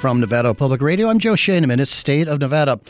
From 0.00 0.18
Nevada 0.18 0.54
Public 0.54 0.80
Radio, 0.80 1.10
I'm 1.10 1.18
Joe 1.18 1.34
Schoenmann. 1.34 1.78
It's 1.78 1.90
State 1.90 2.26
of 2.26 2.40
Nevada. 2.40 2.80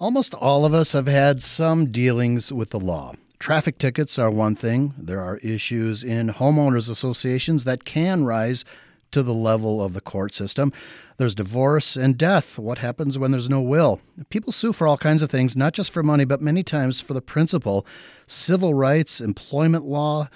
Almost 0.00 0.34
all 0.34 0.64
of 0.64 0.74
us 0.74 0.90
have 0.90 1.06
had 1.06 1.40
some 1.40 1.92
dealings 1.92 2.52
with 2.52 2.70
the 2.70 2.80
law. 2.80 3.14
Traffic 3.38 3.78
tickets 3.78 4.18
are 4.18 4.28
one 4.28 4.56
thing. 4.56 4.92
There 4.98 5.20
are 5.20 5.36
issues 5.38 6.02
in 6.02 6.30
homeowners 6.30 6.90
associations 6.90 7.62
that 7.62 7.84
can 7.84 8.24
rise 8.24 8.64
to 9.12 9.22
the 9.22 9.32
level 9.32 9.80
of 9.80 9.92
the 9.92 10.00
court 10.00 10.34
system. 10.34 10.72
There's 11.16 11.36
divorce 11.36 11.94
and 11.94 12.18
death. 12.18 12.58
What 12.58 12.78
happens 12.78 13.16
when 13.16 13.30
there's 13.30 13.48
no 13.48 13.60
will? 13.60 14.00
People 14.28 14.50
sue 14.50 14.72
for 14.72 14.88
all 14.88 14.98
kinds 14.98 15.22
of 15.22 15.30
things, 15.30 15.56
not 15.56 15.74
just 15.74 15.92
for 15.92 16.02
money, 16.02 16.24
but 16.24 16.42
many 16.42 16.64
times 16.64 16.98
for 16.98 17.14
the 17.14 17.22
principle 17.22 17.86
civil 18.26 18.74
rights, 18.74 19.20
employment 19.20 19.84
law, 19.84 20.28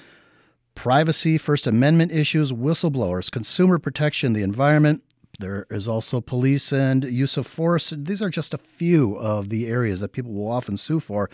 privacy, 0.77 1.37
First 1.37 1.67
Amendment 1.67 2.13
issues, 2.13 2.53
whistleblowers, 2.53 3.29
consumer 3.29 3.81
protection, 3.81 4.35
the 4.35 4.45
environment. 4.45 5.03
There 5.39 5.67
is 5.71 5.87
also 5.87 6.21
police 6.21 6.73
and 6.73 7.05
use 7.05 7.37
of 7.37 7.47
force. 7.47 7.93
These 7.97 8.23
are 8.23 8.31
just 8.31 8.55
a 8.55 8.59
few 8.59 9.17
of 9.17 9.49
the 9.49 9.67
areas 9.67 10.01
that 10.01 10.13
people 10.13 10.33
will 10.33 10.51
often 10.51 10.77
sue 10.77 11.01
for. 11.01 11.31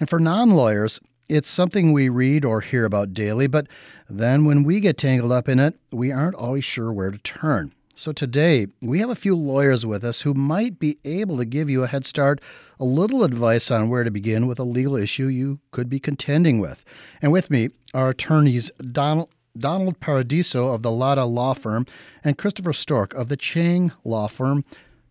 And 0.00 0.08
for 0.08 0.18
non 0.18 0.50
lawyers, 0.50 1.00
it's 1.28 1.48
something 1.48 1.92
we 1.92 2.08
read 2.08 2.44
or 2.44 2.60
hear 2.60 2.84
about 2.84 3.14
daily, 3.14 3.46
but 3.46 3.66
then 4.08 4.44
when 4.44 4.64
we 4.64 4.80
get 4.80 4.98
tangled 4.98 5.32
up 5.32 5.48
in 5.48 5.58
it, 5.58 5.74
we 5.90 6.12
aren't 6.12 6.34
always 6.34 6.64
sure 6.64 6.92
where 6.92 7.10
to 7.10 7.18
turn. 7.18 7.72
So 7.94 8.10
today, 8.10 8.66
we 8.80 9.00
have 9.00 9.10
a 9.10 9.14
few 9.14 9.36
lawyers 9.36 9.84
with 9.84 10.02
us 10.02 10.22
who 10.22 10.34
might 10.34 10.78
be 10.78 10.98
able 11.04 11.36
to 11.36 11.44
give 11.44 11.68
you 11.68 11.82
a 11.82 11.86
head 11.86 12.06
start, 12.06 12.40
a 12.80 12.84
little 12.84 13.22
advice 13.22 13.70
on 13.70 13.88
where 13.88 14.02
to 14.02 14.10
begin 14.10 14.46
with 14.46 14.58
a 14.58 14.64
legal 14.64 14.96
issue 14.96 15.26
you 15.26 15.60
could 15.72 15.90
be 15.90 16.00
contending 16.00 16.58
with. 16.58 16.84
And 17.20 17.32
with 17.32 17.50
me 17.50 17.68
are 17.92 18.08
attorneys 18.10 18.70
Donald 18.92 19.28
Donald 19.58 20.00
Paradiso 20.00 20.68
of 20.68 20.82
the 20.82 20.90
Lada 20.90 21.24
Law 21.24 21.54
Firm 21.54 21.86
and 22.24 22.38
Christopher 22.38 22.72
Stork 22.72 23.12
of 23.14 23.28
the 23.28 23.36
Chang 23.36 23.92
Law 24.04 24.26
Firm. 24.26 24.64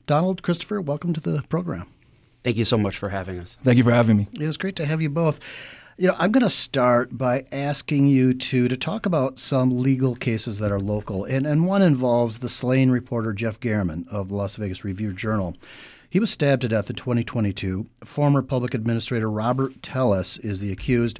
Donald, 0.07 0.41
Christopher, 0.41 0.81
welcome 0.81 1.13
to 1.13 1.19
the 1.19 1.43
program. 1.43 1.87
Thank 2.43 2.57
you 2.57 2.65
so 2.65 2.77
much 2.77 2.97
for 2.97 3.09
having 3.09 3.39
us. 3.39 3.57
Thank 3.63 3.77
you 3.77 3.83
for 3.83 3.91
having 3.91 4.17
me. 4.17 4.27
It 4.33 4.41
is 4.41 4.57
great 4.57 4.75
to 4.77 4.85
have 4.85 5.01
you 5.01 5.09
both. 5.09 5.39
You 5.97 6.07
know, 6.07 6.15
I'm 6.17 6.31
going 6.31 6.43
to 6.43 6.49
start 6.49 7.15
by 7.15 7.45
asking 7.51 8.07
you 8.07 8.33
to 8.33 8.67
to 8.67 8.75
talk 8.75 9.05
about 9.05 9.37
some 9.39 9.81
legal 9.81 10.15
cases 10.15 10.57
that 10.57 10.71
are 10.71 10.79
local, 10.79 11.25
and 11.25 11.45
and 11.45 11.67
one 11.67 11.83
involves 11.83 12.39
the 12.39 12.49
slain 12.49 12.89
reporter 12.89 13.33
Jeff 13.33 13.59
German 13.59 14.07
of 14.09 14.29
the 14.29 14.35
Las 14.35 14.55
Vegas 14.55 14.83
Review 14.83 15.13
Journal. 15.13 15.55
He 16.09 16.19
was 16.19 16.31
stabbed 16.31 16.63
to 16.63 16.67
death 16.67 16.89
in 16.89 16.95
2022. 16.95 17.85
Former 18.03 18.41
public 18.41 18.73
administrator 18.73 19.29
Robert 19.29 19.81
Telles 19.83 20.39
is 20.39 20.59
the 20.59 20.71
accused. 20.71 21.19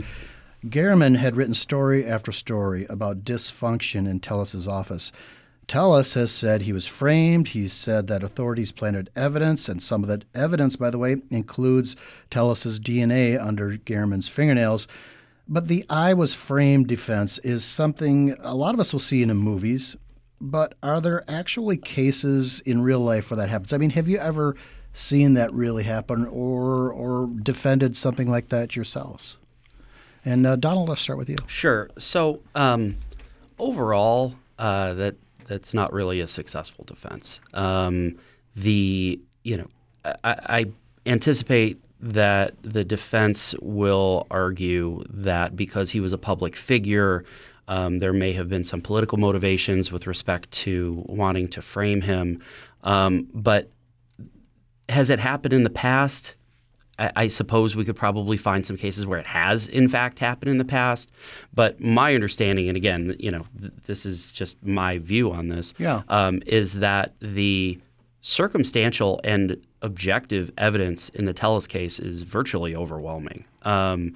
German 0.67 1.15
had 1.15 1.35
written 1.35 1.55
story 1.55 2.05
after 2.05 2.31
story 2.31 2.85
about 2.85 3.23
dysfunction 3.23 4.07
in 4.07 4.19
Telles's 4.19 4.67
office. 4.67 5.11
Telles 5.67 6.13
has 6.13 6.31
said 6.31 6.61
he 6.61 6.73
was 6.73 6.85
framed. 6.85 7.49
He 7.49 7.67
said 7.67 8.05
that 8.07 8.23
authorities 8.23 8.71
planted 8.71 9.09
evidence, 9.15 9.67
and 9.67 9.81
some 9.81 10.03
of 10.03 10.09
that 10.09 10.25
evidence, 10.35 10.75
by 10.75 10.91
the 10.91 10.99
way, 10.99 11.15
includes 11.31 11.95
Telles's 12.29 12.79
DNA 12.79 13.41
under 13.41 13.77
German's 13.77 14.27
fingernails. 14.27 14.87
But 15.47 15.67
the 15.67 15.83
I 15.89 16.13
was 16.13 16.35
framed 16.35 16.87
defense 16.87 17.39
is 17.39 17.63
something 17.63 18.35
a 18.41 18.53
lot 18.53 18.75
of 18.75 18.79
us 18.79 18.93
will 18.93 18.99
see 18.99 19.23
in 19.23 19.29
the 19.29 19.33
movies. 19.33 19.95
But 20.39 20.75
are 20.83 21.01
there 21.01 21.23
actually 21.27 21.77
cases 21.77 22.61
in 22.67 22.83
real 22.83 22.99
life 22.99 23.31
where 23.31 23.37
that 23.37 23.49
happens? 23.49 23.73
I 23.73 23.77
mean, 23.77 23.91
have 23.91 24.07
you 24.07 24.19
ever 24.19 24.55
seen 24.93 25.33
that 25.33 25.53
really 25.53 25.83
happen 25.83 26.27
or 26.27 26.91
or 26.91 27.29
defended 27.41 27.97
something 27.97 28.29
like 28.29 28.49
that 28.49 28.75
yourselves? 28.75 29.37
And 30.23 30.45
uh, 30.45 30.55
Donald, 30.55 30.89
I'll 30.89 30.95
start 30.95 31.17
with 31.17 31.29
you. 31.29 31.37
Sure. 31.47 31.89
So 31.97 32.41
um, 32.55 32.97
overall, 33.57 34.35
uh, 34.59 34.93
that 34.93 35.15
that's 35.47 35.73
not 35.73 35.91
really 35.91 36.21
a 36.21 36.27
successful 36.27 36.85
defense. 36.85 37.41
Um, 37.53 38.17
the 38.55 39.19
you 39.43 39.57
know, 39.57 39.67
I, 40.05 40.15
I 40.23 40.65
anticipate 41.05 41.81
that 41.99 42.55
the 42.63 42.83
defense 42.83 43.53
will 43.61 44.27
argue 44.31 45.03
that 45.09 45.55
because 45.55 45.91
he 45.91 45.99
was 45.99 46.13
a 46.13 46.17
public 46.17 46.55
figure, 46.55 47.23
um, 47.67 47.99
there 47.99 48.13
may 48.13 48.33
have 48.33 48.49
been 48.49 48.63
some 48.63 48.81
political 48.81 49.17
motivations 49.17 49.91
with 49.91 50.07
respect 50.07 50.49
to 50.51 51.03
wanting 51.07 51.47
to 51.49 51.61
frame 51.61 52.01
him. 52.01 52.41
Um, 52.83 53.27
but 53.33 53.69
has 54.89 55.09
it 55.09 55.19
happened 55.19 55.53
in 55.53 55.63
the 55.63 55.69
past? 55.69 56.35
I, 57.01 57.11
I, 57.15 57.27
suppose 57.29 57.75
we 57.75 57.83
could 57.83 57.95
probably 57.95 58.37
find 58.37 58.63
some 58.63 58.77
cases 58.77 59.07
where 59.07 59.17
it 59.17 59.25
has, 59.25 59.67
in 59.67 59.89
fact, 59.89 60.19
happened 60.19 60.51
in 60.51 60.59
the 60.59 60.65
past. 60.65 61.09
But 61.53 61.81
my 61.81 62.13
understanding, 62.13 62.67
and 62.67 62.77
again, 62.77 63.15
you 63.19 63.31
know, 63.31 63.45
th- 63.59 63.73
this 63.87 64.05
is 64.05 64.31
just 64.31 64.63
my 64.63 64.99
view 64.99 65.31
on 65.31 65.47
this, 65.47 65.73
yeah. 65.79 66.03
um, 66.09 66.43
is 66.45 66.73
that 66.75 67.15
the 67.19 67.79
circumstantial 68.21 69.19
and 69.23 69.57
objective 69.81 70.51
evidence 70.59 71.09
in 71.09 71.25
the 71.25 71.33
Telles 71.33 71.65
case 71.65 71.97
is 71.97 72.21
virtually 72.21 72.75
overwhelming. 72.75 73.45
Um, 73.63 74.15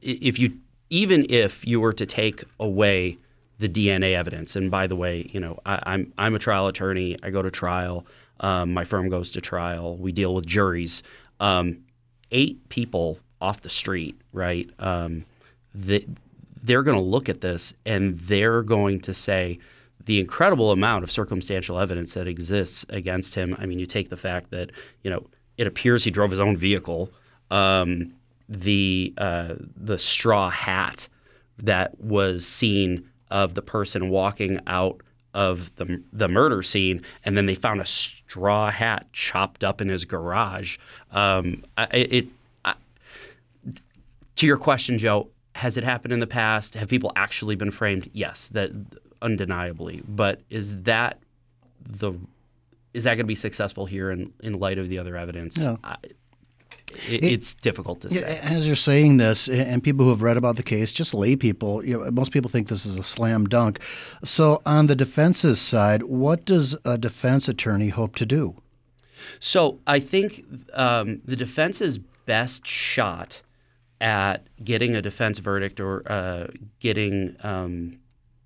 if 0.00 0.38
you, 0.38 0.56
even 0.90 1.26
if 1.28 1.66
you 1.66 1.80
were 1.80 1.92
to 1.94 2.06
take 2.06 2.44
away 2.60 3.18
the 3.58 3.68
DNA 3.68 4.14
evidence, 4.14 4.54
and 4.54 4.70
by 4.70 4.86
the 4.86 4.94
way, 4.94 5.28
you 5.32 5.40
know, 5.40 5.58
I, 5.66 5.80
I'm 5.84 6.12
I'm 6.16 6.34
a 6.34 6.38
trial 6.38 6.68
attorney. 6.68 7.16
I 7.22 7.30
go 7.30 7.42
to 7.42 7.50
trial. 7.50 8.06
Um, 8.40 8.72
my 8.72 8.84
firm 8.84 9.08
goes 9.08 9.32
to 9.32 9.40
trial. 9.40 9.96
We 9.96 10.12
deal 10.12 10.34
with 10.34 10.46
juries. 10.46 11.02
Um, 11.40 11.84
eight 12.30 12.68
people 12.68 13.18
off 13.40 13.60
the 13.62 13.70
street, 13.70 14.18
right? 14.32 14.68
Um, 14.78 15.24
that 15.74 16.06
they're 16.62 16.82
going 16.82 16.96
to 16.96 17.02
look 17.02 17.28
at 17.28 17.40
this 17.40 17.74
and 17.84 18.18
they're 18.20 18.62
going 18.62 19.00
to 19.00 19.14
say 19.14 19.58
the 20.06 20.20
incredible 20.20 20.70
amount 20.70 21.04
of 21.04 21.10
circumstantial 21.10 21.78
evidence 21.78 22.14
that 22.14 22.26
exists 22.26 22.84
against 22.88 23.34
him. 23.34 23.56
I 23.58 23.66
mean, 23.66 23.78
you 23.78 23.86
take 23.86 24.10
the 24.10 24.16
fact 24.16 24.50
that 24.50 24.70
you 25.02 25.10
know 25.10 25.26
it 25.56 25.66
appears 25.66 26.04
he 26.04 26.10
drove 26.10 26.30
his 26.30 26.40
own 26.40 26.56
vehicle, 26.56 27.10
um, 27.50 28.14
the 28.48 29.14
uh, 29.18 29.54
the 29.76 29.98
straw 29.98 30.50
hat 30.50 31.08
that 31.58 31.98
was 32.00 32.46
seen 32.46 33.08
of 33.30 33.54
the 33.54 33.62
person 33.62 34.10
walking 34.10 34.60
out 34.66 35.00
of 35.34 35.74
the 35.76 36.00
the 36.12 36.28
murder 36.28 36.62
scene, 36.62 37.02
and 37.24 37.36
then 37.36 37.46
they 37.46 37.54
found 37.54 37.80
a 37.80 37.86
straw 37.86 38.70
hat 38.70 39.06
chopped 39.12 39.62
up 39.62 39.80
in 39.80 39.88
his 39.88 40.04
garage. 40.04 40.78
Um, 41.10 41.64
it, 41.92 42.28
I, 42.64 42.74
to 44.36 44.46
your 44.46 44.56
question, 44.56 44.96
Joe, 44.98 45.28
has 45.56 45.76
it 45.76 45.84
happened 45.84 46.12
in 46.12 46.20
the 46.20 46.26
past? 46.26 46.74
Have 46.74 46.88
people 46.88 47.12
actually 47.16 47.56
been 47.56 47.70
framed? 47.70 48.08
Yes, 48.12 48.48
that 48.48 48.70
undeniably. 49.20 50.02
But 50.06 50.40
is 50.50 50.82
that 50.82 51.18
the 51.84 52.14
is 52.92 53.04
that 53.04 53.10
going 53.10 53.18
to 53.18 53.24
be 53.24 53.34
successful 53.34 53.86
here 53.86 54.10
in, 54.10 54.32
in 54.40 54.60
light 54.60 54.78
of 54.78 54.88
the 54.88 54.98
other 54.98 55.16
evidence? 55.16 55.56
Yeah. 55.58 55.76
I, 55.82 55.96
it, 57.08 57.24
it's 57.24 57.54
difficult 57.54 58.00
to 58.02 58.10
say. 58.10 58.38
As 58.38 58.66
you're 58.66 58.76
saying 58.76 59.16
this, 59.16 59.48
and 59.48 59.82
people 59.82 60.04
who 60.04 60.10
have 60.10 60.22
read 60.22 60.36
about 60.36 60.56
the 60.56 60.62
case, 60.62 60.92
just 60.92 61.14
lay 61.14 61.36
people, 61.36 61.84
you 61.84 61.98
know, 61.98 62.10
most 62.10 62.32
people 62.32 62.50
think 62.50 62.68
this 62.68 62.86
is 62.86 62.96
a 62.96 63.02
slam 63.02 63.46
dunk. 63.46 63.80
So, 64.22 64.62
on 64.66 64.86
the 64.86 64.96
defense's 64.96 65.60
side, 65.60 66.04
what 66.04 66.44
does 66.44 66.76
a 66.84 66.98
defense 66.98 67.48
attorney 67.48 67.88
hope 67.88 68.14
to 68.16 68.26
do? 68.26 68.56
So, 69.40 69.78
I 69.86 70.00
think 70.00 70.44
um, 70.72 71.22
the 71.24 71.36
defense's 71.36 71.98
best 71.98 72.66
shot 72.66 73.42
at 74.00 74.46
getting 74.62 74.94
a 74.94 75.02
defense 75.02 75.38
verdict 75.38 75.80
or 75.80 76.02
uh, 76.10 76.48
getting 76.80 77.36
um, 77.42 77.98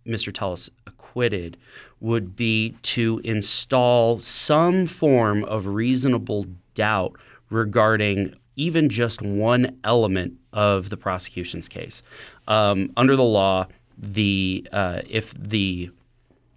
Mr. 0.06 0.32
Telles 0.32 0.70
acquitted 0.86 1.56
would 2.00 2.36
be 2.36 2.76
to 2.82 3.20
install 3.24 4.20
some 4.20 4.86
form 4.86 5.44
of 5.44 5.66
reasonable 5.66 6.46
doubt 6.74 7.18
regarding 7.50 8.34
even 8.56 8.88
just 8.88 9.22
one 9.22 9.78
element 9.84 10.34
of 10.52 10.90
the 10.90 10.96
prosecution's 10.96 11.68
case. 11.68 12.02
Um, 12.48 12.92
under 12.96 13.14
the 13.16 13.24
law, 13.24 13.66
the 13.96 14.66
uh, 14.72 15.02
if 15.08 15.32
the 15.38 15.90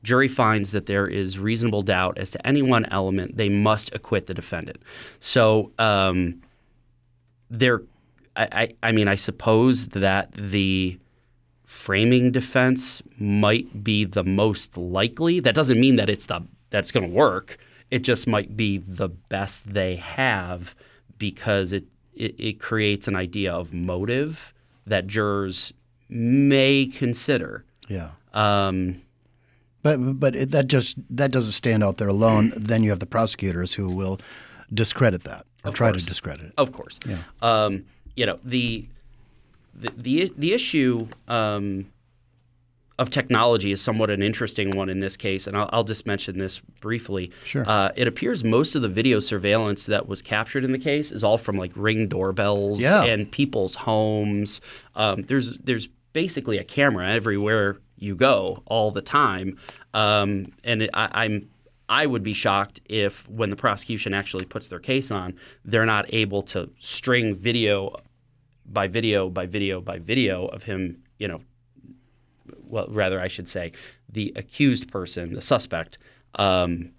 jury 0.03 0.27
finds 0.27 0.71
that 0.71 0.87
there 0.87 1.07
is 1.07 1.37
reasonable 1.37 1.83
doubt 1.83 2.17
as 2.17 2.31
to 2.31 2.47
any 2.47 2.61
one 2.61 2.85
element, 2.85 3.37
they 3.37 3.49
must 3.49 3.93
acquit 3.93 4.27
the 4.27 4.33
defendant. 4.33 4.81
So 5.19 5.71
um, 5.77 6.41
there, 7.49 7.83
I, 8.35 8.69
I 8.81 8.91
mean, 8.91 9.07
I 9.07 9.15
suppose 9.15 9.87
that 9.87 10.31
the 10.33 10.97
framing 11.65 12.31
defense 12.31 13.01
might 13.17 13.83
be 13.83 14.05
the 14.05 14.23
most 14.23 14.75
likely. 14.77 15.39
That 15.39 15.55
doesn't 15.55 15.79
mean 15.79 15.97
that 15.97 16.09
it's 16.09 16.25
the 16.25 16.41
that's 16.69 16.91
going 16.91 17.07
to 17.07 17.15
work. 17.15 17.57
It 17.91 17.99
just 17.99 18.25
might 18.25 18.55
be 18.57 18.77
the 18.77 19.09
best 19.09 19.73
they 19.73 19.97
have 19.97 20.73
because 21.17 21.71
it, 21.71 21.83
it, 22.15 22.35
it 22.39 22.59
creates 22.59 23.07
an 23.07 23.15
idea 23.15 23.53
of 23.53 23.73
motive 23.73 24.53
that 24.87 25.07
jurors 25.07 25.73
may 26.09 26.85
consider. 26.87 27.63
Yeah. 27.87 28.11
Um, 28.33 29.01
but 29.83 29.97
but 30.19 30.35
it, 30.35 30.51
that 30.51 30.67
just 30.67 30.95
that 31.09 31.31
doesn't 31.31 31.53
stand 31.53 31.83
out 31.83 31.97
there 31.97 32.07
alone. 32.07 32.53
then 32.57 32.83
you 32.83 32.89
have 32.89 32.99
the 32.99 33.05
prosecutors 33.05 33.73
who 33.73 33.89
will 33.89 34.19
discredit 34.73 35.23
that 35.23 35.45
or 35.65 35.71
try 35.71 35.91
course. 35.91 36.03
to 36.03 36.09
discredit 36.09 36.47
it. 36.47 36.53
Of 36.57 36.71
course. 36.71 36.99
Yeah. 37.05 37.17
Um, 37.41 37.85
you 38.15 38.25
know 38.25 38.39
the 38.43 38.87
the 39.75 39.91
the, 39.97 40.33
the 40.37 40.53
issue 40.53 41.07
um, 41.27 41.91
of 43.01 43.09
technology 43.09 43.71
is 43.71 43.81
somewhat 43.81 44.09
an 44.09 44.21
interesting 44.21 44.75
one 44.75 44.87
in 44.89 44.99
this 44.99 45.17
case, 45.17 45.47
and 45.47 45.57
I'll, 45.57 45.69
I'll 45.73 45.83
just 45.83 46.05
mention 46.05 46.37
this 46.37 46.59
briefly. 46.59 47.31
Sure. 47.45 47.67
Uh, 47.67 47.91
it 47.95 48.07
appears 48.07 48.43
most 48.43 48.75
of 48.75 48.81
the 48.81 48.87
video 48.89 49.19
surveillance 49.19 49.87
that 49.87 50.07
was 50.07 50.21
captured 50.21 50.63
in 50.63 50.71
the 50.71 50.79
case 50.79 51.11
is 51.11 51.23
all 51.23 51.37
from 51.37 51.57
like 51.57 51.71
ring 51.75 52.07
doorbells 52.07 52.79
Yeah. 52.79 53.03
and 53.03 53.29
people's 53.31 53.75
homes. 53.75 54.61
Um, 54.95 55.23
there's 55.23 55.57
there's 55.57 55.87
basically 56.13 56.57
a 56.59 56.63
camera 56.63 57.09
everywhere 57.09 57.77
you 57.97 58.15
go 58.15 58.61
all 58.65 58.91
the 58.91 59.01
time, 59.01 59.57
um, 59.93 60.51
and 60.63 60.83
it, 60.83 60.89
I, 60.93 61.09
I'm 61.25 61.49
I 61.89 62.05
would 62.05 62.23
be 62.23 62.33
shocked 62.33 62.79
if 62.85 63.27
when 63.27 63.49
the 63.49 63.55
prosecution 63.55 64.13
actually 64.13 64.45
puts 64.45 64.67
their 64.67 64.79
case 64.79 65.11
on, 65.11 65.33
they're 65.65 65.85
not 65.85 66.05
able 66.13 66.41
to 66.43 66.69
string 66.79 67.35
video 67.35 67.95
by 68.65 68.87
video 68.87 69.29
by 69.29 69.45
video 69.45 69.81
by 69.81 69.99
video 69.99 70.45
of 70.47 70.63
him, 70.63 71.03
you 71.19 71.27
know, 71.27 71.41
well, 72.71 72.87
rather, 72.89 73.19
I 73.19 73.27
should 73.27 73.49
say, 73.49 73.73
the 74.09 74.33
accused 74.35 74.91
person, 74.91 75.33
the 75.33 75.41
suspect, 75.41 75.97
um, 76.35 76.91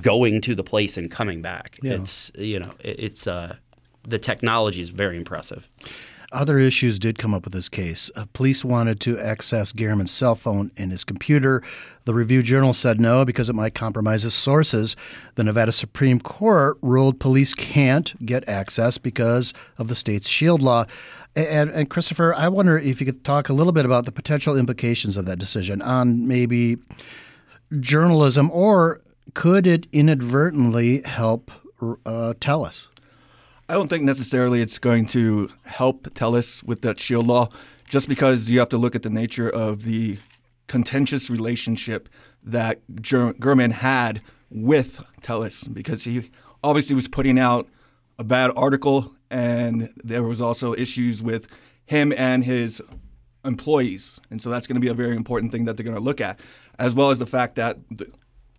going 0.00 0.40
to 0.42 0.54
the 0.54 0.64
place 0.64 0.96
and 0.96 1.10
coming 1.10 1.42
back. 1.42 1.78
Yeah. 1.82 1.94
It's 1.94 2.30
you 2.34 2.58
know, 2.58 2.72
it, 2.80 2.98
it's 2.98 3.26
uh, 3.26 3.56
the 4.06 4.18
technology 4.18 4.80
is 4.80 4.90
very 4.90 5.16
impressive. 5.16 5.68
Other 6.32 6.58
issues 6.58 6.98
did 6.98 7.16
come 7.16 7.32
up 7.32 7.44
with 7.44 7.52
this 7.52 7.68
case. 7.68 8.10
Uh, 8.16 8.24
police 8.32 8.64
wanted 8.64 8.98
to 9.00 9.20
access 9.20 9.72
German's 9.72 10.10
cell 10.10 10.34
phone 10.34 10.72
and 10.76 10.90
his 10.90 11.04
computer. 11.04 11.62
The 12.06 12.14
Review 12.14 12.42
Journal 12.42 12.74
said 12.74 13.00
no 13.00 13.24
because 13.24 13.48
it 13.48 13.54
might 13.54 13.76
compromise 13.76 14.24
his 14.24 14.34
sources. 14.34 14.96
The 15.36 15.44
Nevada 15.44 15.70
Supreme 15.70 16.18
Court 16.18 16.76
ruled 16.82 17.20
police 17.20 17.54
can't 17.54 18.26
get 18.26 18.48
access 18.48 18.98
because 18.98 19.54
of 19.78 19.86
the 19.86 19.94
state's 19.94 20.28
shield 20.28 20.60
law. 20.60 20.86
And, 21.36 21.70
and 21.70 21.90
Christopher, 21.90 22.32
I 22.34 22.48
wonder 22.48 22.78
if 22.78 23.00
you 23.00 23.06
could 23.06 23.24
talk 23.24 23.48
a 23.48 23.52
little 23.52 23.72
bit 23.72 23.84
about 23.84 24.04
the 24.04 24.12
potential 24.12 24.56
implications 24.56 25.16
of 25.16 25.24
that 25.26 25.38
decision 25.38 25.82
on 25.82 26.28
maybe 26.28 26.76
journalism, 27.80 28.50
or 28.52 29.00
could 29.34 29.66
it 29.66 29.86
inadvertently 29.92 31.02
help 31.02 31.50
uh, 32.06 32.34
Telles? 32.38 32.88
I 33.68 33.74
don't 33.74 33.88
think 33.88 34.04
necessarily 34.04 34.60
it's 34.60 34.78
going 34.78 35.06
to 35.08 35.50
help 35.64 36.12
Telles 36.14 36.62
with 36.62 36.82
that 36.82 37.00
shield 37.00 37.26
law, 37.26 37.48
just 37.88 38.08
because 38.08 38.48
you 38.48 38.58
have 38.60 38.68
to 38.68 38.76
look 38.76 38.94
at 38.94 39.02
the 39.02 39.10
nature 39.10 39.48
of 39.48 39.82
the 39.82 40.18
contentious 40.68 41.30
relationship 41.30 42.08
that 42.44 42.80
Ger- 43.00 43.34
German 43.40 43.72
had 43.72 44.22
with 44.50 45.02
Telles, 45.22 45.60
because 45.60 46.04
he 46.04 46.30
obviously 46.62 46.94
was 46.94 47.08
putting 47.08 47.38
out 47.38 47.66
a 48.18 48.24
bad 48.24 48.52
article, 48.54 49.13
and 49.30 49.92
there 50.02 50.22
was 50.22 50.40
also 50.40 50.74
issues 50.74 51.22
with 51.22 51.46
him 51.86 52.12
and 52.16 52.44
his 52.44 52.80
employees, 53.44 54.18
and 54.30 54.40
so 54.40 54.50
that's 54.50 54.66
going 54.66 54.76
to 54.76 54.80
be 54.80 54.88
a 54.88 54.94
very 54.94 55.16
important 55.16 55.52
thing 55.52 55.64
that 55.66 55.76
they're 55.76 55.84
going 55.84 55.96
to 55.96 56.02
look 56.02 56.20
at, 56.20 56.40
as 56.78 56.94
well 56.94 57.10
as 57.10 57.18
the 57.18 57.26
fact 57.26 57.56
that 57.56 57.78
the, 57.90 58.10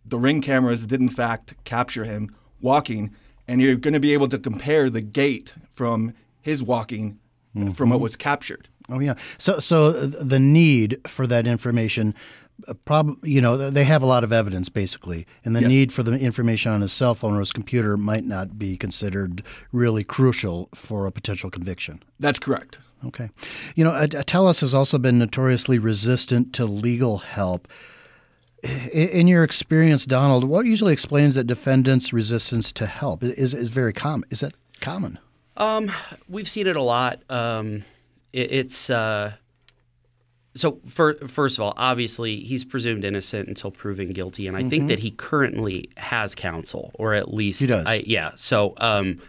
the 0.06 0.18
ring 0.18 0.42
cameras 0.42 0.86
did 0.86 1.02
in 1.02 1.10
fact 1.10 1.56
capture 1.64 2.04
him 2.04 2.36
walking 2.62 3.14
and 3.48 3.62
you're 3.62 3.76
going 3.76 3.94
to 3.94 4.00
be 4.00 4.14
able 4.14 4.30
to 4.30 4.40
compare 4.40 4.90
the 4.90 5.02
gait 5.02 5.54
from 5.74 6.14
his 6.42 6.64
walking 6.64 7.20
from 7.54 7.90
what 7.90 7.96
mm-hmm. 7.96 8.04
was 8.04 8.16
captured. 8.16 8.68
Oh 8.90 9.00
yeah. 9.00 9.16
So 9.38 9.60
so 9.60 9.88
uh, 9.88 10.08
the 10.22 10.40
need 10.40 11.00
for 11.08 11.26
that 11.28 11.48
information, 11.48 12.14
uh, 12.68 12.74
prob 12.74 13.18
you 13.26 13.42
know 13.42 13.70
they 13.70 13.84
have 13.84 14.02
a 14.02 14.06
lot 14.06 14.24
of 14.24 14.32
evidence 14.32 14.70
basically, 14.70 15.26
and 15.44 15.56
the 15.56 15.62
Yes. 15.62 15.70
need 15.70 15.94
for 15.94 16.04
the 16.04 16.14
information 16.18 16.72
on 16.72 16.82
his 16.82 16.94
cell 16.94 17.16
phone 17.16 17.36
or 17.36 17.40
his 17.40 17.52
computer 17.52 17.98
might 17.98 18.24
not 18.24 18.58
be 18.58 18.78
considered 18.78 19.44
really 19.72 20.04
crucial 20.04 20.70
for 20.74 21.06
a 21.06 21.12
potential 21.12 21.50
conviction. 21.50 22.02
That's 22.20 22.40
correct. 22.40 22.78
Okay. 23.06 23.30
You 23.76 23.84
know, 23.84 23.92
uh, 23.92 24.08
Telles 24.08 24.62
has 24.62 24.74
also 24.74 24.98
been 24.98 25.20
notoriously 25.20 25.78
resistant 25.78 26.54
to 26.54 26.66
legal 26.66 27.20
help. 27.20 27.68
In 28.64 29.28
your 29.28 29.44
experience, 29.44 30.06
Donald, 30.08 30.44
what 30.46 30.66
usually 30.66 30.92
explains 30.94 31.36
that 31.36 31.44
defendants' 31.44 32.12
resistance 32.12 32.72
to 32.72 32.88
help 32.88 33.24
is 33.24 33.54
is 33.54 33.70
very 33.70 33.94
common? 33.94 34.28
Is 34.32 34.40
that 34.40 34.54
common? 34.82 35.20
Um, 35.58 35.92
we've 36.28 36.50
seen 36.50 36.66
it 36.66 36.76
a 36.76 36.82
lot. 36.82 37.20
Um, 37.30 37.84
it, 38.34 38.52
it's 38.52 38.90
uh, 38.90 39.34
so 40.56 40.80
for, 40.88 41.16
first 41.28 41.58
of 41.58 41.64
all, 41.64 41.74
obviously 41.76 42.40
he's 42.44 42.64
presumed 42.64 43.04
innocent 43.04 43.48
until 43.50 43.72
proven 43.72 44.12
guilty, 44.12 44.48
and 44.48 44.56
I 44.56 44.68
think 44.68 44.88
that 44.88 45.00
he 45.00 45.12
currently 45.12 45.90
has 45.98 46.34
counsel, 46.34 46.92
or 46.96 47.14
at 47.14 47.34
least 47.34 47.60
He 47.60 47.68
does. 47.68 47.86
I, 47.86 48.04
yeah. 48.06 48.32
So 48.36 48.74
um, 48.78 49.22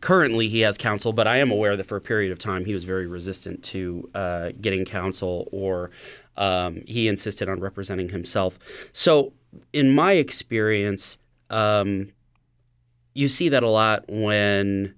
currently 0.00 0.48
he 0.48 0.60
has 0.60 0.76
counsel, 0.76 1.14
but 1.14 1.26
I 1.26 1.38
am 1.38 1.50
aware 1.50 1.76
that 1.76 1.86
for 1.86 1.96
a 1.96 2.00
period 2.00 2.32
of 2.32 2.38
time 2.38 2.66
he 2.66 2.74
was 2.74 2.84
very 2.84 3.06
resistant 3.06 3.62
to 3.64 4.10
uh, 4.14 4.50
getting 4.60 4.84
counsel, 4.84 5.48
or 5.52 5.90
um, 6.36 6.82
he 6.86 7.08
insisted 7.08 7.48
on 7.48 7.60
representing 7.60 8.10
himself. 8.10 8.58
So 8.92 9.32
in 9.72 9.94
my 9.94 10.12
experience, 10.12 11.16
um, 11.48 12.12
you 13.14 13.28
see 13.28 13.48
that 13.48 13.62
a 13.62 13.68
lot 13.68 14.04
when 14.08 14.94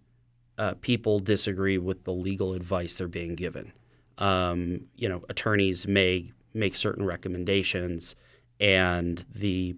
uh, 0.59 0.75
people 0.81 1.21
disagree 1.21 1.79
with 1.79 2.05
the 2.05 2.13
legal 2.13 2.55
advice 2.55 2.95
they're 2.95 3.09
being 3.09 3.35
given. 3.35 3.73
Um, 4.19 4.87
you 4.97 5.09
know, 5.09 5.23
attorneys 5.29 5.87
may 5.87 6.33
make 6.55 6.75
certain 6.75 7.05
recommendations, 7.05 8.17
and 8.61 9.25
the 9.35 9.77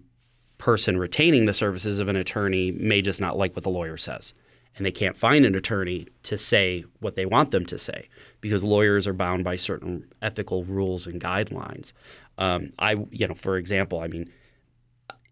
person 0.57 0.97
retaining 0.97 1.45
the 1.45 1.53
services 1.53 1.99
of 1.99 2.07
an 2.07 2.15
attorney 2.15 2.71
may 2.71 3.01
just 3.01 3.19
not 3.19 3.37
like 3.37 3.55
what 3.55 3.63
the 3.63 3.69
lawyer 3.69 3.97
says. 3.97 4.33
And 4.75 4.85
they 4.85 4.91
can't 4.91 5.17
find 5.17 5.45
an 5.45 5.55
attorney 5.55 6.07
to 6.23 6.37
say 6.37 6.85
what 6.99 7.15
they 7.15 7.25
want 7.25 7.51
them 7.51 7.65
to 7.65 7.77
say 7.77 8.07
because 8.39 8.63
lawyers 8.63 9.07
are 9.07 9.13
bound 9.13 9.43
by 9.43 9.55
certain 9.55 10.05
ethical 10.21 10.63
rules 10.63 11.07
and 11.07 11.19
guidelines. 11.19 11.91
Um, 12.37 12.71
I, 12.79 12.91
you 13.11 13.27
know, 13.27 13.35
for 13.35 13.57
example, 13.57 13.99
I 13.99 14.07
mean, 14.07 14.31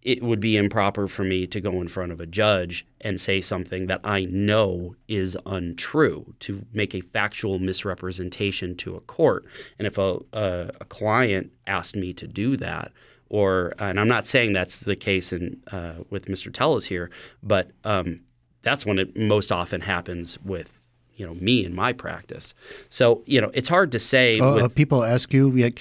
it 0.01 0.23
would 0.23 0.39
be 0.39 0.57
improper 0.57 1.07
for 1.07 1.23
me 1.23 1.47
to 1.47 1.59
go 1.59 1.81
in 1.81 1.87
front 1.87 2.11
of 2.11 2.19
a 2.19 2.25
judge 2.25 2.85
and 3.01 3.19
say 3.19 3.41
something 3.41 3.87
that 3.87 4.01
I 4.03 4.25
know 4.25 4.95
is 5.07 5.37
untrue, 5.45 6.33
to 6.41 6.65
make 6.71 6.93
a 6.95 7.01
factual 7.01 7.59
misrepresentation 7.59 8.75
to 8.77 8.95
a 8.95 9.01
court. 9.01 9.45
And 9.77 9.87
if 9.87 9.97
a, 9.97 10.19
a, 10.33 10.71
a 10.79 10.85
client 10.85 11.51
asked 11.65 11.95
me 11.95 12.13
to 12.13 12.27
do 12.27 12.57
that, 12.57 12.91
or 13.29 13.73
and 13.79 13.99
I'm 13.99 14.07
not 14.07 14.27
saying 14.27 14.53
that's 14.53 14.77
the 14.77 14.95
case 14.95 15.33
in 15.33 15.61
uh, 15.71 15.95
with 16.09 16.25
Mr. 16.25 16.53
Telles 16.53 16.85
here, 16.85 17.09
but 17.43 17.71
um, 17.83 18.21
that's 18.61 18.85
when 18.85 18.99
it 18.99 19.17
most 19.17 19.51
often 19.51 19.81
happens 19.81 20.37
with 20.43 20.76
you 21.17 21.25
know 21.25 21.33
me 21.35 21.65
in 21.65 21.75
my 21.75 21.91
practice. 21.91 22.53
So 22.89 23.23
you 23.25 23.41
know 23.41 23.51
it's 23.53 23.67
hard 23.67 23.91
to 23.91 23.99
say. 23.99 24.39
Uh, 24.39 24.53
with, 24.53 24.63
uh, 24.63 24.67
people 24.69 25.03
ask 25.03 25.33
you, 25.33 25.51
like, 25.51 25.79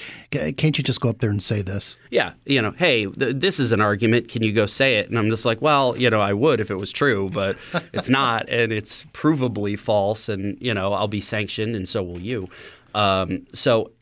can't 0.56 0.77
you 0.77 0.83
just 0.83 1.00
go 1.00 1.11
up 1.11 1.19
there 1.21 1.31
and 1.31 1.43
say 1.43 1.62
this? 1.62 1.97
yeah, 2.11 2.33
you 2.47 2.61
know, 2.61 2.73
hey, 2.73 3.06
th- 3.06 3.37
this 3.37 3.61
is 3.61 3.73
an 3.73 3.81
argument. 3.81 4.29
Can 4.29 4.43
you 4.43 4.53
go 4.53 4.67
say 4.67 4.97
it? 4.97 5.09
And 5.09 5.19
I'm 5.19 5.31
just 5.31 5.44
like, 5.44 5.61
well, 5.62 5.97
you 5.97 6.11
know, 6.11 6.21
I 6.21 6.33
would 6.33 6.61
if 6.61 6.71
it 6.71 6.77
was 6.77 6.91
true, 6.91 7.31
but 7.31 7.57
it's 7.93 8.09
not, 8.09 8.49
and 8.49 8.73
it's 8.73 9.05
provably 9.12 9.78
false, 9.78 10.28
and 10.28 10.57
you 10.61 10.75
know, 10.75 10.93
I'll 10.93 11.09
be 11.09 11.21
sanctioned, 11.21 11.76
and 11.76 11.88
so 11.88 12.02
will 12.02 12.21
you. 12.21 12.49
Um, 12.95 13.47
so 13.52 13.93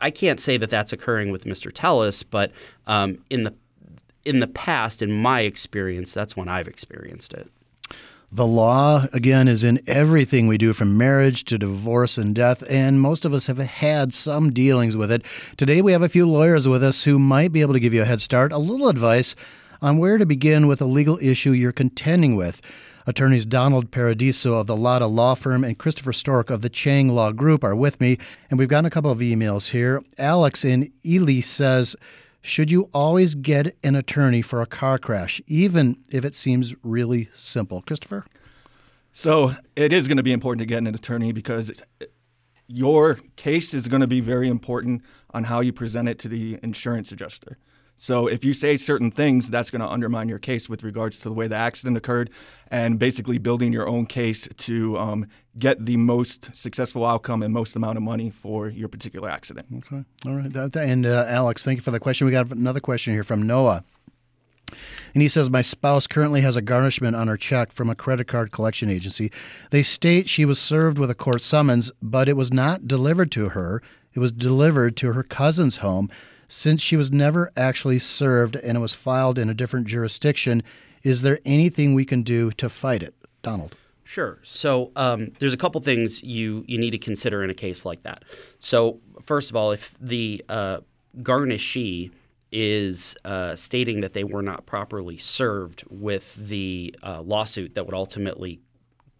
I 0.00 0.10
can't 0.10 0.40
say 0.40 0.56
that 0.56 0.70
that's 0.70 0.92
occurring 0.92 1.30
with 1.30 1.44
Mr. 1.44 1.70
Telles, 1.72 2.22
but 2.22 2.52
um, 2.86 3.18
in 3.30 3.44
the 3.44 3.54
in 4.24 4.40
the 4.40 4.46
past, 4.46 5.02
in 5.02 5.12
my 5.12 5.42
experience, 5.42 6.14
that's 6.14 6.36
when 6.36 6.48
I've 6.48 6.68
experienced 6.68 7.34
it. 7.34 7.50
The 8.34 8.44
law, 8.44 9.06
again, 9.12 9.46
is 9.46 9.62
in 9.62 9.80
everything 9.86 10.48
we 10.48 10.58
do 10.58 10.72
from 10.72 10.98
marriage 10.98 11.44
to 11.44 11.56
divorce 11.56 12.18
and 12.18 12.34
death, 12.34 12.64
and 12.68 13.00
most 13.00 13.24
of 13.24 13.32
us 13.32 13.46
have 13.46 13.58
had 13.58 14.12
some 14.12 14.52
dealings 14.52 14.96
with 14.96 15.12
it. 15.12 15.22
Today, 15.56 15.80
we 15.80 15.92
have 15.92 16.02
a 16.02 16.08
few 16.08 16.26
lawyers 16.28 16.66
with 16.66 16.82
us 16.82 17.04
who 17.04 17.20
might 17.20 17.52
be 17.52 17.60
able 17.60 17.74
to 17.74 17.78
give 17.78 17.94
you 17.94 18.02
a 18.02 18.04
head 18.04 18.20
start, 18.20 18.50
a 18.50 18.58
little 18.58 18.88
advice 18.88 19.36
on 19.80 19.98
where 19.98 20.18
to 20.18 20.26
begin 20.26 20.66
with 20.66 20.80
a 20.80 20.84
legal 20.84 21.16
issue 21.22 21.52
you're 21.52 21.70
contending 21.70 22.34
with. 22.34 22.60
Attorneys 23.06 23.46
Donald 23.46 23.92
Paradiso 23.92 24.54
of 24.54 24.66
the 24.66 24.74
Lotta 24.74 25.06
Law 25.06 25.36
Firm 25.36 25.62
and 25.62 25.78
Christopher 25.78 26.12
Stork 26.12 26.50
of 26.50 26.60
the 26.60 26.68
Chang 26.68 27.10
Law 27.10 27.30
Group 27.30 27.62
are 27.62 27.76
with 27.76 28.00
me, 28.00 28.18
and 28.50 28.58
we've 28.58 28.66
gotten 28.66 28.86
a 28.86 28.90
couple 28.90 29.12
of 29.12 29.20
emails 29.20 29.70
here. 29.70 30.02
Alex 30.18 30.64
in 30.64 30.90
Ely 31.06 31.40
says, 31.40 31.94
should 32.44 32.70
you 32.70 32.90
always 32.92 33.34
get 33.34 33.74
an 33.84 33.96
attorney 33.96 34.42
for 34.42 34.60
a 34.60 34.66
car 34.66 34.98
crash, 34.98 35.40
even 35.46 35.96
if 36.10 36.26
it 36.26 36.36
seems 36.36 36.74
really 36.82 37.30
simple? 37.34 37.80
Christopher? 37.80 38.26
So 39.14 39.54
it 39.76 39.94
is 39.94 40.06
going 40.06 40.18
to 40.18 40.22
be 40.22 40.32
important 40.32 40.60
to 40.60 40.66
get 40.66 40.78
an 40.78 40.86
attorney 40.88 41.32
because 41.32 41.72
your 42.66 43.18
case 43.36 43.72
is 43.72 43.88
going 43.88 44.02
to 44.02 44.06
be 44.06 44.20
very 44.20 44.48
important 44.48 45.00
on 45.30 45.44
how 45.44 45.60
you 45.60 45.72
present 45.72 46.06
it 46.06 46.18
to 46.18 46.28
the 46.28 46.58
insurance 46.62 47.12
adjuster. 47.12 47.56
So 47.96 48.26
if 48.26 48.44
you 48.44 48.52
say 48.52 48.76
certain 48.76 49.10
things, 49.10 49.48
that's 49.48 49.70
going 49.70 49.80
to 49.80 49.88
undermine 49.88 50.28
your 50.28 50.38
case 50.38 50.68
with 50.68 50.82
regards 50.82 51.20
to 51.20 51.30
the 51.30 51.34
way 51.34 51.48
the 51.48 51.56
accident 51.56 51.96
occurred, 51.96 52.28
and 52.68 52.98
basically 52.98 53.38
building 53.38 53.72
your 53.72 53.88
own 53.88 54.04
case 54.04 54.46
to 54.58 54.98
um, 54.98 55.26
get 55.58 55.84
the 55.84 55.96
most 55.96 56.50
successful 56.52 57.04
outcome 57.04 57.42
and 57.42 57.52
most 57.52 57.76
amount 57.76 57.96
of 57.96 58.02
money 58.02 58.30
for 58.30 58.68
your 58.68 58.88
particular 58.88 59.30
accident. 59.30 59.66
Okay. 59.78 60.04
All 60.26 60.34
right. 60.34 60.76
And 60.76 61.06
uh, 61.06 61.26
Alex, 61.28 61.64
thank 61.64 61.76
you 61.76 61.82
for 61.82 61.90
the 61.90 62.00
question. 62.00 62.26
We 62.26 62.32
got 62.32 62.50
another 62.50 62.80
question 62.80 63.12
here 63.12 63.24
from 63.24 63.46
Noah. 63.46 63.84
And 65.12 65.22
he 65.22 65.28
says, 65.28 65.50
My 65.50 65.60
spouse 65.60 66.06
currently 66.06 66.40
has 66.40 66.56
a 66.56 66.62
garnishment 66.62 67.14
on 67.14 67.28
her 67.28 67.36
check 67.36 67.70
from 67.70 67.88
a 67.88 67.94
credit 67.94 68.26
card 68.26 68.50
collection 68.50 68.90
agency. 68.90 69.30
They 69.70 69.82
state 69.82 70.28
she 70.28 70.44
was 70.44 70.58
served 70.58 70.98
with 70.98 71.10
a 71.10 71.14
court 71.14 71.42
summons, 71.42 71.92
but 72.02 72.28
it 72.28 72.36
was 72.36 72.52
not 72.52 72.88
delivered 72.88 73.30
to 73.32 73.50
her, 73.50 73.82
It 74.14 74.18
was 74.18 74.32
delivered 74.32 74.96
to 74.98 75.12
her 75.12 75.22
cousin's 75.22 75.76
home. 75.76 76.10
Since 76.48 76.82
she 76.82 76.96
was 76.96 77.12
never 77.12 77.52
actually 77.56 77.98
served 78.00 78.56
and 78.56 78.76
it 78.76 78.80
was 78.80 78.94
filed 78.94 79.38
in 79.38 79.48
a 79.48 79.54
different 79.54 79.86
jurisdiction, 79.86 80.62
is 81.02 81.22
there 81.22 81.40
anything 81.44 81.94
we 81.94 82.04
can 82.04 82.22
do 82.22 82.50
to 82.52 82.68
fight 82.68 83.02
it? 83.02 83.14
Donald. 83.42 83.76
Sure. 84.04 84.38
So 84.42 84.92
um, 84.96 85.32
there's 85.38 85.54
a 85.54 85.56
couple 85.56 85.80
things 85.80 86.22
you 86.22 86.64
you 86.68 86.78
need 86.78 86.90
to 86.90 86.98
consider 86.98 87.42
in 87.42 87.50
a 87.50 87.54
case 87.54 87.84
like 87.84 88.02
that. 88.02 88.22
So 88.58 89.00
first 89.22 89.50
of 89.50 89.56
all, 89.56 89.72
if 89.72 89.94
the 90.00 90.44
uh, 90.48 90.80
garnishee 91.18 92.10
is 92.52 93.16
uh, 93.24 93.56
stating 93.56 94.00
that 94.00 94.12
they 94.12 94.22
were 94.22 94.42
not 94.42 94.66
properly 94.66 95.18
served 95.18 95.82
with 95.90 96.34
the 96.36 96.94
uh, 97.02 97.20
lawsuit 97.22 97.74
that 97.74 97.84
would 97.84 97.94
ultimately 97.94 98.60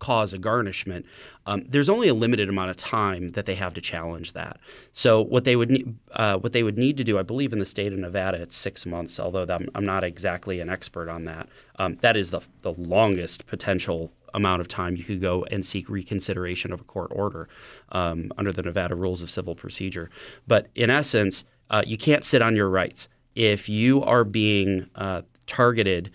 cause 0.05 0.35
a 0.35 0.39
garnishment, 0.39 1.07
um, 1.47 1.65
there's 1.69 1.89
only 1.89 2.09
a 2.09 2.15
limited 2.15 2.49
amount 2.49 2.71
of 2.71 2.77
time 2.77 3.33
that 3.33 3.47
they 3.47 3.55
have 3.55 3.73
to 3.75 3.81
challenge 3.81 4.33
that. 4.33 4.59
So 4.93 5.23
what 5.23 5.45
they 5.45 5.57
would 5.57 5.71
ne- 5.71 5.95
uh, 6.13 6.37
what 6.39 6.53
they 6.53 6.63
would 6.63 6.79
need 6.79 6.97
to 6.99 7.05
do, 7.05 7.19
I 7.19 7.23
believe, 7.23 7.53
in 7.53 7.59
the 7.59 7.67
state 7.67 7.93
of 7.93 7.99
Nevada, 7.99 8.43
it's 8.43 8.57
six 8.57 8.85
months. 8.85 9.19
Although 9.19 9.47
I'm, 9.49 9.69
I'm 9.75 9.87
not 9.87 10.05
exactly 10.05 10.61
an 10.61 10.69
expert 10.69 11.09
on 11.09 11.25
that. 11.25 11.49
Um, 11.79 11.97
that 12.03 12.17
is 12.17 12.31
the 12.31 12.41
the 12.63 12.73
longest 12.73 13.47
potential 13.47 14.13
amount 14.35 14.61
of 14.61 14.69
time 14.69 14.97
you 14.97 15.05
could 15.05 15.21
go 15.21 15.45
and 15.51 15.65
seek 15.65 15.89
reconsideration 15.89 16.73
of 16.73 16.81
a 16.81 16.85
court 16.85 17.11
order 17.15 17.49
um, 17.93 18.33
under 18.37 18.53
the 18.53 18.63
Nevada 18.63 18.95
Rules 18.95 19.23
of 19.23 19.31
Civil 19.31 19.55
Procedure. 19.55 20.11
But 20.47 20.69
in 20.75 20.91
essence, 20.91 21.45
uh, 21.71 21.83
you 21.87 21.97
can't 21.97 22.25
sit 22.25 22.43
on 22.43 22.57
your 22.57 22.69
rights 22.69 23.09
if 23.35 23.69
you 23.69 24.03
are 24.03 24.25
being 24.25 24.91
uh, 24.97 25.23
targeted 25.47 26.11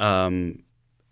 um, 0.00 0.62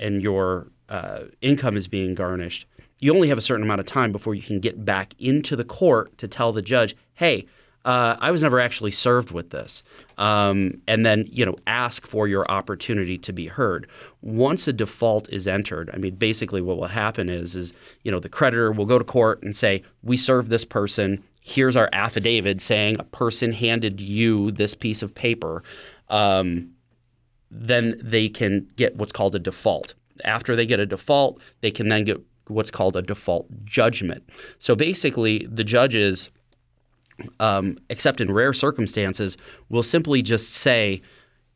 and 0.01 0.23
your 0.23 0.69
uh, 0.88 1.25
income 1.40 1.76
is 1.76 1.88
being 1.88 2.14
garnished, 2.14 2.66
you 3.00 3.14
only 3.14 3.28
have 3.28 3.38
a 3.38 3.42
certain 3.42 3.64
amount 3.64 3.80
of 3.80 3.87
time 3.87 4.12
before 4.12 4.35
you 4.35 4.42
can 4.42 4.61
get 4.61 4.85
back 4.85 5.14
into 5.18 5.54
the 5.57 5.64
court 5.64 6.16
to 6.18 6.28
tell 6.28 6.52
the 6.52 6.62
judge, 6.62 6.97
hey, 7.14 7.47
uh, 7.85 8.16
I 8.21 8.33
was 8.33 8.42
never 8.42 8.59
actually 8.61 8.90
served 8.90 9.30
with 9.30 9.50
this. 9.50 9.83
Um, 10.18 10.83
and 10.87 11.07
then, 11.07 11.26
you 11.30 11.47
know, 11.47 11.57
ask 11.66 12.07
for 12.07 12.26
your 12.26 12.50
opportunity 12.50 13.16
to 13.18 13.33
be 13.33 13.47
heard. 13.47 13.88
Once 14.21 14.66
a 14.66 14.73
default 14.73 15.28
is 15.30 15.47
entered, 15.47 15.90
I 15.95 15.97
mean, 15.97 16.16
basically 16.16 16.61
what 16.61 16.76
will 16.76 16.88
happen 16.88 17.28
is, 17.28 17.54
is, 17.54 17.73
you 18.02 18.11
know, 18.11 18.21
the 18.21 18.28
creditor 18.28 18.73
will 18.73 18.85
go 18.85 18.99
to 18.99 19.04
court 19.04 19.42
and 19.42 19.57
say, 19.57 19.85
we 20.02 20.16
served 20.16 20.50
this 20.50 20.64
person. 20.64 21.23
Here's 21.40 21.76
our 21.76 21.88
affidavit 21.92 22.61
saying 22.61 22.97
a 22.99 23.04
person 23.04 23.52
handed 23.52 24.00
you 24.00 24.50
this 24.50 24.75
piece 24.75 25.00
of 25.00 25.14
paper. 25.14 25.62
Um, 26.09 26.73
then 27.50 27.99
they 28.02 28.28
can 28.28 28.68
get 28.76 28.97
what's 28.97 29.12
called 29.12 29.35
a 29.35 29.38
default. 29.38 29.95
After 30.25 30.57
they 30.57 30.67
get 30.67 30.81
a 30.81 30.87
default, 30.87 31.41
they 31.61 31.71
can 31.71 31.89
then 31.89 32.05
get 32.05 32.21
what's 32.47 32.71
called 32.71 32.97
a 32.97 33.03
default 33.03 33.47
judgment. 33.65 34.29
So 34.59 34.75
basically, 34.75 35.47
the 35.51 35.65
judges 35.65 36.31
um, 37.41 37.79
except 37.91 38.21
in 38.21 38.33
rare 38.33 38.53
circumstances, 38.53 39.37
will 39.69 39.83
simply 39.83 40.23
just 40.23 40.53
say, 40.53 41.03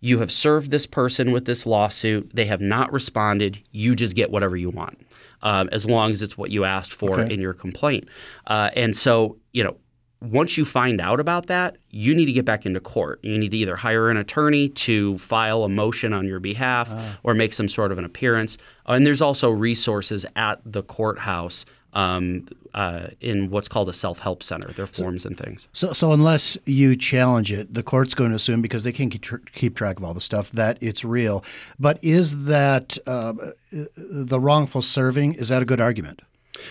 You 0.00 0.18
have 0.18 0.32
served 0.32 0.70
this 0.70 0.86
person 0.86 1.32
with 1.32 1.44
this 1.44 1.66
lawsuit. 1.66 2.30
They 2.34 2.46
have 2.46 2.60
not 2.60 2.92
responded. 2.92 3.62
You 3.70 3.94
just 3.94 4.16
get 4.16 4.30
whatever 4.30 4.56
you 4.56 4.70
want, 4.70 4.98
um, 5.42 5.68
as 5.72 5.86
long 5.86 6.12
as 6.12 6.22
it's 6.22 6.36
what 6.36 6.50
you 6.50 6.64
asked 6.64 6.92
for 6.92 7.20
Okay. 7.20 7.32
in 7.34 7.40
your 7.40 7.54
complaint. 7.54 8.08
Uh, 8.46 8.70
and 8.74 8.96
so, 8.96 9.36
you 9.52 9.62
know, 9.62 9.76
once 10.22 10.56
you 10.56 10.64
find 10.64 11.00
out 11.00 11.20
about 11.20 11.46
that, 11.46 11.76
you 11.90 12.14
need 12.14 12.26
to 12.26 12.32
get 12.32 12.44
back 12.44 12.64
into 12.64 12.80
court. 12.80 13.18
You 13.22 13.38
need 13.38 13.50
to 13.50 13.56
either 13.56 13.76
hire 13.76 14.10
an 14.10 14.16
attorney 14.16 14.68
to 14.68 15.18
file 15.18 15.64
a 15.64 15.68
motion 15.68 16.12
on 16.12 16.26
your 16.26 16.40
behalf 16.40 16.90
or 17.22 17.34
make 17.34 17.52
some 17.52 17.68
sort 17.68 17.92
of 17.92 17.98
an 17.98 18.04
appearance. 18.04 18.58
And 18.86 19.06
there's 19.06 19.22
also 19.22 19.50
resources 19.50 20.24
at 20.36 20.60
the 20.64 20.82
courthouse 20.82 21.64
um, 21.92 22.48
uh, 22.74 23.08
in 23.20 23.50
what's 23.50 23.68
called 23.68 23.88
a 23.88 23.92
self 23.92 24.18
help 24.18 24.42
center. 24.42 24.68
There 24.68 24.84
are 24.84 24.88
forms 24.88 25.26
and 25.26 25.36
things. 25.36 25.68
So, 25.72 25.92
so 25.92 26.12
unless 26.12 26.56
you 26.64 26.96
challenge 26.96 27.52
it, 27.52 27.74
the 27.74 27.82
court's 27.82 28.14
going 28.14 28.30
to 28.30 28.36
assume 28.36 28.62
because 28.62 28.84
they 28.84 28.92
can't 28.92 29.10
keep, 29.10 29.52
keep 29.52 29.76
track 29.76 29.98
of 29.98 30.04
all 30.04 30.14
the 30.14 30.20
stuff 30.20 30.50
that 30.52 30.78
it's 30.80 31.04
real. 31.04 31.44
But 31.78 31.98
is 32.02 32.44
that 32.44 32.96
uh, 33.06 33.34
the 33.70 34.40
wrongful 34.40 34.82
serving? 34.82 35.34
Is 35.34 35.48
that 35.48 35.62
a 35.62 35.66
good 35.66 35.80
argument? 35.80 36.22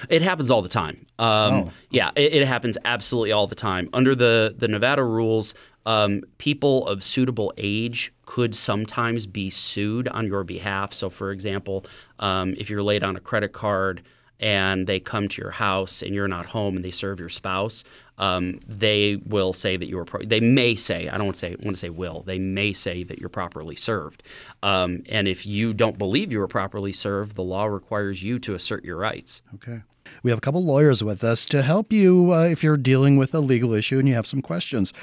It 0.10 0.22
happens 0.22 0.50
all 0.52 0.62
the 0.62 0.70
time. 0.70 1.06
Um, 1.20 1.54
Oh. 1.54 1.72
Yeah, 1.90 2.12
it, 2.16 2.34
it 2.34 2.48
happens 2.48 2.78
absolutely 2.86 3.32
all 3.32 3.48
the 3.48 3.56
time. 3.56 3.90
Under 3.94 4.16
the, 4.16 4.56
the 4.58 4.68
Nevada 4.68 5.04
rules, 5.04 5.54
um, 5.86 6.24
people 6.38 6.88
of 6.88 7.04
suitable 7.04 7.54
age 7.58 8.14
could 8.26 8.54
sometimes 8.56 9.26
be 9.26 9.50
sued 9.50 10.08
on 10.10 10.28
your 10.28 10.44
behalf. 10.44 10.94
So, 10.94 11.10
for 11.10 11.32
example, 11.32 11.86
um, 12.20 12.54
if 12.58 12.70
you're 12.70 12.84
late 12.84 13.04
on 13.04 13.16
a 13.16 13.20
credit 13.20 13.52
card 13.52 14.04
and 14.40 14.88
they 14.88 15.00
come 15.00 15.28
to 15.28 15.42
your 15.42 15.52
house 15.52 16.02
and 16.02 16.14
you're 16.16 16.28
not 16.28 16.46
home 16.48 16.76
and 16.76 16.86
they 16.86 16.92
serve 16.92 17.20
your 17.20 17.30
spouse, 17.30 17.84
um, 18.22 18.60
they 18.68 19.16
will 19.26 19.52
say 19.52 19.76
that 19.76 19.88
you 19.88 19.98
were. 19.98 20.06
Pro- 20.06 20.22
they 20.22 20.40
may 20.40 20.76
say, 20.76 21.10
I 21.10 21.18
don't 21.18 21.26
want 21.26 21.36
to 21.36 21.40
say, 21.40 21.56
want 21.60 21.76
to 21.76 21.82
say 21.82 21.90
will. 21.90 22.22
They 22.22 22.38
may 22.38 22.72
say 22.72 23.04
that 23.04 23.18
you're 23.18 23.30
properly 23.30 23.76
served. 23.76 24.22
Um, 24.62 25.04
and 25.10 25.28
if 25.28 25.46
you 25.46 25.74
don't 25.74 25.98
believe 25.98 26.32
you 26.32 26.38
were 26.38 26.48
properly 26.48 26.94
served, 26.94 27.36
the 27.36 27.42
law 27.42 27.66
requires 27.66 28.22
you 28.22 28.38
to 28.40 28.54
assert 28.54 28.86
your 28.86 28.98
rights. 28.98 29.42
Okay. 29.56 29.82
We 30.22 30.30
have 30.30 30.38
a 30.38 30.42
couple 30.42 30.64
lawyers 30.64 31.04
with 31.04 31.24
us 31.24 31.46
to 31.46 31.64
help 31.64 31.92
you 31.92 32.32
uh, 32.32 32.44
if 32.44 32.64
you're 32.64 32.78
dealing 32.78 33.18
with 33.18 33.34
a 33.34 33.40
legal 33.40 33.74
issue 33.74 33.98
and 33.98 34.08
you 34.08 34.14
have 34.14 34.28
some 34.28 34.42
questions. 34.42 34.94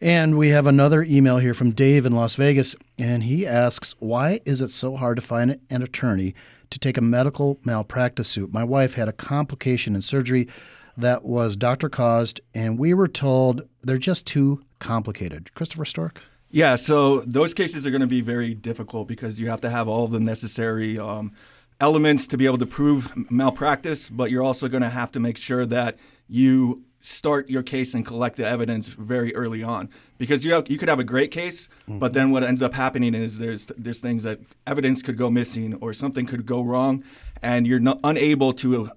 And 0.00 0.38
we 0.38 0.48
have 0.48 0.66
another 0.66 1.02
email 1.02 1.38
here 1.38 1.54
from 1.54 1.72
Dave 1.72 2.04
in 2.06 2.14
Las 2.14 2.36
Vegas, 2.36 2.76
and 2.98 3.22
he 3.22 3.46
asks, 3.46 3.94
Why 3.98 4.40
is 4.44 4.60
it 4.60 4.70
so 4.70 4.96
hard 4.96 5.16
to 5.16 5.22
find 5.22 5.58
an 5.70 5.82
attorney 5.82 6.34
to 6.70 6.78
take 6.78 6.96
a 6.96 7.02
medical 7.02 7.58
malpractice 7.64 8.28
suit? 8.28 8.52
My 8.52 8.64
wife 8.64 8.94
had 8.94 9.08
a 9.08 9.12
complication 9.12 9.94
in 9.94 10.02
surgery 10.02 10.48
that 10.96 11.24
was 11.24 11.56
doctor 11.56 11.88
caused, 11.88 12.40
and 12.54 12.78
we 12.78 12.94
were 12.94 13.08
told 13.08 13.68
they're 13.82 13.98
just 13.98 14.26
too 14.26 14.62
complicated. 14.78 15.52
Christopher 15.54 15.84
Stork? 15.84 16.20
Yeah, 16.50 16.76
so 16.76 17.20
those 17.20 17.52
cases 17.52 17.84
are 17.84 17.90
going 17.90 18.00
to 18.00 18.06
be 18.06 18.20
very 18.20 18.54
difficult 18.54 19.08
because 19.08 19.38
you 19.40 19.48
have 19.48 19.60
to 19.62 19.70
have 19.70 19.88
all 19.88 20.08
the 20.08 20.20
necessary 20.20 20.98
um, 20.98 21.32
elements 21.80 22.26
to 22.28 22.38
be 22.38 22.46
able 22.46 22.58
to 22.58 22.66
prove 22.66 23.12
malpractice, 23.30 24.08
but 24.08 24.30
you're 24.30 24.42
also 24.42 24.68
going 24.68 24.82
to 24.82 24.88
have 24.88 25.12
to 25.12 25.20
make 25.20 25.36
sure 25.36 25.66
that 25.66 25.98
you 26.28 26.82
start 27.00 27.48
your 27.48 27.62
case 27.62 27.94
and 27.94 28.04
collect 28.04 28.36
the 28.36 28.46
evidence 28.46 28.88
very 28.88 29.34
early 29.36 29.62
on 29.62 29.88
because 30.18 30.44
you 30.44 30.52
have, 30.52 30.68
you 30.68 30.78
could 30.78 30.88
have 30.88 30.98
a 30.98 31.04
great 31.04 31.30
case, 31.30 31.68
but 31.86 32.12
then 32.12 32.30
what 32.30 32.42
ends 32.42 32.62
up 32.62 32.74
happening 32.74 33.14
is 33.14 33.38
there's 33.38 33.66
there's 33.76 34.00
things 34.00 34.22
that 34.24 34.40
evidence 34.66 35.02
could 35.02 35.16
go 35.16 35.30
missing 35.30 35.74
or 35.74 35.92
something 35.92 36.26
could 36.26 36.46
go 36.46 36.62
wrong, 36.62 37.04
and 37.42 37.66
you're 37.66 37.78
not 37.78 38.00
unable 38.02 38.52
to 38.54 38.90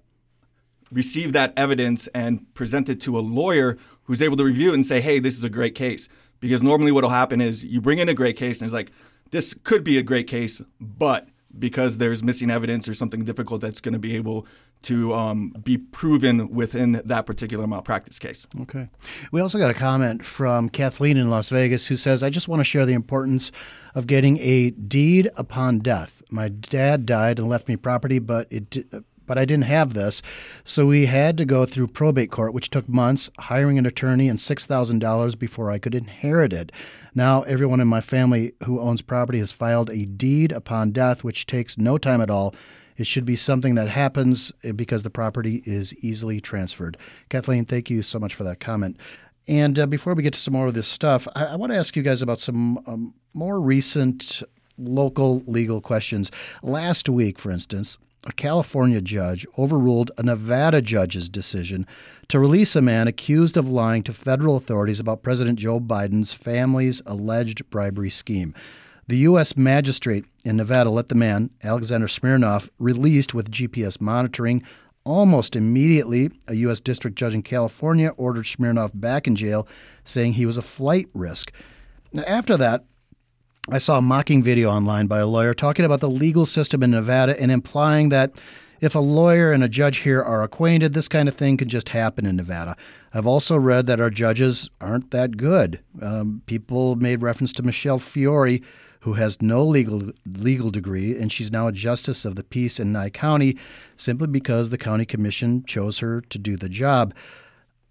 receive 0.91 1.33
that 1.33 1.53
evidence 1.57 2.07
and 2.13 2.53
present 2.53 2.89
it 2.89 3.01
to 3.01 3.17
a 3.17 3.21
lawyer 3.21 3.77
who's 4.03 4.21
able 4.21 4.37
to 4.37 4.43
review 4.43 4.71
it 4.71 4.75
and 4.75 4.85
say, 4.85 5.01
hey, 5.01 5.19
this 5.19 5.35
is 5.35 5.43
a 5.43 5.49
great 5.49 5.75
case. 5.75 6.07
Because 6.39 6.63
normally 6.63 6.91
what 6.91 7.03
will 7.03 7.11
happen 7.11 7.41
is 7.41 7.63
you 7.63 7.81
bring 7.81 7.99
in 7.99 8.09
a 8.09 8.13
great 8.13 8.37
case 8.37 8.59
and 8.59 8.67
it's 8.67 8.73
like, 8.73 8.91
this 9.31 9.53
could 9.63 9.83
be 9.83 9.97
a 9.97 10.03
great 10.03 10.27
case, 10.27 10.61
but 10.79 11.27
because 11.57 11.97
there's 11.97 12.23
missing 12.23 12.51
evidence 12.51 12.87
or 12.87 12.93
something 12.93 13.25
difficult 13.25 13.61
that's 13.61 13.81
going 13.81 13.93
to 13.93 13.99
be 13.99 14.15
able 14.15 14.45
to 14.83 15.13
um, 15.13 15.49
be 15.63 15.77
proven 15.77 16.49
within 16.49 17.01
that 17.03 17.25
particular 17.25 17.67
malpractice 17.67 18.19
case. 18.19 18.45
Okay. 18.61 18.87
We 19.31 19.41
also 19.41 19.57
got 19.57 19.71
a 19.71 19.73
comment 19.73 20.23
from 20.23 20.69
Kathleen 20.69 21.17
in 21.17 21.29
Las 21.29 21.49
Vegas 21.49 21.85
who 21.85 21.95
says, 21.95 22.23
I 22.23 22.29
just 22.29 22.47
want 22.47 22.59
to 22.59 22.63
share 22.63 22.85
the 22.85 22.93
importance 22.93 23.51
of 23.95 24.07
getting 24.07 24.37
a 24.39 24.69
deed 24.69 25.29
upon 25.35 25.79
death. 25.79 26.21
My 26.29 26.49
dad 26.49 27.05
died 27.05 27.39
and 27.39 27.49
left 27.49 27.67
me 27.67 27.75
property, 27.75 28.19
but 28.19 28.47
it 28.51 28.85
but 29.29 29.37
I 29.37 29.45
didn't 29.45 29.65
have 29.65 29.93
this. 29.93 30.23
So 30.63 30.87
we 30.87 31.05
had 31.05 31.37
to 31.37 31.45
go 31.45 31.63
through 31.63 31.89
probate 31.89 32.31
court, 32.31 32.51
which 32.51 32.71
took 32.71 32.89
months, 32.89 33.29
hiring 33.37 33.77
an 33.77 33.85
attorney 33.85 34.27
and 34.27 34.39
$6,000 34.39 35.37
before 35.37 35.69
I 35.69 35.77
could 35.77 35.93
inherit 35.93 36.51
it. 36.51 36.71
Now, 37.13 37.43
everyone 37.43 37.79
in 37.79 37.87
my 37.87 38.01
family 38.01 38.53
who 38.63 38.79
owns 38.79 39.03
property 39.03 39.37
has 39.37 39.51
filed 39.51 39.91
a 39.91 40.07
deed 40.07 40.51
upon 40.51 40.93
death, 40.93 41.23
which 41.23 41.45
takes 41.45 41.77
no 41.77 41.99
time 41.99 42.21
at 42.21 42.31
all. 42.31 42.55
It 42.97 43.05
should 43.05 43.23
be 43.23 43.35
something 43.35 43.75
that 43.75 43.87
happens 43.87 44.51
eh, 44.63 44.71
because 44.71 45.03
the 45.03 45.11
property 45.11 45.61
is 45.63 45.93
easily 46.03 46.41
transferred. 46.41 46.97
Kathleen, 47.29 47.65
thank 47.65 47.91
you 47.91 48.01
so 48.01 48.17
much 48.17 48.33
for 48.33 48.43
that 48.45 48.59
comment. 48.59 48.97
And 49.47 49.77
uh, 49.77 49.85
before 49.85 50.15
we 50.15 50.23
get 50.23 50.33
to 50.33 50.39
some 50.39 50.53
more 50.53 50.65
of 50.65 50.73
this 50.73 50.87
stuff, 50.87 51.27
I, 51.35 51.45
I 51.45 51.55
want 51.55 51.71
to 51.71 51.77
ask 51.77 51.95
you 51.95 52.01
guys 52.01 52.23
about 52.23 52.39
some 52.39 52.79
um, 52.87 53.13
more 53.35 53.61
recent 53.61 54.41
local 54.79 55.43
legal 55.45 55.81
questions. 55.81 56.31
Last 56.63 57.09
week, 57.09 57.37
for 57.37 57.51
instance, 57.51 57.99
a 58.23 58.31
California 58.33 59.01
judge 59.01 59.45
overruled 59.57 60.11
a 60.17 60.23
Nevada 60.23 60.81
judge's 60.81 61.29
decision 61.29 61.87
to 62.27 62.39
release 62.39 62.75
a 62.75 62.81
man 62.81 63.07
accused 63.07 63.57
of 63.57 63.69
lying 63.69 64.03
to 64.03 64.13
federal 64.13 64.57
authorities 64.57 64.99
about 64.99 65.23
President 65.23 65.57
Joe 65.57 65.79
Biden's 65.79 66.33
family's 66.33 67.01
alleged 67.05 67.67
bribery 67.69 68.09
scheme. 68.09 68.53
The 69.07 69.17
U.S. 69.17 69.57
magistrate 69.57 70.25
in 70.45 70.57
Nevada 70.57 70.91
let 70.91 71.09
the 71.09 71.15
man, 71.15 71.49
Alexander 71.63 72.07
Smirnov, 72.07 72.69
released 72.77 73.33
with 73.33 73.49
GPS 73.49 73.99
monitoring. 73.99 74.61
Almost 75.03 75.55
immediately, 75.55 76.29
a 76.47 76.53
U.S. 76.55 76.79
district 76.79 77.17
judge 77.17 77.33
in 77.33 77.41
California 77.41 78.09
ordered 78.17 78.45
Smirnov 78.45 78.91
back 78.93 79.25
in 79.25 79.35
jail, 79.35 79.67
saying 80.03 80.33
he 80.33 80.45
was 80.45 80.57
a 80.57 80.61
flight 80.61 81.07
risk. 81.15 81.51
Now, 82.13 82.23
after 82.23 82.57
that, 82.57 82.85
I 83.67 83.77
saw 83.77 83.97
a 83.97 84.01
mocking 84.01 84.41
video 84.41 84.69
online 84.69 85.07
by 85.07 85.19
a 85.19 85.27
lawyer 85.27 85.53
talking 85.53 85.85
about 85.85 85.99
the 85.99 86.09
legal 86.09 86.45
system 86.45 86.81
in 86.81 86.91
Nevada 86.91 87.39
and 87.39 87.51
implying 87.51 88.09
that 88.09 88.39
If 88.81 88.95
a 88.95 88.99
lawyer 88.99 89.51
and 89.51 89.61
a 89.61 89.67
judge 89.69 89.97
here 89.97 90.23
are 90.23 90.41
acquainted, 90.41 90.93
this 90.93 91.09
kind 91.09 91.27
of 91.27 91.35
thing 91.35 91.57
can 91.57 91.67
just 91.67 91.89
happen 91.89 92.25
in 92.25 92.37
Nevada. 92.37 92.77
I've 93.13 93.27
also 93.27 93.57
read 93.57 93.87
that 93.87 93.99
our 93.99 94.09
judges 94.09 94.69
aren't 94.79 95.11
that 95.11 95.35
good. 95.35 95.79
Um, 96.01 96.41
people 96.45 96.95
made 96.95 97.21
reference 97.21 97.51
to 97.53 97.63
Michelle 97.63 97.99
Fiore, 97.99 98.61
who 99.01 99.13
has 99.13 99.41
no 99.41 99.65
legal 99.65 100.11
legal 100.25 100.71
degree, 100.71 101.17
and 101.17 101.31
she's 101.31 101.51
now 101.51 101.67
a 101.67 101.73
justice 101.73 102.23
of 102.23 102.35
the 102.35 102.43
peace 102.43 102.79
in 102.79 102.93
Nye 102.93 103.09
County, 103.09 103.57
simply 103.97 104.27
because 104.27 104.69
the 104.69 104.77
county 104.77 105.05
commission 105.05 105.63
chose 105.65 105.99
her 105.99 106.21
to 106.21 106.37
do 106.37 106.55
the 106.55 106.69
job. 106.69 107.13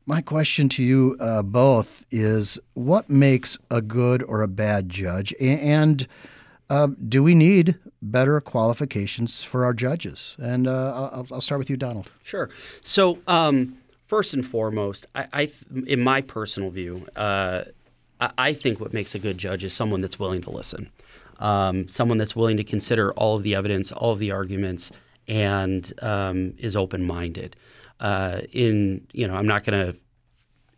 My 0.09 0.23
question 0.23 0.71
to 0.71 0.83
you 0.83 1.19
uh, 1.21 1.43
both 1.43 2.07
is: 2.11 2.59
What 2.73 3.11
makes 3.11 3.59
a 3.71 3.83
good 3.83 4.23
or 4.23 4.41
a 4.41 4.49
bad 4.49 4.89
judge, 4.89 5.35
and 5.39 6.09
uh, 6.71 6.89
do 7.11 7.23
we 7.23 7.35
need 7.35 7.77
better 8.01 8.41
qualifications 8.41 9.45
for 9.45 9.67
our 9.67 9.75
judges? 9.75 10.35
And 10.39 10.67
uh, 10.67 11.11
I'll, 11.13 11.27
I'll, 11.31 11.41
start 11.43 11.59
with 11.59 11.69
you, 11.69 11.77
Donald. 11.77 12.11
Sure. 12.23 12.49
So. 12.83 13.19
Um, 13.27 13.77
first 14.07 14.33
and 14.33 14.47
foremost, 14.47 15.05
I, 15.15 15.27
I, 15.35 15.51
in 15.87 16.01
my 16.01 16.23
personal 16.23 16.71
view, 16.71 17.07
uh, 17.15 17.65
I 18.19 18.55
think 18.55 18.81
what 18.81 18.95
makes 18.95 19.15
a 19.15 19.19
good 19.19 19.37
judge 19.37 19.63
is 19.63 19.75
someone 19.75 20.01
that's 20.01 20.19
willing 20.19 20.41
to 20.41 20.51
listen, 20.51 20.89
um, 21.41 21.91
someone 21.91 22.17
that's 22.17 22.35
willing 22.35 22.57
to 22.57 22.65
consider 22.65 23.13
all 23.13 23.37
of 23.37 23.43
the 23.43 23.55
evidence, 23.55 23.93
all 23.93 24.13
of 24.13 24.19
the 24.19 24.31
arguments, 24.31 24.91
and 25.29 25.93
um, 26.01 26.55
is 26.57 26.75
open-minded. 26.75 27.55
Uh, 28.01 28.43
in 28.53 29.07
you 29.13 29.27
know, 29.27 29.35
I'm 29.35 29.47
not 29.47 29.65
going 29.65 29.93
to 29.93 29.99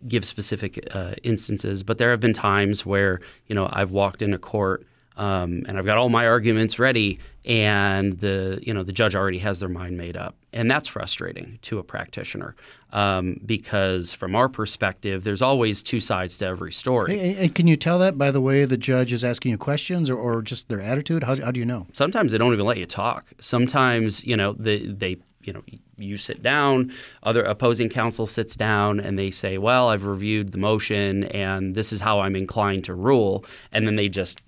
give 0.08 0.24
specific 0.24 0.88
uh, 0.94 1.14
instances, 1.22 1.82
but 1.82 1.98
there 1.98 2.10
have 2.10 2.20
been 2.20 2.32
times 2.32 2.86
where 2.86 3.20
you 3.46 3.54
know 3.54 3.68
I've 3.72 3.90
walked 3.90 4.22
into 4.22 4.38
court 4.38 4.86
um, 5.20 5.64
and 5.68 5.76
I've 5.76 5.84
got 5.84 5.98
all 5.98 6.08
my 6.08 6.26
arguments 6.26 6.78
ready, 6.78 7.18
and 7.44 8.18
the 8.20 8.58
you 8.62 8.72
know 8.72 8.82
the 8.82 8.92
judge 8.92 9.14
already 9.14 9.38
has 9.40 9.60
their 9.60 9.68
mind 9.68 9.98
made 9.98 10.16
up, 10.16 10.34
and 10.52 10.70
that's 10.70 10.88
frustrating 10.88 11.58
to 11.62 11.78
a 11.78 11.82
practitioner 11.82 12.56
um, 12.92 13.38
because 13.44 14.14
from 14.14 14.34
our 14.34 14.48
perspective, 14.48 15.22
there's 15.24 15.42
always 15.42 15.82
two 15.82 16.00
sides 16.00 16.38
to 16.38 16.46
every 16.46 16.72
story. 16.72 17.18
Hey, 17.18 17.44
and 17.44 17.54
can 17.54 17.66
you 17.66 17.76
tell 17.76 17.98
that 17.98 18.16
by 18.16 18.30
the 18.30 18.40
way 18.40 18.64
the 18.64 18.78
judge 18.78 19.12
is 19.12 19.22
asking 19.22 19.52
you 19.52 19.58
questions, 19.58 20.08
or, 20.08 20.16
or 20.16 20.40
just 20.40 20.70
their 20.70 20.80
attitude? 20.80 21.22
How, 21.22 21.36
how 21.36 21.50
do 21.50 21.60
you 21.60 21.66
know? 21.66 21.86
Sometimes 21.92 22.32
they 22.32 22.38
don't 22.38 22.54
even 22.54 22.64
let 22.64 22.78
you 22.78 22.86
talk. 22.86 23.26
Sometimes 23.40 24.24
you 24.24 24.38
know 24.38 24.54
they 24.54 24.86
they 24.86 25.18
you 25.42 25.52
know 25.52 25.62
you 25.96 26.16
sit 26.18 26.42
down 26.42 26.92
other 27.22 27.42
opposing 27.42 27.88
counsel 27.88 28.26
sits 28.26 28.54
down 28.54 29.00
and 29.00 29.18
they 29.18 29.30
say 29.30 29.56
well 29.56 29.88
i've 29.88 30.04
reviewed 30.04 30.52
the 30.52 30.58
motion 30.58 31.24
and 31.24 31.74
this 31.74 31.92
is 31.92 32.00
how 32.00 32.20
i'm 32.20 32.36
inclined 32.36 32.84
to 32.84 32.94
rule 32.94 33.44
and 33.72 33.86
then 33.86 33.96
they 33.96 34.08
just 34.08 34.42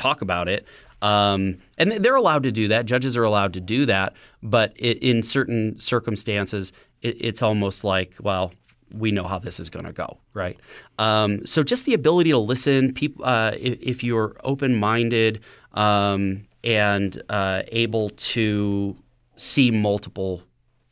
talk 0.00 0.22
about 0.22 0.48
it. 0.48 0.66
Um, 1.02 1.58
and 1.78 1.92
they're 1.92 2.16
allowed 2.16 2.42
to 2.42 2.52
do 2.52 2.68
that. 2.68 2.86
Judges 2.86 3.16
are 3.16 3.22
allowed 3.22 3.52
to 3.54 3.60
do 3.60 3.86
that. 3.86 4.14
But 4.42 4.72
it, 4.76 4.98
in 4.98 5.22
certain 5.22 5.78
circumstances, 5.78 6.72
it, 7.02 7.16
it's 7.20 7.42
almost 7.42 7.84
like, 7.84 8.14
well, 8.20 8.52
we 8.92 9.12
know 9.12 9.24
how 9.24 9.38
this 9.38 9.60
is 9.60 9.70
going 9.70 9.84
to 9.84 9.92
go, 9.92 10.18
right? 10.34 10.58
Um, 10.98 11.46
so 11.46 11.62
just 11.62 11.84
the 11.84 11.94
ability 11.94 12.30
to 12.30 12.38
listen, 12.38 12.92
people, 12.92 13.24
uh, 13.24 13.52
if, 13.52 13.78
if, 13.80 14.04
you're 14.04 14.36
open-minded 14.42 15.40
um, 15.74 16.46
and 16.64 17.22
uh, 17.28 17.62
able 17.68 18.10
to 18.10 18.96
see 19.40 19.70
multiple 19.70 20.42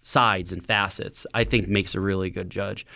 sides 0.03 0.53
and 0.53 0.65
facets, 0.65 1.27
I 1.35 1.45
think 1.45 1.69
makes 1.69 1.95
a 1.95 2.01
really 2.01 2.31
good 2.31 2.51
judge. 2.51 2.87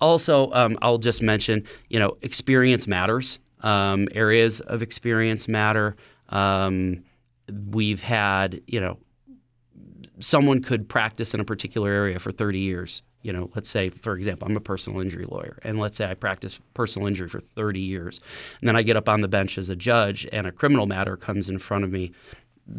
Also, 0.00 0.50
um, 0.52 0.78
I'll 0.82 0.98
just 0.98 1.22
mention, 1.22 1.64
you 1.88 1.98
know, 1.98 2.16
experience 2.22 2.86
matters. 2.86 3.38
Um, 3.62 4.06
areas 4.12 4.60
of 4.60 4.82
experience 4.82 5.48
matter. 5.48 5.96
Um, 6.28 7.04
we've 7.70 8.02
had, 8.02 8.60
you 8.66 8.80
know, 8.80 8.98
someone 10.20 10.62
could 10.62 10.88
practice 10.88 11.34
in 11.34 11.40
a 11.40 11.44
particular 11.44 11.90
area 11.90 12.18
for 12.18 12.32
30 12.32 12.58
years. 12.58 13.02
You 13.22 13.32
know, 13.32 13.50
let's 13.56 13.68
say, 13.68 13.88
for 13.88 14.16
example, 14.16 14.46
I'm 14.46 14.56
a 14.56 14.60
personal 14.60 15.00
injury 15.00 15.24
lawyer, 15.24 15.58
and 15.64 15.80
let's 15.80 15.98
say 15.98 16.08
I 16.08 16.14
practice 16.14 16.60
personal 16.74 17.08
injury 17.08 17.28
for 17.28 17.40
30 17.40 17.80
years, 17.80 18.20
and 18.60 18.68
then 18.68 18.76
I 18.76 18.82
get 18.82 18.96
up 18.96 19.08
on 19.08 19.20
the 19.20 19.26
bench 19.26 19.58
as 19.58 19.68
a 19.68 19.74
judge, 19.74 20.28
and 20.32 20.46
a 20.46 20.52
criminal 20.52 20.86
matter 20.86 21.16
comes 21.16 21.48
in 21.48 21.58
front 21.58 21.82
of 21.82 21.90
me. 21.90 22.12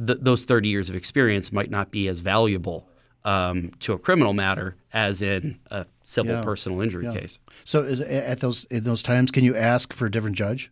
Th- 0.06 0.20
those 0.22 0.46
30 0.46 0.70
years 0.70 0.90
of 0.90 0.96
experience 0.96 1.52
might 1.52 1.70
not 1.70 1.92
be 1.92 2.08
as 2.08 2.20
valuable 2.20 2.90
um, 3.26 3.72
to 3.80 3.94
a 3.94 4.00
criminal 4.00 4.34
matter 4.34 4.76
as 4.94 5.22
in 5.22 5.60
a 5.70 5.86
civil 6.04 6.36
yeah. 6.36 6.42
personal 6.42 6.82
injury 6.82 7.06
yeah. 7.06 7.14
case. 7.14 7.40
So, 7.66 7.84
is, 7.84 8.00
at 8.02 8.40
those 8.40 8.64
in 8.66 8.84
those 8.84 9.04
times, 9.04 9.32
can 9.32 9.44
you 9.44 9.56
ask 9.56 9.94
for 9.94 10.06
a 10.06 10.12
different 10.12 10.36
judge? 10.36 10.72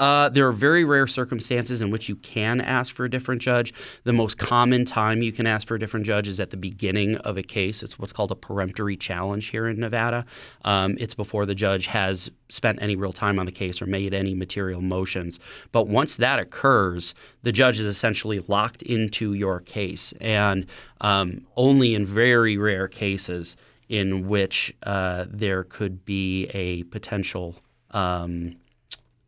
Uh, 0.00 0.30
there 0.30 0.48
are 0.48 0.52
very 0.52 0.82
rare 0.82 1.06
circumstances 1.06 1.82
in 1.82 1.90
which 1.90 2.08
you 2.08 2.16
can 2.16 2.58
ask 2.58 2.94
for 2.94 3.04
a 3.04 3.10
different 3.10 3.42
judge. 3.42 3.74
The 4.04 4.14
most 4.14 4.38
common 4.38 4.86
time 4.86 5.20
you 5.20 5.30
can 5.30 5.46
ask 5.46 5.68
for 5.68 5.74
a 5.74 5.78
different 5.78 6.06
judge 6.06 6.26
is 6.26 6.40
at 6.40 6.48
the 6.48 6.56
beginning 6.56 7.16
of 7.16 7.36
a 7.36 7.42
case. 7.42 7.82
It's 7.82 7.98
what's 7.98 8.12
called 8.12 8.30
a 8.30 8.34
peremptory 8.34 8.96
challenge 8.96 9.48
here 9.48 9.68
in 9.68 9.78
Nevada. 9.78 10.24
Um, 10.64 10.96
it's 10.98 11.12
before 11.12 11.44
the 11.44 11.54
judge 11.54 11.86
has 11.86 12.30
spent 12.48 12.80
any 12.80 12.96
real 12.96 13.12
time 13.12 13.38
on 13.38 13.44
the 13.44 13.52
case 13.52 13.82
or 13.82 13.86
made 13.86 14.14
any 14.14 14.34
material 14.34 14.80
motions. 14.80 15.38
But 15.70 15.86
once 15.86 16.16
that 16.16 16.40
occurs, 16.40 17.14
the 17.42 17.52
judge 17.52 17.78
is 17.78 17.84
essentially 17.84 18.42
locked 18.48 18.80
into 18.80 19.34
your 19.34 19.60
case. 19.60 20.14
And 20.18 20.64
um, 21.02 21.46
only 21.56 21.94
in 21.94 22.06
very 22.06 22.56
rare 22.56 22.88
cases 22.88 23.54
in 23.90 24.28
which 24.28 24.74
uh, 24.84 25.26
there 25.28 25.64
could 25.64 26.06
be 26.06 26.46
a 26.54 26.84
potential. 26.84 27.56
Um, 27.90 28.56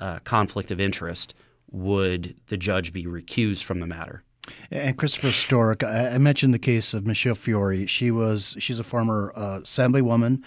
uh, 0.02 0.18
conflict 0.24 0.70
of 0.70 0.80
interest, 0.80 1.32
would 1.70 2.34
the 2.48 2.56
judge 2.56 2.92
be 2.92 3.04
recused 3.06 3.62
from 3.62 3.80
the 3.80 3.86
matter? 3.86 4.24
And 4.72 4.98
Christopher 4.98 5.30
Stork, 5.30 5.84
I 5.84 6.18
mentioned 6.18 6.52
the 6.52 6.58
case 6.58 6.92
of 6.92 7.06
Michelle 7.06 7.36
Fiore. 7.36 7.86
She 7.86 8.10
was 8.10 8.56
she's 8.58 8.80
a 8.80 8.84
former 8.84 9.32
uh, 9.36 9.60
assemblywoman 9.60 10.42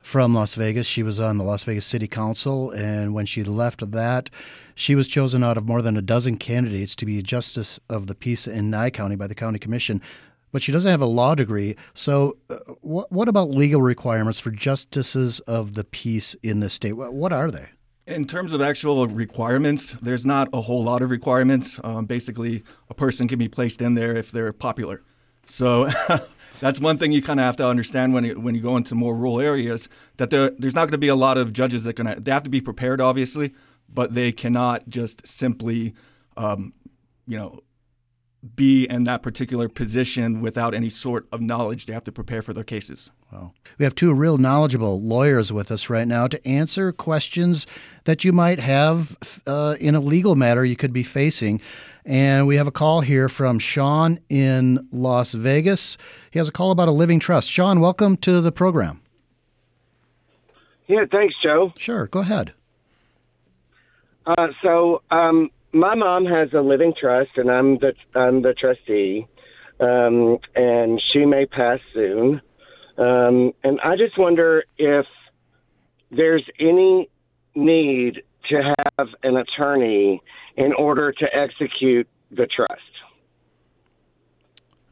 from 0.00 0.34
Las 0.34 0.54
Vegas. 0.54 0.86
She 0.86 1.02
was 1.02 1.18
on 1.18 1.38
the 1.38 1.44
Las 1.44 1.64
Vegas 1.64 1.86
City 1.86 2.06
Council, 2.06 2.70
and 2.72 3.14
when 3.14 3.24
she 3.24 3.42
left 3.42 3.90
that, 3.90 4.28
she 4.74 4.94
was 4.94 5.08
chosen 5.08 5.42
out 5.42 5.56
of 5.56 5.66
more 5.66 5.80
than 5.80 5.96
a 5.96 6.02
dozen 6.02 6.36
candidates 6.36 6.94
to 6.96 7.06
be 7.06 7.18
a 7.18 7.22
justice 7.22 7.80
of 7.88 8.06
the 8.06 8.14
peace 8.14 8.46
in 8.46 8.68
Nye 8.68 8.90
County 8.90 9.16
by 9.16 9.26
the 9.26 9.34
county 9.34 9.58
commission. 9.58 10.02
But 10.52 10.62
she 10.62 10.72
doesn't 10.72 10.90
have 10.90 11.02
a 11.02 11.06
law 11.06 11.34
degree. 11.34 11.76
So, 11.94 12.36
uh, 12.50 12.56
what, 12.80 13.10
what 13.10 13.28
about 13.28 13.50
legal 13.50 13.82
requirements 13.82 14.38
for 14.38 14.50
justices 14.50 15.40
of 15.40 15.74
the 15.74 15.84
peace 15.84 16.36
in 16.42 16.60
the 16.60 16.70
state? 16.70 16.92
What, 16.92 17.14
what 17.14 17.32
are 17.32 17.50
they? 17.50 17.68
In 18.08 18.24
terms 18.24 18.54
of 18.54 18.62
actual 18.62 19.06
requirements, 19.06 19.94
there's 20.00 20.24
not 20.24 20.48
a 20.54 20.62
whole 20.62 20.82
lot 20.82 21.02
of 21.02 21.10
requirements. 21.10 21.78
Um, 21.84 22.06
basically, 22.06 22.64
a 22.88 22.94
person 22.94 23.28
can 23.28 23.38
be 23.38 23.48
placed 23.48 23.82
in 23.82 23.92
there 23.92 24.16
if 24.16 24.32
they're 24.32 24.54
popular. 24.54 25.02
So 25.46 25.90
that's 26.60 26.80
one 26.80 26.96
thing 26.96 27.12
you 27.12 27.20
kind 27.20 27.38
of 27.38 27.44
have 27.44 27.58
to 27.58 27.66
understand 27.66 28.14
when 28.14 28.24
you, 28.24 28.40
when 28.40 28.54
you 28.54 28.62
go 28.62 28.78
into 28.78 28.94
more 28.94 29.14
rural 29.14 29.40
areas 29.40 29.90
that 30.16 30.30
there, 30.30 30.52
there's 30.58 30.74
not 30.74 30.86
going 30.86 30.92
to 30.92 30.98
be 30.98 31.08
a 31.08 31.14
lot 31.14 31.36
of 31.36 31.52
judges 31.52 31.84
that 31.84 31.96
can 31.96 32.22
they 32.22 32.30
have 32.30 32.44
to 32.44 32.50
be 32.50 32.62
prepared, 32.62 33.02
obviously, 33.02 33.52
but 33.92 34.14
they 34.14 34.32
cannot 34.32 34.88
just 34.88 35.26
simply, 35.28 35.94
um, 36.38 36.72
you 37.26 37.36
know, 37.36 37.60
be 38.56 38.84
in 38.88 39.04
that 39.04 39.22
particular 39.22 39.68
position 39.68 40.40
without 40.40 40.74
any 40.74 40.90
sort 40.90 41.26
of 41.32 41.40
knowledge. 41.40 41.86
They 41.86 41.92
have 41.92 42.04
to 42.04 42.12
prepare 42.12 42.42
for 42.42 42.52
their 42.52 42.64
cases. 42.64 43.10
Wow. 43.32 43.52
We 43.78 43.84
have 43.84 43.94
two 43.94 44.12
real 44.12 44.38
knowledgeable 44.38 45.00
lawyers 45.00 45.52
with 45.52 45.70
us 45.70 45.90
right 45.90 46.06
now 46.06 46.26
to 46.28 46.48
answer 46.48 46.92
questions 46.92 47.66
that 48.04 48.24
you 48.24 48.32
might 48.32 48.58
have 48.58 49.16
uh, 49.46 49.76
in 49.80 49.94
a 49.94 50.00
legal 50.00 50.36
matter 50.36 50.64
you 50.64 50.76
could 50.76 50.92
be 50.92 51.02
facing. 51.02 51.60
And 52.04 52.46
we 52.46 52.56
have 52.56 52.66
a 52.66 52.72
call 52.72 53.02
here 53.02 53.28
from 53.28 53.58
Sean 53.58 54.18
in 54.30 54.88
Las 54.92 55.32
Vegas. 55.32 55.98
He 56.30 56.38
has 56.38 56.48
a 56.48 56.52
call 56.52 56.70
about 56.70 56.88
a 56.88 56.92
living 56.92 57.20
trust. 57.20 57.50
Sean, 57.50 57.80
welcome 57.80 58.16
to 58.18 58.40
the 58.40 58.50
program. 58.50 59.02
Yeah, 60.86 61.04
thanks, 61.10 61.34
Joe. 61.42 61.74
Sure, 61.76 62.06
go 62.06 62.20
ahead. 62.20 62.54
Uh, 64.26 64.48
so, 64.62 65.02
um, 65.10 65.50
my 65.72 65.94
mom 65.94 66.24
has 66.26 66.48
a 66.52 66.60
living 66.60 66.94
trust, 66.98 67.30
and 67.36 67.50
I'm 67.50 67.78
the 67.78 67.92
I'm 68.14 68.42
the 68.42 68.54
trustee, 68.54 69.26
um, 69.80 70.38
and 70.54 71.00
she 71.12 71.24
may 71.24 71.46
pass 71.46 71.78
soon. 71.92 72.40
Um, 72.96 73.52
and 73.62 73.78
I 73.84 73.96
just 73.96 74.18
wonder 74.18 74.64
if 74.76 75.06
there's 76.10 76.44
any 76.58 77.08
need 77.54 78.22
to 78.50 78.74
have 78.96 79.08
an 79.22 79.36
attorney 79.36 80.22
in 80.56 80.72
order 80.72 81.12
to 81.12 81.26
execute 81.34 82.08
the 82.30 82.46
trust. 82.46 82.82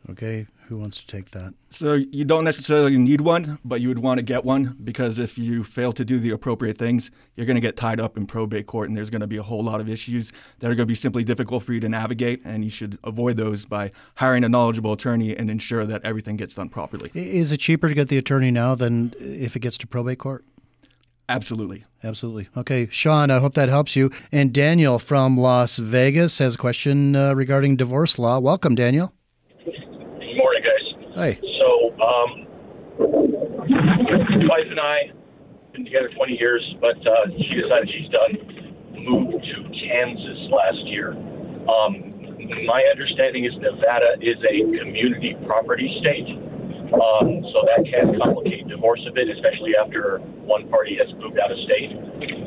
Okay, 0.09 0.47
who 0.69 0.79
wants 0.79 0.99
to 0.99 1.07
take 1.07 1.31
that? 1.33 1.53
So 1.71 1.95
you 1.95 2.25
don't 2.25 2.45
necessarily 2.45 2.97
need 2.97 3.21
one, 3.21 3.59
but 3.65 3.81
you 3.81 3.89
would 3.89 3.99
want 3.99 4.19
to 4.19 4.23
get 4.23 4.45
one 4.45 4.77
because 4.85 5.19
if 5.19 5.37
you 5.37 5.65
fail 5.65 5.93
to 5.93 6.05
do 6.05 6.21
the 6.21 6.31
appropriate 6.31 6.79
things, 6.79 7.11
you're 7.35 7.47
going 7.47 7.57
to 7.57 7.61
get 7.61 7.77
tied 7.77 7.99
up 7.99 8.17
in 8.17 8.25
probate 8.25 8.69
court, 8.69 8.89
and 8.89 8.97
there's 8.97 9.11
going 9.11 9.21
to 9.21 9.27
be 9.27 9.39
a 9.39 9.43
whole 9.43 9.65
lot 9.65 9.81
of 9.81 9.89
issues 9.89 10.33
that 10.61 10.71
are 10.71 10.75
going 10.77 10.87
to 10.87 10.87
be 10.87 10.95
simply 10.95 11.25
difficult 11.25 11.65
for 11.65 11.73
you 11.73 11.81
to 11.81 11.89
navigate, 11.89 12.41
and 12.45 12.65
you 12.65 12.71
should 12.71 12.99
avoid 13.03 13.37
those 13.37 13.65
by 13.65 13.91
hiring 14.15 14.45
a 14.45 14.49
knowledgeable 14.49 14.93
attorney 14.93 15.37
and 15.37 15.51
ensure 15.51 15.85
that 15.87 16.05
everything 16.05 16.37
gets 16.37 16.55
done 16.55 16.69
properly. 16.69 17.11
Is 17.15 17.51
it 17.51 17.59
cheaper 17.59 17.89
to 17.89 17.95
get 17.95 18.09
the 18.09 18.19
attorney 18.19 18.53
now 18.53 18.77
than 18.77 19.13
if 19.19 19.57
it 19.57 19.61
gets 19.61 19.77
to 19.79 19.89
probate 19.89 20.19
court? 20.19 20.45
Absolutely. 21.29 21.85
Absolutely. 22.05 22.49
Okay, 22.57 22.87
Sean, 22.93 23.33
I 23.33 23.41
hope 23.41 23.55
that 23.55 23.69
helps 23.69 23.97
you. 23.97 24.13
And 24.31 24.53
Daniel 24.53 25.01
from 25.01 25.37
Las 25.37 25.77
Vegas 25.79 26.39
has 26.39 26.55
a 26.55 26.59
question 26.59 27.17
uh, 27.17 27.35
regarding 27.35 27.75
divorce 27.75 28.21
law. 28.21 28.39
Welcome, 28.39 28.77
Daniel. 28.77 29.13
So, 31.41 31.97
um, 31.97 32.47
wife 34.49 34.69
and 34.69 34.81
I 34.81 35.13
been 35.73 35.85
together 35.85 36.11
20 36.17 36.33
years, 36.33 36.63
but 36.81 36.97
uh, 37.07 37.29
she 37.37 37.61
decided 37.61 37.89
she's 37.93 38.11
done. 38.13 38.33
Moved 38.97 39.45
to 39.45 39.57
Kansas 39.73 40.41
last 40.53 40.83
year. 40.89 41.13
Um, 41.69 42.17
my 42.65 42.83
understanding 42.91 43.45
is 43.45 43.53
Nevada 43.61 44.17
is 44.21 44.37
a 44.45 44.57
community 44.81 45.37
property 45.47 45.89
state, 46.01 46.37
um, 46.93 47.45
so 47.53 47.65
that 47.65 47.85
can 47.89 48.17
complicate 48.21 48.69
divorce 48.69 49.01
a 49.09 49.13
bit, 49.13 49.29
especially 49.29 49.73
after 49.77 50.19
one 50.45 50.69
party 50.69 50.97
has 50.97 51.13
moved 51.21 51.39
out 51.39 51.51
of 51.51 51.59
state. 51.65 51.93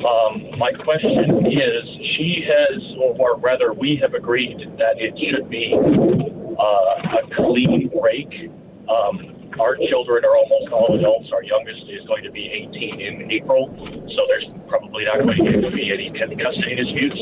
Um, 0.02 0.58
my 0.58 0.72
question 0.82 1.46
is, 1.46 1.84
she 2.16 2.46
has, 2.46 2.80
or 3.18 3.38
rather, 3.38 3.72
we 3.72 3.98
have 4.02 4.14
agreed 4.14 4.58
that 4.78 4.96
it 4.98 5.14
should 5.18 5.48
be 5.50 5.74
uh, 5.74 7.18
a 7.18 7.34
clean 7.36 7.90
break. 7.92 8.50
Um, 8.90 9.14
our 9.58 9.78
children 9.90 10.24
are 10.24 10.36
almost 10.36 10.72
all 10.72 10.90
adults. 10.98 11.30
Our 11.32 11.42
youngest 11.42 11.86
is 11.90 12.02
going 12.06 12.24
to 12.24 12.30
be 12.30 12.50
18 12.74 13.00
in 13.00 13.30
April, 13.30 13.70
so 13.70 14.20
there's 14.26 14.46
probably 14.66 15.04
not 15.06 15.22
going 15.22 15.62
to 15.62 15.70
be 15.70 15.90
any 15.94 16.10
custody 16.10 16.74
disputes. 16.74 17.20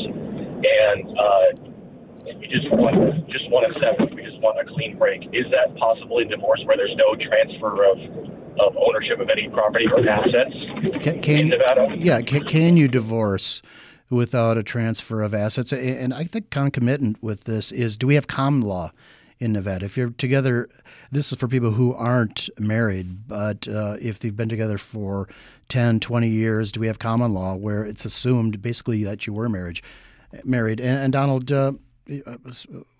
And 0.65 0.99
uh, 1.13 1.47
we 2.39 2.47
just 2.47 2.69
want 2.73 2.97
just 3.29 3.49
want 3.49 3.69
to 3.69 3.73
sever. 3.79 4.09
We 4.13 4.23
just 4.23 4.39
want 4.41 4.59
a 4.59 4.65
clean 4.73 4.97
break. 4.97 5.23
Is 5.33 5.45
that 5.51 5.75
possible 5.77 6.19
in 6.19 6.27
divorce 6.27 6.61
where 6.65 6.77
there's 6.77 6.95
no 6.97 7.15
transfer 7.15 7.85
of 7.85 7.97
of 8.59 8.75
ownership 8.75 9.19
of 9.19 9.29
any 9.29 9.47
property 9.49 9.85
or 9.87 10.03
assets 10.07 10.53
Can, 11.01 11.21
can 11.21 11.37
in 11.37 11.47
Nevada? 11.49 11.95
yeah, 11.95 12.21
can, 12.21 12.43
can 12.43 12.75
you 12.75 12.87
divorce 12.89 13.61
without 14.09 14.57
a 14.57 14.63
transfer 14.63 15.21
of 15.21 15.33
assets? 15.33 15.71
And 15.71 16.13
I 16.13 16.25
think 16.25 16.49
concomitant 16.49 17.23
with 17.23 17.45
this 17.45 17.71
is 17.71 17.97
do 17.97 18.07
we 18.07 18.15
have 18.15 18.27
common 18.27 18.61
law 18.61 18.91
in 19.39 19.53
Nevada? 19.53 19.85
If 19.85 19.97
you're 19.97 20.09
together, 20.11 20.69
this 21.11 21.31
is 21.31 21.37
for 21.37 21.47
people 21.47 21.71
who 21.71 21.93
aren't 21.93 22.49
married, 22.59 23.27
but 23.27 23.67
uh, 23.67 23.97
if 24.01 24.19
they've 24.19 24.35
been 24.35 24.49
together 24.49 24.77
for 24.77 25.27
10, 25.69 25.99
20 25.99 26.29
years, 26.29 26.71
do 26.71 26.79
we 26.79 26.87
have 26.87 26.99
common 26.99 27.33
law 27.33 27.55
where 27.55 27.83
it's 27.83 28.05
assumed 28.05 28.61
basically 28.61 29.03
that 29.03 29.25
you 29.27 29.33
were 29.33 29.49
marriage, 29.49 29.83
married? 30.43 30.79
And, 30.79 30.99
and 31.03 31.13
Donald, 31.13 31.51
uh, 31.51 31.73
uh, 32.25 32.37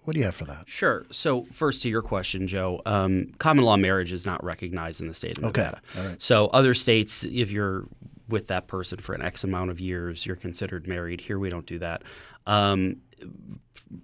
what 0.04 0.14
do 0.14 0.20
you 0.20 0.26
have 0.26 0.36
for 0.36 0.46
that? 0.46 0.64
Sure. 0.68 1.06
So, 1.12 1.46
first 1.52 1.82
to 1.84 1.90
your 1.90 2.02
question, 2.02 2.48
Joe, 2.48 2.82
um, 2.86 3.34
common 3.38 3.66
law 3.66 3.78
marriage 3.78 4.12
is 4.12 4.26
not 4.26 4.44
recognized 4.44 5.02
in 5.02 5.08
the 5.08 5.14
state 5.14 5.38
of 5.38 5.44
Okay. 5.46 5.62
Nevada. 5.62 5.82
Right. 5.98 6.22
So, 6.22 6.48
other 6.48 6.74
states, 6.74 7.24
if 7.24 7.52
you're 7.52 7.86
with 8.28 8.48
that 8.48 8.68
person 8.68 9.00
for 9.00 9.14
an 9.14 9.22
X 9.22 9.44
amount 9.44 9.72
of 9.72 9.80
years, 9.80 10.26
you're 10.26 10.36
considered 10.36 10.88
married. 10.88 11.22
Here, 11.22 11.40
we 11.40 11.50
don't 11.50 11.66
do 11.66 11.80
that. 11.80 12.04
Um, 12.46 12.98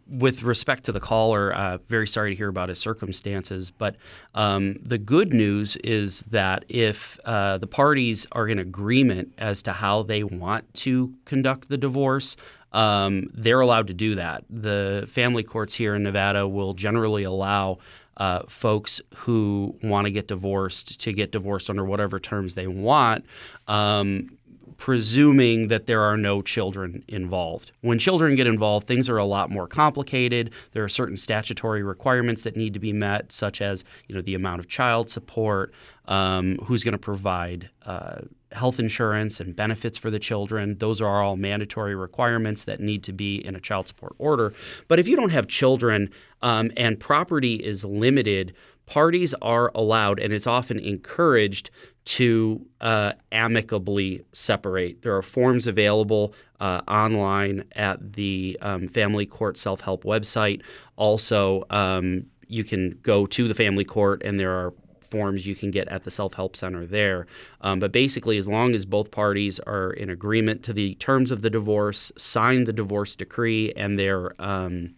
with 0.08 0.43
respect 0.43 0.84
to 0.86 0.91
the 0.91 1.00
caller, 1.00 1.54
uh, 1.54 1.78
very 1.89 2.08
sorry 2.08 2.32
to 2.32 2.36
hear 2.36 2.48
about 2.48 2.69
his 2.69 2.80
circumstances. 2.80 3.71
But 3.71 3.95
um, 4.34 4.76
the 4.84 4.98
good 4.98 5.34
news 5.34 5.76
is 5.78 6.21
that 6.32 6.65
if 6.69 7.19
uh, 7.26 7.58
the 7.58 7.67
parties 7.67 8.26
are 8.32 8.48
in 8.48 8.60
agreement 8.60 9.34
as 9.38 9.62
to 9.63 9.74
how 9.74 10.04
they 10.04 10.24
want 10.24 10.74
to 10.76 11.13
conduct 11.26 11.69
the 11.69 11.78
divorce, 11.78 12.36
um, 12.71 13.30
they're 13.34 13.62
allowed 13.62 13.88
to 13.88 13.93
do 13.93 14.15
that. 14.15 14.43
The 14.50 15.08
family 15.12 15.43
courts 15.43 15.74
here 15.74 15.95
in 15.95 16.04
Nevada 16.04 16.48
will 16.48 16.74
generally 16.74 17.24
allow 17.24 17.78
uh, 18.17 18.43
folks 18.48 19.02
who 19.13 19.76
want 19.84 20.06
to 20.06 20.12
get 20.12 20.28
divorced 20.28 21.00
to 21.02 21.13
get 21.13 21.32
divorced 21.32 21.69
under 21.69 21.84
whatever 21.84 22.19
terms 22.19 22.56
they 22.56 22.67
want. 22.67 23.26
Um, 23.67 24.38
presuming 24.78 25.68
that 25.70 25.88
there 25.88 26.02
are 26.02 26.18
no 26.18 26.42
children 26.42 27.04
involved. 27.08 27.72
When 27.82 28.00
children 28.00 28.36
get 28.36 28.48
involved, 28.48 28.88
things 28.88 29.10
are 29.10 29.18
a 29.18 29.26
lot 29.26 29.50
more 29.50 29.68
complicated. 29.68 30.52
There 30.74 30.84
are 30.84 30.90
certain 30.90 31.18
statutory 31.18 31.84
requirements 31.84 32.44
that 32.44 32.56
need 32.56 32.74
to 32.74 32.80
be 32.80 32.94
met, 32.94 33.32
such 33.32 33.62
as 33.62 33.84
you 34.08 34.16
know 34.16 34.22
the 34.22 34.36
amount 34.36 34.60
of 34.60 34.68
child 34.68 35.10
support, 35.10 35.74
um, 36.08 36.58
who's 36.66 36.84
going 36.84 36.94
to 36.94 36.98
provide 36.98 37.70
uh, 37.86 38.22
health 38.52 38.80
insurance 38.80 39.40
and 39.40 39.56
benefits 39.56 39.98
for 39.98 40.10
the 40.10 40.20
children. 40.20 40.78
Those 40.78 41.02
are 41.02 41.22
all 41.22 41.36
mandatory 41.36 41.96
requirements 41.96 42.64
that 42.64 42.80
need 42.80 43.04
to 43.04 43.14
be 43.14 43.46
in 43.46 43.56
a 43.56 43.60
child 43.60 43.88
support 43.88 44.16
order. 44.18 44.54
But 44.88 45.00
if 45.00 45.08
you 45.08 45.16
don't 45.16 45.32
have 45.32 45.48
children 45.48 46.10
um, 46.42 46.72
and 46.78 47.00
property 47.00 47.56
is 47.56 47.84
limited, 47.84 48.54
parties 48.86 49.34
are 49.42 49.72
allowed, 49.76 50.20
and 50.20 50.32
it's 50.32 50.48
often 50.48 50.80
encouraged 50.80 51.70
to 52.06 52.65
uh, 52.82 53.13
amicably 53.32 54.24
separate. 54.32 55.02
There 55.02 55.15
are 55.15 55.24
forms 55.24 55.68
available 55.68 56.34
uh, 56.60 56.82
online 56.88 57.65
at 57.74 58.13
the 58.13 58.58
um, 58.62 58.88
Family 58.88 59.26
Court 59.26 59.58
Self 59.58 59.82
Help 59.82 60.04
website. 60.04 60.62
Also, 60.96 61.65
um, 61.70 62.28
you 62.48 62.63
can 62.63 63.00
go 63.02 63.26
to 63.26 63.48
the 63.48 63.56
Family 63.56 63.84
Court, 63.84 64.22
and 64.24 64.39
there 64.39 64.52
are 64.52 64.74
forms 65.10 65.46
you 65.48 65.56
can 65.56 65.72
get 65.72 65.88
at 65.88 66.04
the 66.04 66.12
Self 66.12 66.36
Help 66.36 66.56
Center 66.56 66.86
there. 66.86 67.26
Um, 67.62 67.80
but 67.80 67.91
basically, 67.91 68.38
as 68.38 68.48
long 68.48 68.76
as 68.76 68.86
both 68.86 69.10
parties 69.12 69.60
are 69.60 69.91
in 69.91 70.10
agreement 70.10 70.63
to 70.63 70.74
the 70.74 70.96
terms 70.96 71.32
of 71.32 71.41
the 71.41 71.50
divorce, 71.50 72.12
sign 72.18 72.65
the 72.65 72.74
divorce 72.74 73.15
decree, 73.15 73.74
and 73.76 73.98
their 73.98 74.39
um, 74.41 74.94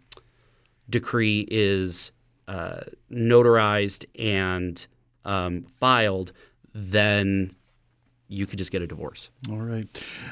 decree 0.89 1.47
is 1.49 2.11
uh, 2.47 2.81
notarized 3.11 4.05
and 4.19 4.87
um, 5.25 5.65
filed, 5.79 6.31
then 6.77 7.55
you 8.27 8.45
could 8.45 8.59
just 8.59 8.71
get 8.71 8.81
a 8.81 8.87
divorce. 8.87 9.29
All 9.49 9.57
right. 9.57 9.87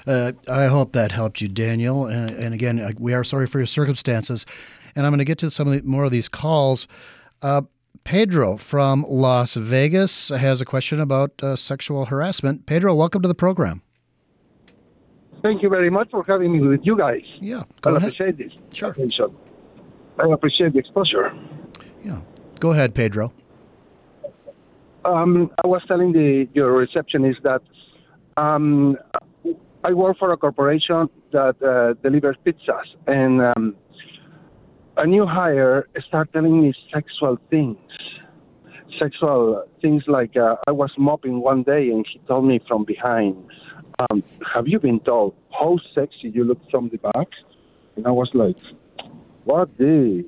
Uh, 0.06 0.34
I 0.48 0.66
hope 0.66 0.92
that 0.94 1.12
helped 1.12 1.42
you, 1.42 1.48
Daniel. 1.48 2.06
And, 2.06 2.30
and 2.32 2.54
again, 2.54 2.80
uh, 2.80 2.92
we 3.00 3.14
are 3.14 3.24
sorry 3.24 3.48
for 3.48 3.60
your 3.60 3.66
circumstances. 3.66 4.46
And 4.96 5.06
I'm 5.06 5.12
going 5.12 5.20
to 5.20 5.26
get 5.26 5.40
to 5.40 5.50
some 5.50 5.68
of 5.68 5.74
the, 5.74 5.82
more 5.82 6.04
of 6.04 6.12
these 6.12 6.30
calls. 6.30 6.88
Uh, 7.42 7.64
Pedro 8.04 8.58
from 8.58 9.06
Las 9.10 9.56
Vegas 9.56 10.30
has 10.30 10.62
a 10.62 10.66
question 10.66 11.00
about 11.00 11.32
uh, 11.42 11.56
sexual 11.56 12.06
harassment. 12.06 12.66
Pedro, 12.68 12.94
welcome 12.94 13.22
to 13.24 13.28
the 13.28 13.36
program. 13.36 13.82
Thank 15.42 15.64
you 15.64 15.70
very 15.70 15.90
much 15.90 16.10
for 16.12 16.24
having 16.28 16.52
me 16.54 16.68
with 16.68 16.82
you 16.84 16.98
guys. 16.98 17.22
Yeah, 17.40 17.60
I 17.60 17.64
go 17.82 17.96
ahead. 17.96 18.10
appreciate 18.10 18.38
this. 18.38 18.52
Sure. 18.74 18.92
attention. 18.92 19.36
I 20.20 20.32
appreciate 20.32 20.74
the 20.74 20.80
exposure. 20.80 21.34
Yeah, 22.04 22.22
go 22.60 22.72
ahead, 22.72 22.94
Pedro. 22.94 23.32
Um, 25.06 25.52
I 25.64 25.68
was 25.68 25.84
telling 25.88 26.14
the 26.14 26.48
your 26.54 26.72
receptionist 26.72 27.42
that 27.44 27.62
um, 28.38 28.98
I 29.84 29.94
work 29.94 30.18
for 30.18 30.32
a 30.32 30.38
corporation 30.38 31.10
that 31.32 31.56
uh, 31.62 31.94
delivers 32.02 32.38
pizzas, 32.44 32.88
and 33.06 33.40
um, 33.42 33.76
a 34.98 35.06
new 35.06 35.28
hire 35.28 35.88
started 36.08 36.34
telling 36.34 36.62
me 36.62 36.74
sexual 36.92 37.38
things. 37.52 37.78
Sexual 39.00 39.68
things 39.82 40.04
like 40.08 40.36
uh, 40.38 40.56
I 40.68 40.72
was 40.72 40.90
mopping 40.98 41.42
one 41.42 41.62
day, 41.64 41.90
and 41.90 42.06
he 42.12 42.20
told 42.28 42.46
me 42.48 42.60
from 42.68 42.84
behind, 42.84 43.36
um, 44.00 44.24
"Have 44.54 44.68
you 44.68 44.80
been 44.80 45.02
told 45.02 45.36
how 45.52 45.78
sexy 45.94 46.30
you 46.34 46.46
look 46.46 46.60
from 46.72 46.90
the 46.90 46.98
back?" 46.98 47.28
And 47.96 48.08
I 48.08 48.12
was 48.12 48.32
like, 48.34 48.58
"What 49.44 49.78
the?" 49.78 50.26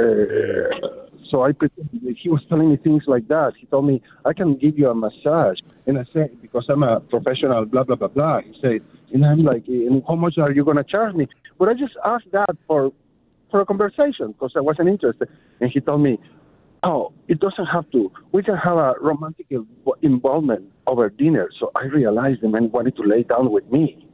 Uh, 0.00 1.07
so 1.30 1.42
I 1.42 1.52
pretended 1.52 2.16
he 2.20 2.28
was 2.28 2.42
telling 2.48 2.70
me 2.70 2.76
things 2.76 3.04
like 3.06 3.28
that. 3.28 3.52
He 3.58 3.66
told 3.66 3.86
me, 3.86 4.02
I 4.24 4.32
can 4.32 4.56
give 4.56 4.78
you 4.78 4.88
a 4.88 4.94
massage. 4.94 5.58
And 5.86 5.98
I 5.98 6.04
said, 6.12 6.30
because 6.40 6.66
I'm 6.68 6.82
a 6.82 7.00
professional, 7.00 7.64
blah, 7.66 7.84
blah, 7.84 7.96
blah, 7.96 8.08
blah. 8.08 8.40
He 8.40 8.54
said, 8.60 8.80
and 9.12 9.24
I'm 9.24 9.44
like, 9.44 9.66
and 9.68 10.02
how 10.06 10.14
much 10.14 10.38
are 10.38 10.52
you 10.52 10.64
going 10.64 10.76
to 10.76 10.84
charge 10.84 11.14
me? 11.14 11.28
But 11.58 11.68
I 11.68 11.74
just 11.74 11.94
asked 12.04 12.30
that 12.32 12.56
for, 12.66 12.92
for 13.50 13.60
a 13.60 13.66
conversation 13.66 14.28
because 14.28 14.52
I 14.56 14.60
wasn't 14.60 14.88
interested. 14.88 15.28
And 15.60 15.70
he 15.72 15.80
told 15.80 16.02
me, 16.02 16.18
oh, 16.82 17.12
it 17.28 17.40
doesn't 17.40 17.66
have 17.66 17.90
to. 17.92 18.10
We 18.32 18.42
can 18.42 18.56
have 18.56 18.76
a 18.76 18.94
romantic 19.00 19.46
involvement 20.02 20.64
over 20.86 21.08
dinner. 21.10 21.50
So 21.58 21.70
I 21.74 21.84
realized 21.84 22.40
the 22.42 22.48
man 22.48 22.70
wanted 22.70 22.96
to 22.96 23.02
lay 23.02 23.22
down 23.22 23.50
with 23.50 23.70
me. 23.70 24.07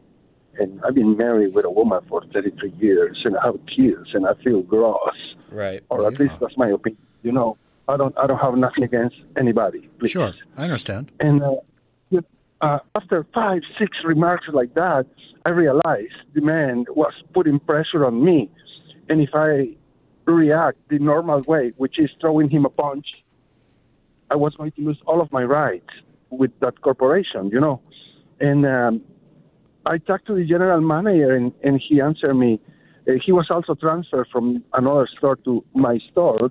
And 0.58 0.80
I've 0.84 0.94
been 0.94 1.16
married 1.16 1.54
with 1.54 1.64
a 1.64 1.70
woman 1.70 2.00
for 2.08 2.22
33 2.32 2.70
years, 2.78 3.20
and 3.24 3.36
I 3.36 3.46
have 3.46 3.58
kids, 3.66 4.08
and 4.14 4.26
I 4.26 4.34
feel 4.42 4.62
gross 4.62 4.98
Right. 5.50 5.82
or 5.88 6.06
at 6.06 6.18
least 6.18 6.34
that's 6.40 6.56
my 6.56 6.68
opinion. 6.70 7.00
You 7.22 7.32
know, 7.32 7.56
I 7.88 7.96
don't 7.96 8.16
I 8.18 8.26
don't 8.26 8.38
have 8.38 8.54
nothing 8.56 8.84
against 8.84 9.16
anybody. 9.36 9.88
Please. 9.98 10.10
Sure, 10.10 10.32
I 10.56 10.64
understand. 10.64 11.10
And 11.20 11.42
uh, 11.42 11.54
uh, 12.60 12.78
after 12.94 13.26
five 13.34 13.62
six 13.78 13.90
remarks 14.04 14.46
like 14.52 14.74
that, 14.74 15.06
I 15.44 15.50
realized 15.50 16.14
the 16.34 16.40
man 16.40 16.86
was 16.90 17.12
putting 17.32 17.58
pressure 17.60 18.04
on 18.06 18.24
me, 18.24 18.50
and 19.08 19.20
if 19.20 19.30
I 19.34 19.76
react 20.26 20.78
the 20.88 20.98
normal 20.98 21.42
way, 21.42 21.72
which 21.76 21.98
is 21.98 22.10
throwing 22.20 22.48
him 22.48 22.64
a 22.64 22.70
punch, 22.70 23.06
I 24.30 24.36
was 24.36 24.54
going 24.54 24.72
to 24.72 24.80
lose 24.80 25.00
all 25.06 25.20
of 25.20 25.30
my 25.32 25.44
rights 25.44 25.90
with 26.30 26.50
that 26.60 26.80
corporation. 26.80 27.50
You 27.52 27.60
know, 27.60 27.80
and 28.40 28.64
um, 28.66 29.02
I 29.86 29.98
talked 29.98 30.26
to 30.26 30.34
the 30.34 30.44
general 30.44 30.80
manager, 30.80 31.34
and, 31.34 31.52
and 31.62 31.80
he 31.86 32.00
answered 32.00 32.34
me. 32.34 32.60
Uh, 33.06 33.12
he 33.24 33.32
was 33.32 33.48
also 33.50 33.74
transferred 33.74 34.28
from 34.32 34.64
another 34.72 35.06
store 35.18 35.36
to 35.44 35.62
my 35.74 35.98
store. 36.10 36.50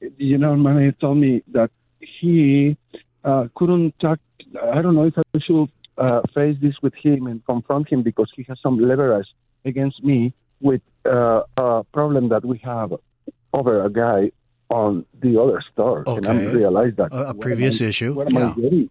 The 0.00 0.10
general 0.18 0.56
manager 0.56 0.92
told 1.00 1.18
me 1.18 1.42
that 1.52 1.70
he 2.00 2.76
uh, 3.24 3.46
couldn't 3.54 3.98
talk. 4.00 4.18
I 4.60 4.82
don't 4.82 4.94
know 4.96 5.04
if 5.06 5.14
I 5.16 5.38
should 5.46 5.68
uh, 5.96 6.22
face 6.34 6.56
this 6.60 6.74
with 6.82 6.94
him 6.94 7.26
and 7.28 7.44
confront 7.46 7.88
him 7.92 8.02
because 8.02 8.30
he 8.34 8.42
has 8.48 8.58
some 8.62 8.78
leverage 8.80 9.28
against 9.64 10.02
me 10.02 10.32
with 10.60 10.80
uh, 11.06 11.42
a 11.56 11.84
problem 11.92 12.30
that 12.30 12.44
we 12.44 12.58
have 12.64 12.92
over 13.54 13.84
a 13.84 13.90
guy 13.90 14.32
on 14.70 15.04
the 15.20 15.40
other 15.40 15.62
store, 15.72 16.02
okay. 16.06 16.16
and 16.16 16.26
I 16.26 16.44
realized 16.52 16.96
that 16.96 17.12
A, 17.12 17.28
a 17.30 17.34
previous 17.34 17.80
I- 17.80 17.84
issue. 17.86 18.14
What 18.14 18.26
am 18.28 18.34
Yeah. 18.34 18.50
I 18.56 18.60
getting? 18.60 18.90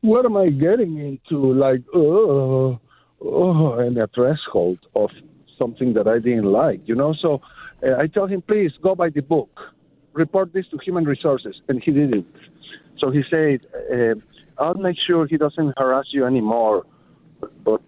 What 0.00 0.24
am 0.24 0.36
I 0.36 0.50
getting 0.50 0.98
into? 0.98 1.52
Like, 1.54 1.82
oh, 1.94 2.80
oh, 3.20 3.72
and 3.78 3.96
a 3.98 4.08
threshold 4.14 4.78
of 4.94 5.10
something 5.58 5.94
that 5.94 6.06
I 6.06 6.18
didn't 6.18 6.50
like, 6.52 6.80
you 6.86 6.94
know. 6.94 7.14
So 7.20 7.40
uh, 7.82 7.96
I 7.98 8.06
told 8.06 8.30
him, 8.30 8.42
please 8.42 8.72
go 8.82 8.94
by 8.94 9.10
the 9.10 9.22
book, 9.22 9.50
report 10.12 10.52
this 10.52 10.66
to 10.70 10.78
human 10.84 11.04
resources, 11.04 11.60
and 11.68 11.82
he 11.82 11.90
didn't. 11.90 12.26
So 12.98 13.10
he 13.10 13.22
said, 13.30 13.60
uh, 13.92 14.14
I'll 14.62 14.74
make 14.74 14.96
sure 15.06 15.26
he 15.26 15.36
doesn't 15.36 15.74
harass 15.76 16.06
you 16.12 16.24
anymore. 16.26 16.84
But 17.40 17.80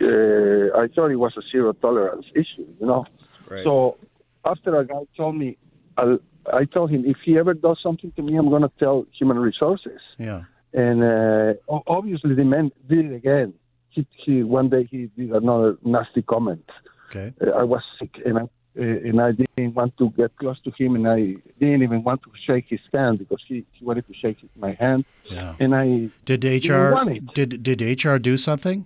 uh, 0.00 0.76
I 0.76 0.88
thought 0.94 1.10
it 1.10 1.16
was 1.16 1.32
a 1.36 1.42
zero 1.50 1.72
tolerance 1.72 2.26
issue, 2.34 2.66
you 2.80 2.86
know. 2.86 3.04
Right. 3.50 3.64
So 3.64 3.98
after 4.44 4.78
a 4.78 4.86
guy 4.86 5.02
told 5.16 5.36
me, 5.36 5.56
I'll, 5.96 6.18
I 6.52 6.64
told 6.64 6.90
him 6.90 7.04
if 7.06 7.16
he 7.24 7.38
ever 7.38 7.54
does 7.54 7.78
something 7.82 8.12
to 8.16 8.22
me, 8.22 8.36
I'm 8.36 8.48
going 8.48 8.62
to 8.62 8.70
tell 8.78 9.06
human 9.18 9.38
resources. 9.38 10.00
Yeah. 10.18 10.42
And 10.76 11.02
uh, 11.02 11.54
obviously, 11.86 12.34
the 12.34 12.44
man 12.44 12.70
did 12.88 13.06
it 13.06 13.14
again. 13.14 13.54
He, 13.90 14.06
he 14.24 14.42
one 14.42 14.68
day 14.68 14.86
he 14.90 15.10
did 15.16 15.30
another 15.30 15.76
nasty 15.84 16.22
comment. 16.22 16.68
Okay. 17.10 17.32
Uh, 17.40 17.50
I 17.50 17.62
was 17.64 17.82
sick, 17.98 18.10
and 18.26 18.38
I 18.38 18.42
uh, 18.42 18.82
and 19.08 19.18
I 19.22 19.32
didn't 19.32 19.74
want 19.74 19.96
to 19.96 20.10
get 20.10 20.36
close 20.36 20.60
to 20.64 20.70
him, 20.78 20.94
and 20.96 21.08
I 21.08 21.36
didn't 21.58 21.82
even 21.82 22.04
want 22.04 22.20
to 22.24 22.30
shake 22.46 22.66
his 22.68 22.80
hand 22.92 23.18
because 23.20 23.42
he, 23.48 23.64
he 23.72 23.84
wanted 23.86 24.06
to 24.06 24.12
shake 24.12 24.36
my 24.54 24.72
hand, 24.74 25.06
Yeah. 25.30 25.54
and 25.58 25.74
I 25.74 26.10
Did 26.26 26.44
HR 26.44 26.92
did 27.34 27.62
did 27.62 27.80
HR 27.80 28.18
do 28.18 28.36
something? 28.36 28.84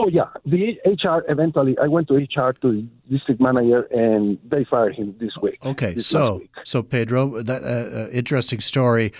Oh 0.00 0.06
yeah, 0.08 0.28
the 0.46 0.78
HR 0.86 1.24
eventually. 1.28 1.76
I 1.82 1.88
went 1.88 2.06
to 2.06 2.14
HR 2.14 2.52
to 2.62 2.72
the 2.72 2.86
district 3.10 3.40
manager, 3.40 3.82
and 3.90 4.38
they 4.48 4.64
fired 4.70 4.94
him 4.94 5.16
this 5.18 5.32
week. 5.42 5.58
Okay. 5.64 5.94
this 5.94 6.06
So 6.06 6.36
week. 6.36 6.50
so 6.64 6.84
Pedro, 6.84 7.42
that 7.42 7.62
uh, 7.64 7.66
uh, 7.66 8.08
interesting 8.12 8.60
story. 8.60 9.12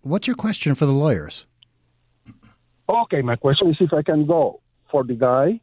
What's 0.00 0.26
your 0.26 0.36
question 0.36 0.74
for 0.74 0.86
the 0.86 0.92
lawyers? 0.92 1.44
Okay, 2.88 3.20
my 3.20 3.36
question 3.36 3.68
is 3.68 3.76
if 3.78 3.92
I 3.92 4.00
can 4.02 4.24
go 4.26 4.60
for 4.90 5.04
the 5.04 5.14
guy, 5.14 5.60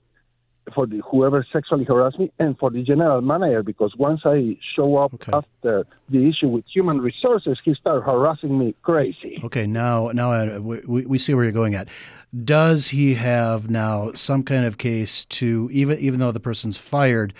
for 0.73 0.85
the 0.87 1.01
whoever 1.09 1.45
sexually 1.51 1.83
harassed 1.85 2.19
me, 2.19 2.31
and 2.39 2.57
for 2.57 2.69
the 2.69 2.81
general 2.83 3.21
manager 3.21 3.63
because 3.63 3.93
once 3.97 4.21
I 4.25 4.57
show 4.75 4.97
up 4.97 5.13
Okay. 5.15 5.31
after 5.33 5.85
the 6.09 6.27
issue 6.29 6.47
with 6.47 6.65
human 6.73 6.99
resources, 7.01 7.57
he 7.63 7.73
started 7.75 8.01
harassing 8.01 8.57
me 8.57 8.75
crazy. 8.83 9.39
Okay, 9.43 9.65
now 9.67 10.11
now 10.13 10.31
uh, 10.31 10.59
we, 10.61 10.79
we 10.85 11.05
we 11.05 11.17
see 11.17 11.33
where 11.33 11.43
you're 11.43 11.51
going 11.53 11.75
at. 11.75 11.87
Does 12.43 12.87
he 12.87 13.15
have 13.15 13.69
now 13.69 14.11
some 14.13 14.43
kind 14.43 14.65
of 14.65 14.77
case 14.77 15.25
to 15.25 15.69
even 15.71 15.97
even 15.99 16.19
though 16.19 16.31
the 16.31 16.39
person's 16.39 16.77
fired 16.77 17.33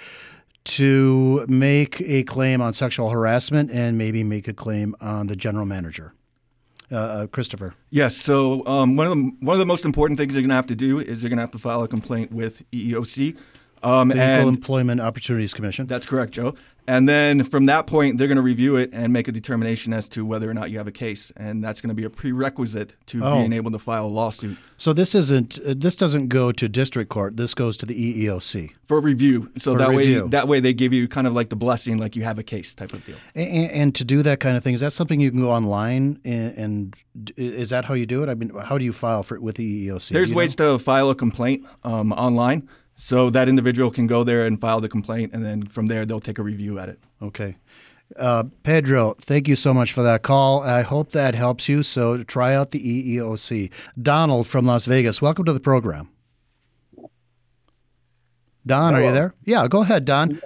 to 0.66 1.46
make 1.48 2.02
a 2.02 2.24
claim 2.24 2.62
on 2.62 2.74
sexual 2.74 3.10
harassment 3.10 3.72
and 3.72 3.98
maybe 3.98 4.24
make 4.24 4.48
a 4.48 4.54
claim 4.54 4.96
on 5.02 5.28
the 5.28 5.36
general 5.36 5.66
manager? 5.66 6.14
Uh, 6.92 6.96
uh, 6.96 7.28
Christopher. 7.28 7.76
Yes. 7.92 8.16
So 8.18 8.66
um, 8.66 8.96
one 8.96 9.06
of 9.06 9.12
the 9.16 9.32
one 9.42 9.54
of 9.54 9.60
the 9.60 9.66
most 9.66 9.86
important 9.86 10.20
things 10.20 10.34
they're 10.34 10.42
going 10.42 10.50
to 10.50 10.56
have 10.56 10.68
to 10.68 10.76
do 10.76 11.00
is 11.00 11.22
they're 11.22 11.30
going 11.30 11.38
to 11.38 11.44
have 11.44 11.52
to 11.52 11.60
file 11.60 11.84
a 11.84 11.88
complaint 11.88 12.32
with 12.32 12.64
EEOC. 12.72 13.38
Um, 13.84 14.10
The 14.10 14.16
Equal 14.40 14.50
Employment 14.50 15.00
Opportunities 15.00 15.54
Commission. 15.54 15.86
that's 15.88 16.06
correct, 16.06 16.34
Joe. 16.34 16.56
And 16.90 17.08
then 17.08 17.44
from 17.44 17.68
that 17.68 17.86
point, 17.86 18.18
they're 18.18 18.28
going 18.28 18.38
to 18.38 18.42
review 18.42 18.76
it 18.76 18.90
and 18.94 19.14
make 19.14 19.28
a 19.28 19.32
determination 19.32 19.94
as 19.94 20.10
to 20.10 20.26
whether 20.26 20.50
or 20.50 20.56
not 20.56 20.72
you 20.72 20.80
have 20.80 20.88
a 20.88 20.92
case, 20.92 21.32
and 21.38 21.64
that's 21.64 21.82
going 21.82 21.90
to 21.90 21.94
be 21.94 22.04
a 22.04 22.10
prerequisite 22.10 22.94
to 23.08 23.24
Oh. 23.24 23.36
being 23.36 23.54
able 23.54 23.70
to 23.70 23.78
file 23.78 24.08
a 24.08 24.08
lawsuit 24.08 24.58
So 24.78 24.94
this 24.94 25.14
isn't 25.14 25.60
uh, 25.60 25.76
this 25.78 25.96
doesn't 25.96 26.30
go 26.30 26.52
to 26.52 26.68
district 26.68 27.12
court. 27.12 27.38
This 27.38 27.54
goes 27.54 27.78
to 27.78 27.86
the 27.86 27.94
EEOC. 27.94 28.72
for 28.88 29.00
review. 29.02 29.52
So 29.58 29.74
For 29.74 29.78
that 29.78 29.90
review. 29.90 30.24
way, 30.24 30.30
that 30.30 30.48
way 30.48 30.60
they 30.60 30.74
give 30.74 30.92
you 30.92 31.08
kind 31.08 31.28
of 31.28 31.34
like 31.34 31.50
the 31.50 31.56
blessing, 31.56 32.00
like 32.00 32.16
you 32.16 32.24
have 32.24 32.40
a 32.40 32.44
case 32.44 32.74
type 32.74 32.94
of 32.94 33.06
deal. 33.06 33.18
And, 33.36 33.70
and 33.72 33.96
to 33.96 34.04
do 34.04 34.24
that 34.24 34.40
kind 34.40 34.58
of 34.58 34.64
thing, 34.64 34.74
is 34.74 34.82
that 34.82 34.94
something 34.94 35.20
you 35.20 35.30
can 35.30 35.42
go 35.42 35.52
online 35.52 36.20
and, 36.26 36.58
and 36.58 36.96
is 37.38 37.70
that 37.70 37.86
how 37.86 37.94
you 37.94 38.08
do 38.08 38.24
it? 38.24 38.30
I 38.30 38.34
mean, 38.34 38.50
how 38.70 38.80
do 38.80 38.86
you 38.86 38.94
file 38.94 39.22
for 39.22 39.40
with 39.40 39.58
the 39.58 39.88
EEOC? 39.88 40.10
There's 40.10 40.34
ways 40.34 40.58
know? 40.58 40.78
to 40.78 40.84
file 40.84 41.12
a 41.12 41.16
complaint 41.16 41.68
um, 41.84 42.14
online, 42.14 42.68
so 43.00 43.30
that 43.30 43.48
individual 43.48 43.90
can 43.90 44.08
go 44.08 44.24
there 44.26 44.46
and 44.46 44.60
file 44.60 44.82
the 44.82 44.90
complaint, 44.90 45.32
and 45.34 45.44
then 45.44 45.66
from 45.66 45.88
there 45.88 46.06
they'll 46.06 46.20
take 46.20 46.38
a 46.38 46.44
review 46.44 46.80
at 46.80 46.90
it. 46.90 47.00
Okay. 47.22 47.56
Uh, 48.18 48.44
Pedro, 48.64 49.16
thank 49.22 49.48
you 49.48 49.56
so 49.56 49.74
much 49.74 49.94
for 49.94 50.04
that 50.04 50.22
call. 50.22 50.64
I 50.64 50.82
hope 50.82 51.12
that 51.12 51.34
helps 51.34 51.70
you. 51.70 51.82
So 51.82 52.24
try 52.24 52.54
out 52.56 52.72
the 52.72 52.80
EEOC. 53.16 53.72
Donald 54.02 54.48
from 54.48 54.66
Las 54.66 54.86
Vegas, 54.86 55.22
welcome 55.22 55.46
to 55.46 55.54
the 55.54 55.60
program. 55.60 56.10
Don, 58.66 58.94
are 58.94 59.04
you 59.04 59.12
there? 59.14 59.34
Yeah, 59.46 59.68
go 59.68 59.82
ahead, 59.82 60.06
Don. 60.06 60.42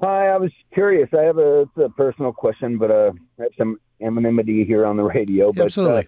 Hi, 0.00 0.28
I 0.28 0.36
was 0.36 0.52
curious. 0.72 1.08
I 1.12 1.22
have 1.22 1.38
a, 1.38 1.62
it's 1.62 1.76
a 1.76 1.88
personal 1.90 2.32
question, 2.32 2.78
but 2.78 2.90
uh, 2.90 3.12
I 3.38 3.42
have 3.42 3.52
some 3.58 3.80
anonymity 4.00 4.64
here 4.64 4.86
on 4.86 4.96
the 4.96 5.02
radio. 5.02 5.52
But 5.52 5.64
Absolutely. 5.64 6.06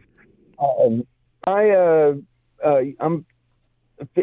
Uh, 0.58 0.86
um, 0.86 1.06
I 1.44 1.70
uh, 1.70 2.14
uh, 2.64 2.80
I'm 3.00 3.26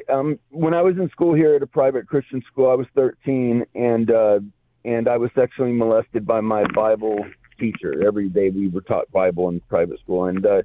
um, 0.10 0.40
when 0.50 0.74
I 0.74 0.82
was 0.82 0.98
in 0.98 1.10
school 1.10 1.34
here 1.34 1.56
at 1.56 1.64
a 1.64 1.68
private 1.68 2.08
Christian 2.08 2.42
school, 2.52 2.70
I 2.70 2.76
was 2.76 2.88
13, 2.96 3.66
and 3.76 4.12
uh, 4.12 4.40
and 4.86 5.08
I 5.08 5.18
was 5.18 5.32
sexually 5.36 5.72
molested 5.72 6.26
by 6.26 6.42
my 6.42 6.66
Bible 6.74 7.26
teacher. 7.60 8.06
Every 8.06 8.30
day 8.30 8.50
we 8.50 8.68
were 8.68 8.82
taught 8.82 9.12
Bible 9.12 9.50
in 9.50 9.60
private 9.62 10.00
school, 10.00 10.26
and 10.26 10.46
uh, 10.46 10.62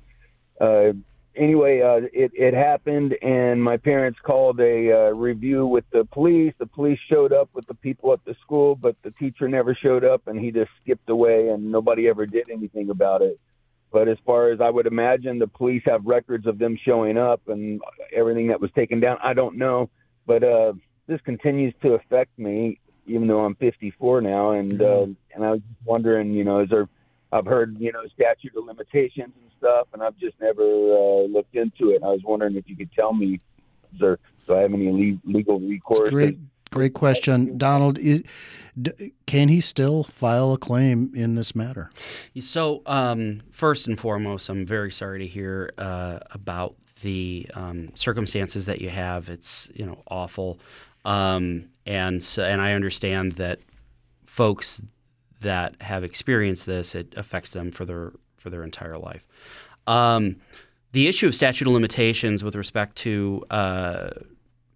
uh, 0.60 0.92
anyway, 1.36 1.80
uh, 1.80 2.06
it 2.12 2.32
it 2.34 2.54
happened, 2.54 3.14
and 3.22 3.62
my 3.62 3.76
parents 3.76 4.18
called 4.22 4.60
a 4.60 4.92
uh, 4.92 5.10
review 5.10 5.66
with 5.66 5.84
the 5.92 6.04
police. 6.04 6.54
The 6.58 6.66
police 6.66 6.98
showed 7.08 7.32
up 7.32 7.48
with 7.52 7.66
the 7.66 7.74
people 7.74 8.12
at 8.12 8.24
the 8.24 8.36
school, 8.42 8.76
but 8.76 8.96
the 9.02 9.10
teacher 9.12 9.48
never 9.48 9.74
showed 9.74 10.04
up, 10.04 10.26
and 10.26 10.38
he 10.38 10.50
just 10.50 10.70
skipped 10.82 11.08
away, 11.08 11.48
and 11.48 11.70
nobody 11.70 12.08
ever 12.08 12.26
did 12.26 12.50
anything 12.50 12.90
about 12.90 13.22
it. 13.22 13.38
But 13.94 14.08
as 14.08 14.18
far 14.26 14.50
as 14.50 14.60
I 14.60 14.70
would 14.70 14.88
imagine, 14.88 15.38
the 15.38 15.46
police 15.46 15.84
have 15.86 16.04
records 16.04 16.48
of 16.48 16.58
them 16.58 16.76
showing 16.84 17.16
up 17.16 17.42
and 17.46 17.80
everything 18.12 18.48
that 18.48 18.60
was 18.60 18.72
taken 18.72 18.98
down. 18.98 19.18
I 19.22 19.34
don't 19.34 19.56
know, 19.56 19.88
but 20.26 20.42
uh, 20.42 20.72
this 21.06 21.20
continues 21.20 21.72
to 21.82 21.94
affect 21.94 22.36
me, 22.36 22.80
even 23.06 23.28
though 23.28 23.44
I'm 23.44 23.54
54 23.54 24.20
now, 24.20 24.50
and 24.50 24.82
uh, 24.82 25.06
and 25.32 25.44
I 25.44 25.52
was 25.52 25.60
wondering, 25.84 26.32
you 26.32 26.42
know, 26.42 26.58
is 26.58 26.70
there? 26.70 26.88
I've 27.30 27.46
heard, 27.46 27.76
you 27.78 27.92
know, 27.92 28.00
statute 28.12 28.56
of 28.56 28.64
limitations 28.64 29.32
and 29.40 29.50
stuff, 29.58 29.86
and 29.92 30.02
I've 30.02 30.18
just 30.18 30.40
never 30.40 30.64
uh, 30.64 31.28
looked 31.28 31.54
into 31.54 31.90
it. 31.90 32.02
I 32.02 32.08
was 32.08 32.22
wondering 32.24 32.56
if 32.56 32.64
you 32.66 32.74
could 32.74 32.90
tell 32.92 33.12
me, 33.12 33.40
is 33.92 34.00
there, 34.00 34.18
do 34.48 34.56
I 34.56 34.62
have 34.62 34.74
any 34.74 34.90
le- 34.90 35.32
legal 35.32 35.60
recourse? 35.60 36.10
Great, 36.10 36.38
great 36.74 36.92
question, 36.94 37.56
Donald. 37.56 37.98
i- 37.98 38.22
d- 38.80 39.12
Can 39.26 39.48
he 39.48 39.60
still 39.60 40.04
file 40.04 40.52
a 40.52 40.58
claim 40.58 41.12
in 41.14 41.34
this 41.36 41.54
matter? 41.54 41.90
So, 42.40 42.82
um, 42.86 43.42
first 43.50 43.86
and 43.86 43.98
foremost, 43.98 44.48
I'm 44.48 44.66
very 44.66 44.90
sorry 44.90 45.20
to 45.20 45.26
hear 45.26 45.70
uh, 45.78 46.18
about 46.32 46.74
the 47.02 47.46
um, 47.54 47.90
circumstances 47.94 48.66
that 48.66 48.80
you 48.80 48.90
have. 48.90 49.28
It's 49.28 49.68
you 49.74 49.86
know 49.86 50.02
awful, 50.08 50.58
um, 51.04 51.66
and 51.86 52.22
so, 52.22 52.42
and 52.44 52.60
I 52.60 52.72
understand 52.72 53.32
that 53.32 53.60
folks 54.26 54.80
that 55.40 55.74
have 55.82 56.02
experienced 56.04 56.66
this, 56.66 56.94
it 56.94 57.14
affects 57.16 57.50
them 57.52 57.70
for 57.70 57.84
their 57.84 58.12
for 58.36 58.50
their 58.50 58.64
entire 58.64 58.98
life. 58.98 59.24
Um, 59.86 60.36
the 60.92 61.06
issue 61.08 61.26
of 61.26 61.34
statute 61.34 61.66
of 61.66 61.74
limitations 61.74 62.42
with 62.42 62.54
respect 62.56 62.96
to 62.96 63.44
uh, 63.50 64.10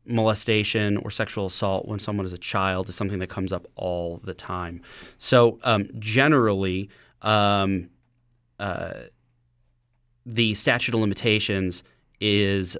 molestation 0.08 0.96
or 0.98 1.10
sexual 1.10 1.46
assault 1.46 1.86
when 1.86 1.98
someone 1.98 2.26
is 2.26 2.32
a 2.32 2.38
child 2.38 2.88
is 2.88 2.96
something 2.96 3.18
that 3.18 3.28
comes 3.28 3.52
up 3.52 3.66
all 3.76 4.20
the 4.24 4.34
time. 4.34 4.80
So 5.18 5.58
um, 5.62 5.88
generally, 5.98 6.88
um, 7.22 7.90
uh, 8.58 8.94
the 10.24 10.54
statute 10.54 10.94
of 10.94 11.00
limitations 11.00 11.82
is 12.20 12.76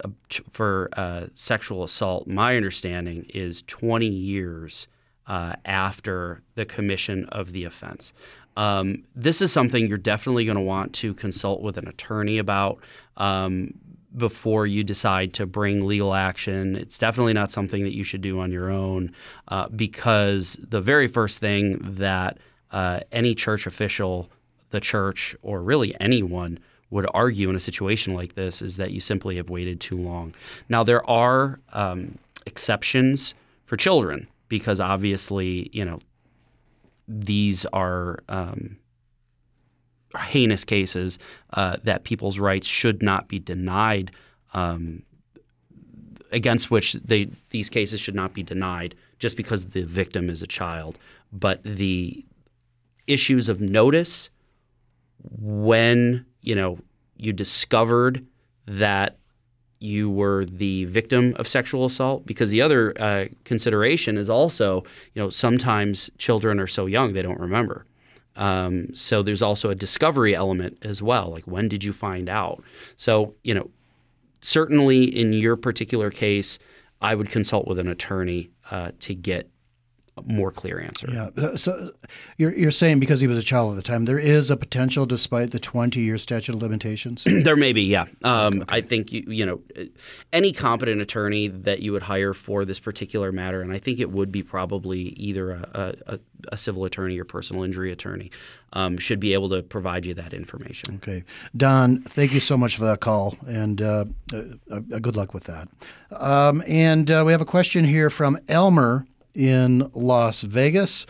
for 0.51 0.89
uh, 0.95 1.27
sexual 1.33 1.85
assault. 1.85 2.27
My 2.27 2.57
understanding 2.57 3.27
is 3.33 3.63
20 3.63 4.07
years 4.07 4.89
uh, 5.27 5.55
after 5.65 6.43
the 6.55 6.65
commission 6.65 7.27
of 7.27 7.53
the 7.53 7.65
offense. 7.65 8.13
Um, 8.57 9.05
this 9.15 9.41
is 9.41 9.53
something 9.53 9.87
you're 9.87 9.99
definitely 9.99 10.45
going 10.45 10.57
to 10.57 10.63
want 10.63 10.93
to 10.95 11.15
consult 11.15 11.63
with 11.63 11.77
an 11.77 11.87
attorney 11.87 12.39
about 12.39 12.81
um, 13.17 13.75
before 14.19 14.67
you 14.67 14.85
decide 14.85 15.33
to 15.35 15.47
bring 15.47 15.87
legal 15.87 16.15
action. 16.15 16.77
It's 16.77 16.99
definitely 16.99 17.33
not 17.33 17.51
something 17.51 17.85
that 17.85 17.95
you 17.95 18.05
should 18.05 18.21
do 18.21 18.41
on 18.41 18.53
your 18.53 18.71
own 18.71 19.13
uh, 19.49 19.69
because 19.69 20.59
the 20.61 20.81
very 20.81 21.09
first 21.09 21.39
thing 21.39 21.79
that 21.99 22.39
uh, 22.71 23.01
any 23.13 23.35
church 23.35 23.67
official, 23.67 24.29
the 24.71 24.81
church, 24.81 25.37
or 25.43 25.63
really 25.63 25.95
anyone 26.01 26.59
would 26.91 27.07
argue 27.15 27.51
in 27.51 27.57
a 27.57 27.61
situation 27.61 28.15
like 28.15 28.35
this 28.35 28.63
is 28.63 28.77
that 28.77 28.93
you 28.93 29.01
simply 29.01 29.37
have 29.37 29.51
waited 29.51 29.81
too 29.81 29.97
long. 29.97 30.35
Now, 30.69 30.83
there 30.83 31.09
are 31.09 31.61
um, 31.73 32.19
exceptions 32.47 33.35
for 33.67 33.77
children 33.77 34.27
because 34.49 34.81
obviously, 34.81 35.69
you 35.73 35.85
know, 35.85 36.01
these 37.07 37.67
are 37.67 38.21
um, 38.29 38.77
heinous 40.17 40.65
cases 40.65 41.19
uh, 41.53 41.77
that 41.85 42.05
people's 42.05 42.39
rights 42.39 42.67
should 42.67 43.03
not 43.03 43.29
be 43.29 43.39
denied, 43.39 44.11
um, 44.55 45.03
against 46.33 46.71
which 46.71 46.95
they 46.95 47.31
these 47.51 47.71
cases 47.71 48.01
should 48.01 48.15
not 48.15 48.35
be 48.35 48.43
denied 48.43 48.95
just 49.19 49.37
because 49.37 49.67
the 49.67 49.83
victim 49.83 50.31
is 50.31 50.43
a 50.43 50.47
child. 50.47 50.99
But 51.33 51.63
the 51.63 52.25
issues 53.07 53.49
of 53.49 53.61
notice 53.61 54.31
when 55.23 56.25
you 56.43 56.55
know 56.55 56.79
you 57.17 57.33
discovered 57.33 58.25
that 58.67 59.17
you 59.81 60.11
were 60.11 60.45
the 60.45 60.85
victim 60.87 61.35
of 61.39 61.47
sexual 61.47 61.85
assault 61.85 62.27
because 62.27 62.51
the 62.51 62.61
other 62.61 62.93
uh, 63.01 63.27
consideration 63.45 64.17
is 64.17 64.29
also 64.29 64.85
you 65.15 65.23
know 65.23 65.31
sometimes 65.31 66.11
children 66.19 66.59
are 66.61 66.67
so 66.67 66.87
young 66.87 67.13
they 67.13 67.23
don't 67.23 67.41
remember 67.41 67.87
um, 68.39 68.95
so 68.95 69.23
there's 69.23 69.43
also 69.43 69.69
a 69.69 69.75
discovery 69.75 70.35
element 70.35 70.79
as 70.81 71.03
well 71.03 71.31
like 71.31 71.47
when 71.47 71.69
did 71.69 71.85
you 71.85 71.93
find 71.93 72.29
out? 72.29 72.63
So 72.97 73.35
you 73.43 73.53
know 73.53 73.71
certainly 74.41 75.05
in 75.05 75.33
your 75.33 75.57
particular 75.57 76.11
case 76.11 76.59
i 77.01 77.15
would 77.15 77.31
consult 77.31 77.67
with 77.67 77.79
an 77.79 77.89
attorney 77.89 78.51
uh, 78.71 78.93
to 79.01 79.15
get 79.15 79.51
more 80.27 80.51
clear 80.51 80.81
answer. 80.81 81.09
Yeah. 81.11 81.31
Uh, 81.37 81.57
so 81.57 81.91
you're, 82.37 82.55
you're 82.55 82.71
saying 82.71 83.01
because 83.01 83.21
he 83.21 83.27
was 83.27 83.39
a 83.39 83.43
child 83.43 83.73
at 83.73 83.77
the 83.77 83.83
time, 83.83 84.05
there 84.05 84.19
is 84.19 84.51
a 84.51 84.57
potential 84.57 85.07
despite 85.07 85.51
the 85.51 85.59
20 85.59 86.01
year 86.01 86.19
statute 86.19 86.55
of 86.55 86.63
limitations? 86.63 87.25
there 87.45 87.57
may 87.57 87.73
be, 87.73 87.83
yeah. 87.83 88.07
Um, 88.23 88.63
okay. 88.63 88.65
I 88.69 88.81
think, 88.81 89.13
you, 89.13 89.25
you 89.29 89.47
know, 89.47 89.61
any 90.33 90.53
competent 90.53 91.01
attorney 91.01 91.49
that 91.49 91.81
you 91.81 91.93
would 91.93 92.03
hire 92.03 92.35
for 92.35 92.65
this 92.65 92.79
particular 92.79 93.33
matter, 93.33 93.63
and 93.63 93.73
I 93.73 93.79
think 93.79 94.01
it 94.01 94.11
would 94.11 94.33
be 94.33 94.43
probably 94.43 95.01
either 95.01 95.53
a, 95.53 95.95
a, 96.07 96.19
a 96.53 96.57
civil 96.57 96.85
attorney 96.85 97.19
or 97.19 97.25
personal 97.25 97.63
injury 97.63 97.93
attorney, 97.93 98.31
um, 98.73 98.99
should 98.99 99.21
be 99.21 99.33
able 99.33 99.49
to 99.51 99.63
provide 99.63 100.05
you 100.05 100.15
that 100.15 100.35
information. 100.35 101.01
Okay. 101.03 101.25
Don, 101.57 102.03
thank 102.03 102.33
you 102.33 102.41
so 102.41 102.57
much 102.57 102.77
for 102.77 102.85
that 102.85 103.01
call, 103.01 103.37
and 103.47 103.81
uh, 103.81 104.05
uh, 104.33 104.43
uh 104.71 104.79
good 104.81 105.17
luck 105.17 105.35
with 105.35 105.45
that. 105.45 105.69
Um, 106.11 106.63
and 106.67 107.11
uh, 107.11 107.23
we 107.27 107.33
have 107.33 107.41
a 107.41 107.47
question 107.47 107.85
here 107.85 108.11
from 108.11 108.39
Elmer 108.49 109.07
in 109.39 109.89
Las 109.95 110.43
Vegas. 110.43 111.07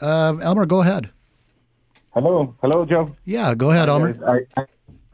Uh, 0.00 0.38
Elmer, 0.42 0.66
go 0.66 0.80
ahead. 0.80 1.10
Hello, 2.14 2.54
hello, 2.62 2.84
Joe. 2.84 3.14
Yeah, 3.24 3.54
go 3.54 3.70
ahead, 3.70 3.88
Elmer. 3.88 4.18
I, 4.26 4.60
I, 4.60 4.64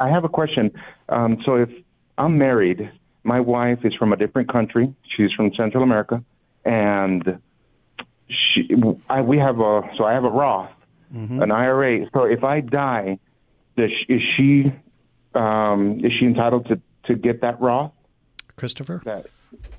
I 0.06 0.08
have 0.08 0.24
a 0.24 0.28
question. 0.28 0.70
Um, 1.08 1.38
so, 1.44 1.56
if 1.56 1.68
I'm 2.16 2.38
married, 2.38 2.90
my 3.24 3.40
wife 3.40 3.80
is 3.84 3.94
from 3.94 4.12
a 4.12 4.16
different 4.16 4.50
country. 4.50 4.94
She's 5.16 5.32
from 5.32 5.52
Central 5.54 5.82
America, 5.82 6.22
and 6.64 7.40
she, 8.28 8.70
I, 9.08 9.20
we 9.20 9.38
have 9.38 9.58
a 9.58 9.82
so 9.96 10.04
I 10.04 10.12
have 10.12 10.24
a 10.24 10.30
Roth, 10.30 10.70
mm-hmm. 11.14 11.42
an 11.42 11.50
IRA. 11.50 12.06
So, 12.12 12.24
if 12.24 12.44
I 12.44 12.60
die, 12.60 13.18
does, 13.76 13.90
is 14.08 14.20
she 14.36 14.72
um, 15.34 16.00
is 16.04 16.12
she 16.18 16.26
entitled 16.26 16.66
to 16.68 16.80
to 17.06 17.14
get 17.14 17.40
that 17.40 17.60
Roth? 17.60 17.92
Christopher. 18.56 19.02
That, 19.04 19.26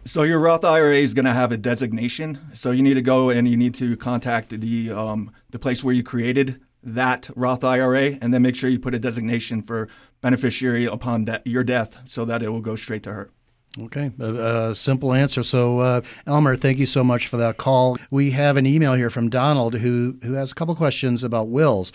so 0.06 0.24
your 0.24 0.40
Roth 0.40 0.66
IRA 0.66 0.98
is 0.98 1.14
going 1.14 1.26
to 1.26 1.34
have 1.34 1.52
a 1.52 1.58
designation. 1.58 2.40
So 2.54 2.72
you 2.72 2.82
need 2.82 2.96
to 2.96 3.02
go 3.02 3.30
and 3.30 3.48
you 3.48 3.58
need 3.58 3.76
to 3.76 3.96
contact 3.98 4.50
the 4.60 4.92
um, 4.92 5.32
the 5.52 5.60
place 5.60 5.84
where 5.84 5.94
you 5.94 6.04
created 6.04 6.60
that 6.84 7.30
Roth 7.36 7.64
IRA, 7.64 8.18
and 8.22 8.34
then 8.34 8.42
make 8.42 8.56
sure 8.56 8.70
you 8.70 8.80
put 8.80 8.96
a 8.96 9.00
designation 9.00 9.62
for 9.62 9.90
beneficiary 10.22 10.86
upon 10.86 11.26
de- 11.26 11.42
your 11.46 11.64
death, 11.64 11.98
so 12.08 12.26
that 12.26 12.42
it 12.42 12.50
will 12.50 12.62
go 12.62 12.76
straight 12.76 13.04
to 13.04 13.14
her. 13.14 13.30
Okay, 13.78 14.12
a, 14.20 14.70
a 14.70 14.76
simple 14.76 15.14
answer. 15.14 15.44
So, 15.44 15.80
uh, 15.80 16.02
Elmer, 16.26 16.56
thank 16.56 16.80
you 16.80 16.88
so 16.88 17.04
much 17.04 17.28
for 17.28 17.38
that 17.38 17.58
call. 17.58 17.98
We 18.10 18.32
have 18.32 18.58
an 18.58 18.66
email 18.66 18.94
here 18.94 19.10
from 19.10 19.30
Donald 19.30 19.76
who 19.76 20.18
who 20.24 20.34
has 20.34 20.52
a 20.52 20.56
couple 20.56 20.76
questions 20.76 21.24
about 21.24 21.50
wills. 21.50 21.92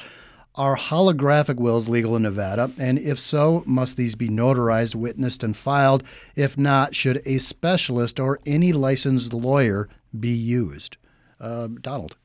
Are 0.57 0.77
holographic 0.77 1.57
wills 1.57 1.89
legal 1.89 2.15
in 2.15 2.23
Nevada? 2.23 2.71
And 2.79 2.99
if 2.99 3.19
so, 3.19 3.65
must 3.67 3.97
these 3.97 4.15
be 4.15 4.29
notarized, 4.29 4.95
witnessed, 4.95 5.43
and 5.43 5.57
filed? 5.57 6.05
If 6.37 6.57
not, 6.57 6.95
should 6.95 7.21
a 7.27 7.39
specialist 7.39 8.21
or 8.21 8.39
any 8.47 8.73
licensed 8.73 9.33
lawyer 9.33 9.89
be 10.19 10.29
used? 10.29 10.97
Uh, 11.41 11.69
Donald. 11.81 12.17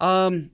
Um, 0.00 0.50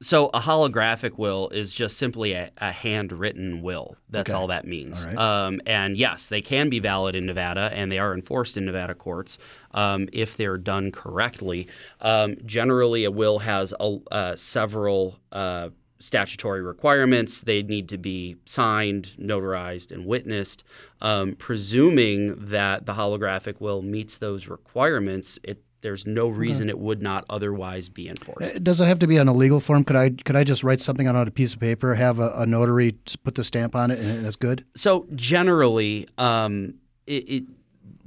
so 0.00 0.26
a 0.28 0.40
holographic 0.40 1.16
will 1.16 1.48
is 1.50 1.72
just 1.72 1.96
simply 1.96 2.32
a, 2.32 2.50
a 2.58 2.72
handwritten 2.72 3.62
will. 3.62 3.96
That's 4.08 4.30
okay. 4.30 4.36
all 4.36 4.48
that 4.48 4.66
means. 4.66 5.04
All 5.04 5.10
right. 5.10 5.18
um, 5.18 5.60
and 5.66 5.96
yes, 5.96 6.28
they 6.28 6.40
can 6.40 6.68
be 6.68 6.78
valid 6.78 7.14
in 7.14 7.26
Nevada, 7.26 7.70
and 7.72 7.90
they 7.90 7.98
are 7.98 8.14
enforced 8.14 8.56
in 8.56 8.64
Nevada 8.64 8.94
courts 8.94 9.38
um, 9.72 10.08
if 10.12 10.36
they're 10.36 10.58
done 10.58 10.92
correctly. 10.92 11.68
Um, 12.00 12.36
generally, 12.44 13.04
a 13.04 13.10
will 13.10 13.40
has 13.40 13.72
a, 13.78 13.98
uh, 14.10 14.36
several 14.36 15.18
uh, 15.32 15.70
statutory 15.98 16.62
requirements. 16.62 17.40
They 17.40 17.62
need 17.62 17.88
to 17.90 17.98
be 17.98 18.36
signed, 18.46 19.14
notarized, 19.18 19.90
and 19.90 20.06
witnessed. 20.06 20.64
Um, 21.00 21.34
presuming 21.36 22.48
that 22.48 22.86
the 22.86 22.94
holographic 22.94 23.60
will 23.60 23.82
meets 23.82 24.18
those 24.18 24.48
requirements, 24.48 25.38
it 25.42 25.62
there's 25.80 26.06
no 26.06 26.28
reason 26.28 26.68
it 26.68 26.78
would 26.78 27.00
not 27.00 27.24
otherwise 27.30 27.88
be 27.88 28.08
enforced. 28.08 28.56
Uh, 28.56 28.58
does 28.58 28.80
it 28.80 28.86
have 28.86 28.98
to 28.98 29.06
be 29.06 29.18
on 29.18 29.28
a 29.28 29.32
legal 29.32 29.60
form? 29.60 29.84
Could 29.84 29.96
I 29.96 30.10
could 30.10 30.36
I 30.36 30.44
just 30.44 30.64
write 30.64 30.80
something 30.80 31.06
on 31.06 31.16
a 31.16 31.30
piece 31.30 31.54
of 31.54 31.60
paper, 31.60 31.94
have 31.94 32.18
a, 32.18 32.30
a 32.30 32.46
notary 32.46 32.96
put 33.22 33.34
the 33.36 33.44
stamp 33.44 33.76
on 33.76 33.90
it, 33.90 33.98
and 34.00 34.24
that's 34.24 34.36
good? 34.36 34.64
So 34.74 35.06
generally, 35.14 36.08
um, 36.18 36.74
it, 37.06 37.28
it 37.28 37.44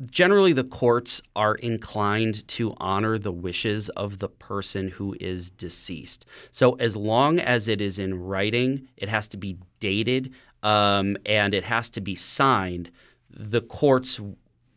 generally 0.06 0.54
the 0.54 0.64
courts 0.64 1.22
are 1.36 1.56
inclined 1.56 2.48
to 2.50 2.74
honor 2.78 3.18
the 3.18 3.32
wishes 3.32 3.90
of 3.90 4.20
the 4.20 4.30
person 4.30 4.88
who 4.88 5.16
is 5.20 5.50
deceased. 5.50 6.26
So 6.52 6.74
as 6.74 6.96
long 6.96 7.40
as 7.40 7.68
it 7.68 7.82
is 7.82 8.00
in 8.00 8.20
writing, 8.20 8.88
it 8.98 9.10
has 9.10 9.28
to 9.30 9.38
be 9.38 9.58
dated 9.80 10.34
um, 10.64 11.18
and 11.26 11.54
it 11.54 11.64
has 11.64 11.90
to 11.92 12.02
be 12.02 12.16
signed. 12.16 12.92
The 13.30 13.62
courts, 13.62 14.20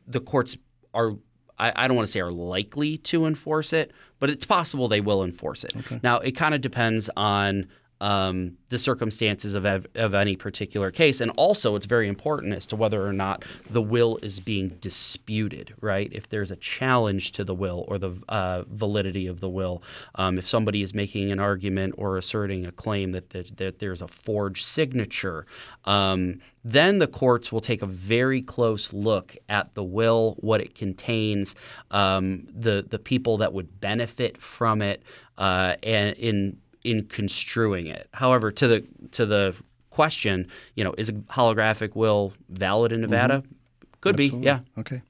the 0.06 0.20
courts 0.20 0.56
are. 0.92 1.14
I, 1.56 1.72
I 1.76 1.86
don't 1.86 1.96
want 1.96 2.08
to 2.08 2.12
say 2.12 2.18
are 2.18 2.32
likely 2.32 2.98
to 2.98 3.26
enforce 3.26 3.72
it, 3.72 3.92
but 4.18 4.28
it's 4.28 4.44
possible 4.44 4.88
they 4.88 5.00
will 5.00 5.22
enforce 5.22 5.62
it. 5.62 5.72
Okay. 5.76 6.00
Now, 6.02 6.18
it 6.18 6.32
kind 6.32 6.52
of 6.52 6.60
depends 6.60 7.08
on 7.16 7.68
um, 8.00 8.56
the 8.68 8.78
circumstances 8.78 9.54
of, 9.54 9.64
of 9.64 10.14
any 10.14 10.36
particular 10.36 10.90
case. 10.90 11.20
And 11.20 11.30
also, 11.36 11.76
it's 11.76 11.86
very 11.86 12.08
important 12.08 12.54
as 12.54 12.66
to 12.66 12.76
whether 12.76 13.06
or 13.06 13.12
not 13.12 13.44
the 13.70 13.82
will 13.82 14.18
is 14.22 14.40
being 14.40 14.70
disputed, 14.80 15.74
right? 15.80 16.10
If 16.12 16.28
there's 16.28 16.50
a 16.50 16.56
challenge 16.56 17.32
to 17.32 17.44
the 17.44 17.54
will 17.54 17.84
or 17.88 17.98
the 17.98 18.16
uh, 18.28 18.64
validity 18.68 19.26
of 19.26 19.40
the 19.40 19.48
will, 19.48 19.82
um, 20.16 20.38
if 20.38 20.46
somebody 20.46 20.82
is 20.82 20.92
making 20.92 21.30
an 21.30 21.38
argument 21.38 21.94
or 21.96 22.18
asserting 22.18 22.66
a 22.66 22.72
claim 22.72 23.12
that, 23.12 23.30
that, 23.30 23.56
that 23.56 23.78
there's 23.78 24.02
a 24.02 24.08
forged 24.08 24.64
signature, 24.64 25.46
um, 25.84 26.40
then 26.64 26.98
the 26.98 27.06
courts 27.06 27.52
will 27.52 27.60
take 27.60 27.82
a 27.82 27.86
very 27.86 28.40
close 28.40 28.92
look 28.92 29.36
at 29.48 29.74
the 29.74 29.84
will, 29.84 30.34
what 30.38 30.60
it 30.60 30.74
contains, 30.74 31.54
um, 31.90 32.46
the 32.52 32.84
the 32.88 32.98
people 32.98 33.36
that 33.38 33.52
would 33.52 33.80
benefit 33.80 34.40
from 34.40 34.80
it, 34.80 35.02
uh, 35.36 35.76
and 35.82 36.16
in 36.16 36.56
in 36.84 37.06
construing 37.06 37.86
it. 37.86 38.08
However, 38.12 38.52
to 38.52 38.68
the 38.68 38.84
to 39.12 39.26
the 39.26 39.54
question, 39.90 40.48
you 40.74 40.84
know, 40.84 40.94
is 40.98 41.08
a 41.08 41.12
holographic 41.12 41.94
will 41.96 42.32
valid 42.48 42.92
in 42.92 43.00
Nevada? 43.00 43.38
Mm-hmm. 43.38 43.52
Could 44.00 44.16
Absolutely. 44.16 44.40
be, 44.40 44.44
yeah. 44.44 44.58
Okay. 44.78 45.00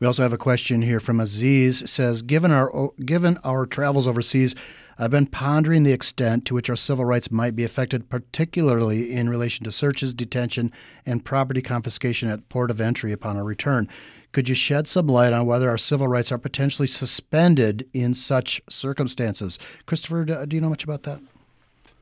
We 0.00 0.08
also 0.08 0.24
have 0.24 0.32
a 0.32 0.38
question 0.38 0.82
here 0.82 0.98
from 0.98 1.20
Aziz. 1.20 1.88
Says, 1.88 2.20
given 2.20 2.50
our 2.50 2.90
given 3.04 3.38
our 3.44 3.64
travels 3.64 4.08
overseas, 4.08 4.56
I've 4.98 5.12
been 5.12 5.26
pondering 5.26 5.84
the 5.84 5.92
extent 5.92 6.44
to 6.46 6.54
which 6.54 6.68
our 6.68 6.76
civil 6.76 7.04
rights 7.04 7.30
might 7.30 7.54
be 7.54 7.64
affected, 7.64 8.10
particularly 8.10 9.12
in 9.12 9.28
relation 9.30 9.64
to 9.64 9.72
searches, 9.72 10.12
detention, 10.12 10.72
and 11.06 11.24
property 11.24 11.62
confiscation 11.62 12.28
at 12.28 12.48
port 12.48 12.70
of 12.70 12.80
entry 12.80 13.12
upon 13.12 13.36
our 13.36 13.44
return. 13.44 13.88
Could 14.32 14.48
you 14.48 14.54
shed 14.54 14.86
some 14.86 15.08
light 15.08 15.32
on 15.32 15.46
whether 15.46 15.68
our 15.68 15.78
civil 15.78 16.06
rights 16.06 16.30
are 16.30 16.38
potentially 16.38 16.86
suspended 16.86 17.88
in 17.92 18.14
such 18.14 18.60
circumstances? 18.68 19.58
Christopher, 19.86 20.24
do 20.24 20.54
you 20.54 20.60
know 20.60 20.68
much 20.68 20.84
about 20.84 21.02
that? 21.02 21.20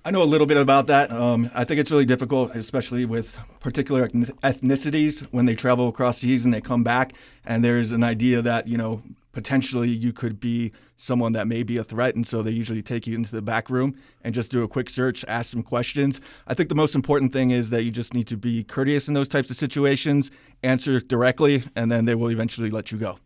I 0.04 0.10
know 0.10 0.22
a 0.22 0.24
little 0.24 0.46
bit 0.46 0.56
about 0.56 0.86
that. 0.86 1.10
Um, 1.10 1.50
I 1.54 1.64
think 1.64 1.80
it's 1.80 1.90
really 1.90 2.04
difficult, 2.04 2.54
especially 2.54 3.04
with 3.04 3.34
particular 3.60 4.08
ethnicities 4.08 5.20
when 5.32 5.46
they 5.46 5.54
travel 5.54 5.88
across 5.88 6.18
seas 6.18 6.44
and 6.44 6.54
they 6.54 6.60
come 6.60 6.82
back, 6.82 7.14
and 7.46 7.64
there's 7.64 7.92
an 7.92 8.04
idea 8.04 8.40
that 8.42 8.68
you 8.68 8.78
know 8.78 9.02
potentially 9.32 9.88
you 9.88 10.12
could 10.12 10.38
be 10.38 10.72
someone 10.98 11.32
that 11.32 11.46
may 11.46 11.62
be 11.62 11.78
a 11.78 11.84
threat. 11.84 12.14
And 12.14 12.26
so 12.26 12.42
they 12.42 12.50
usually 12.50 12.82
take 12.82 13.06
you 13.06 13.14
into 13.14 13.30
the 13.34 13.40
back 13.40 13.70
room 13.70 13.96
and 14.22 14.34
just 14.34 14.50
do 14.50 14.62
a 14.62 14.68
quick 14.68 14.90
search, 14.90 15.24
ask 15.26 15.50
some 15.50 15.62
questions. 15.62 16.20
I 16.46 16.54
think 16.54 16.68
the 16.68 16.74
most 16.74 16.94
important 16.94 17.32
thing 17.32 17.52
is 17.52 17.70
that 17.70 17.84
you 17.84 17.90
just 17.90 18.12
need 18.12 18.26
to 18.26 18.36
be 18.36 18.64
courteous 18.64 19.08
in 19.08 19.14
those 19.14 19.28
types 19.28 19.50
of 19.50 19.56
situations, 19.56 20.30
answer 20.62 21.00
directly, 21.00 21.64
and 21.76 21.90
then 21.90 22.04
they 22.04 22.14
will 22.14 22.30
eventually 22.30 22.68
let 22.68 22.92
you 22.92 22.98
go. 22.98 23.18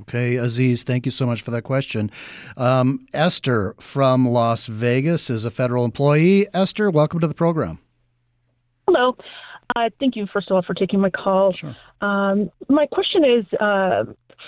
Okay, 0.00 0.36
Aziz, 0.36 0.84
thank 0.84 1.06
you 1.06 1.10
so 1.10 1.26
much 1.26 1.42
for 1.42 1.50
that 1.50 1.62
question. 1.62 2.10
Um, 2.56 3.06
Esther 3.14 3.74
from 3.80 4.28
Las 4.28 4.66
Vegas 4.66 5.30
is 5.30 5.44
a 5.44 5.50
federal 5.50 5.84
employee. 5.84 6.46
Esther, 6.54 6.90
welcome 6.90 7.20
to 7.20 7.26
the 7.26 7.34
program. 7.34 7.78
Hello. 8.86 9.16
Uh, 9.76 9.90
thank 10.00 10.16
you, 10.16 10.26
first 10.32 10.50
of 10.50 10.56
all, 10.56 10.62
for 10.62 10.74
taking 10.74 11.00
my 11.00 11.10
call. 11.10 11.52
Sure. 11.52 11.76
Um, 12.00 12.50
my 12.68 12.86
question 12.86 13.24
is 13.24 13.44
uh, 13.60 14.04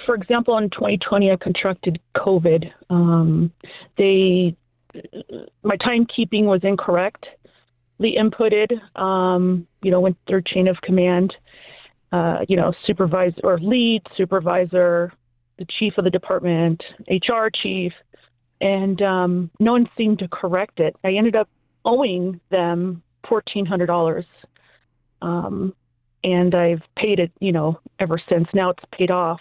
for 0.07 0.15
example, 0.15 0.57
in 0.59 0.71
2020, 0.71 1.31
I 1.31 1.37
contracted 1.37 2.01
COVID. 2.17 2.71
Um, 2.89 3.53
they, 3.99 4.57
my 5.63 5.77
timekeeping 5.77 6.45
was 6.45 6.61
incorrect. 6.63 7.27
They 7.99 8.13
inputted, 8.13 8.81
um, 8.99 9.67
you 9.83 9.91
know, 9.91 10.01
went 10.01 10.17
through 10.27 10.43
chain 10.47 10.69
of 10.69 10.81
command. 10.83 11.35
Uh, 12.13 12.39
you 12.49 12.57
know, 12.57 12.73
supervisor 12.87 13.41
or 13.45 13.61
lead 13.61 14.03
supervisor, 14.17 15.13
the 15.59 15.67
chief 15.79 15.97
of 15.97 16.03
the 16.03 16.11
department, 16.11 16.83
HR 17.09 17.47
chief, 17.63 17.93
and 18.61 19.01
um, 19.01 19.49
no 19.61 19.73
one 19.73 19.89
seemed 19.97 20.19
to 20.19 20.27
correct 20.27 20.81
it. 20.81 20.97
I 21.05 21.13
ended 21.13 21.37
up 21.37 21.49
owing 21.85 22.41
them 22.51 23.01
fourteen 23.29 23.65
hundred 23.65 23.87
dollars, 23.87 24.25
um, 25.23 25.75
and 26.23 26.55
I've 26.55 26.83
paid 26.97 27.19
it, 27.19 27.33
you 27.41 27.53
know, 27.53 27.81
ever 27.99 28.21
since. 28.29 28.49
Now 28.53 28.71
it's 28.71 28.85
paid 28.93 29.11
off. 29.11 29.41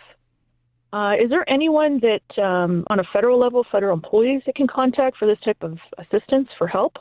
Uh, 0.92 1.14
is 1.22 1.30
there 1.30 1.48
anyone 1.50 2.00
that, 2.02 2.44
um, 2.44 2.84
on 2.90 3.00
a 3.00 3.04
federal 3.14 3.40
level, 3.40 3.66
federal 3.72 3.94
employees 3.94 4.42
that 4.46 4.56
can 4.56 4.66
contact 4.66 5.18
for 5.18 5.28
this 5.28 5.38
type 5.46 5.62
of 5.62 5.78
assistance 5.98 6.48
for 6.58 6.68
help? 6.68 6.98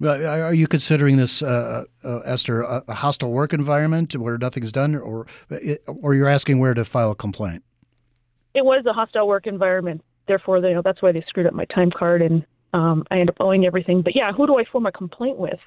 Well, 0.00 0.26
are 0.26 0.54
you 0.54 0.66
considering 0.66 1.16
this, 1.16 1.42
uh, 1.42 1.84
uh, 2.04 2.18
Esther, 2.20 2.62
a, 2.62 2.82
a 2.88 2.94
hostile 2.94 3.32
work 3.32 3.52
environment 3.52 4.14
where 4.16 4.36
nothing's 4.36 4.70
done, 4.70 4.94
or 4.94 5.26
or 6.02 6.14
you're 6.14 6.28
asking 6.28 6.58
where 6.58 6.74
to 6.74 6.84
file 6.84 7.12
a 7.12 7.14
complaint? 7.14 7.62
It 8.54 8.64
was 8.64 8.84
a 8.86 8.92
hostile 8.92 9.26
work 9.26 9.46
environment. 9.46 10.02
Therefore, 10.28 10.58
you 10.58 10.74
know, 10.74 10.82
that's 10.82 11.00
why 11.00 11.12
they 11.12 11.24
screwed 11.28 11.46
up 11.46 11.54
my 11.54 11.64
time 11.66 11.90
card, 11.90 12.20
and 12.20 12.44
um, 12.74 13.04
I 13.10 13.20
end 13.20 13.30
up 13.30 13.36
owing 13.40 13.64
everything. 13.64 14.02
But 14.02 14.14
yeah, 14.14 14.32
who 14.32 14.46
do 14.46 14.58
I 14.58 14.64
form 14.70 14.84
a 14.84 14.92
complaint 14.92 15.38
with? 15.38 15.60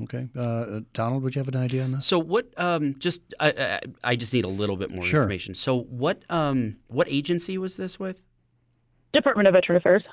Uh, 0.00 0.04
Okay, 0.04 0.28
uh, 0.36 0.80
Donald, 0.92 1.22
would 1.22 1.34
you 1.34 1.40
have 1.40 1.48
an 1.48 1.56
idea 1.56 1.82
on 1.82 1.90
this? 1.92 2.06
So 2.06 2.18
what? 2.18 2.46
Um, 2.56 2.94
just 2.98 3.20
I, 3.40 3.50
I, 3.50 3.80
I 4.12 4.16
just 4.16 4.32
need 4.32 4.44
a 4.44 4.48
little 4.48 4.76
bit 4.76 4.90
more 4.90 5.04
Sure. 5.04 5.22
information. 5.22 5.54
So 5.54 5.80
what? 5.80 6.22
Um, 6.30 6.76
what 6.86 7.08
agency 7.10 7.58
was 7.58 7.76
this 7.76 7.98
with? 7.98 8.22
Department 9.12 9.48
of 9.48 9.54
Veteran 9.54 9.76
Affairs. 9.76 10.04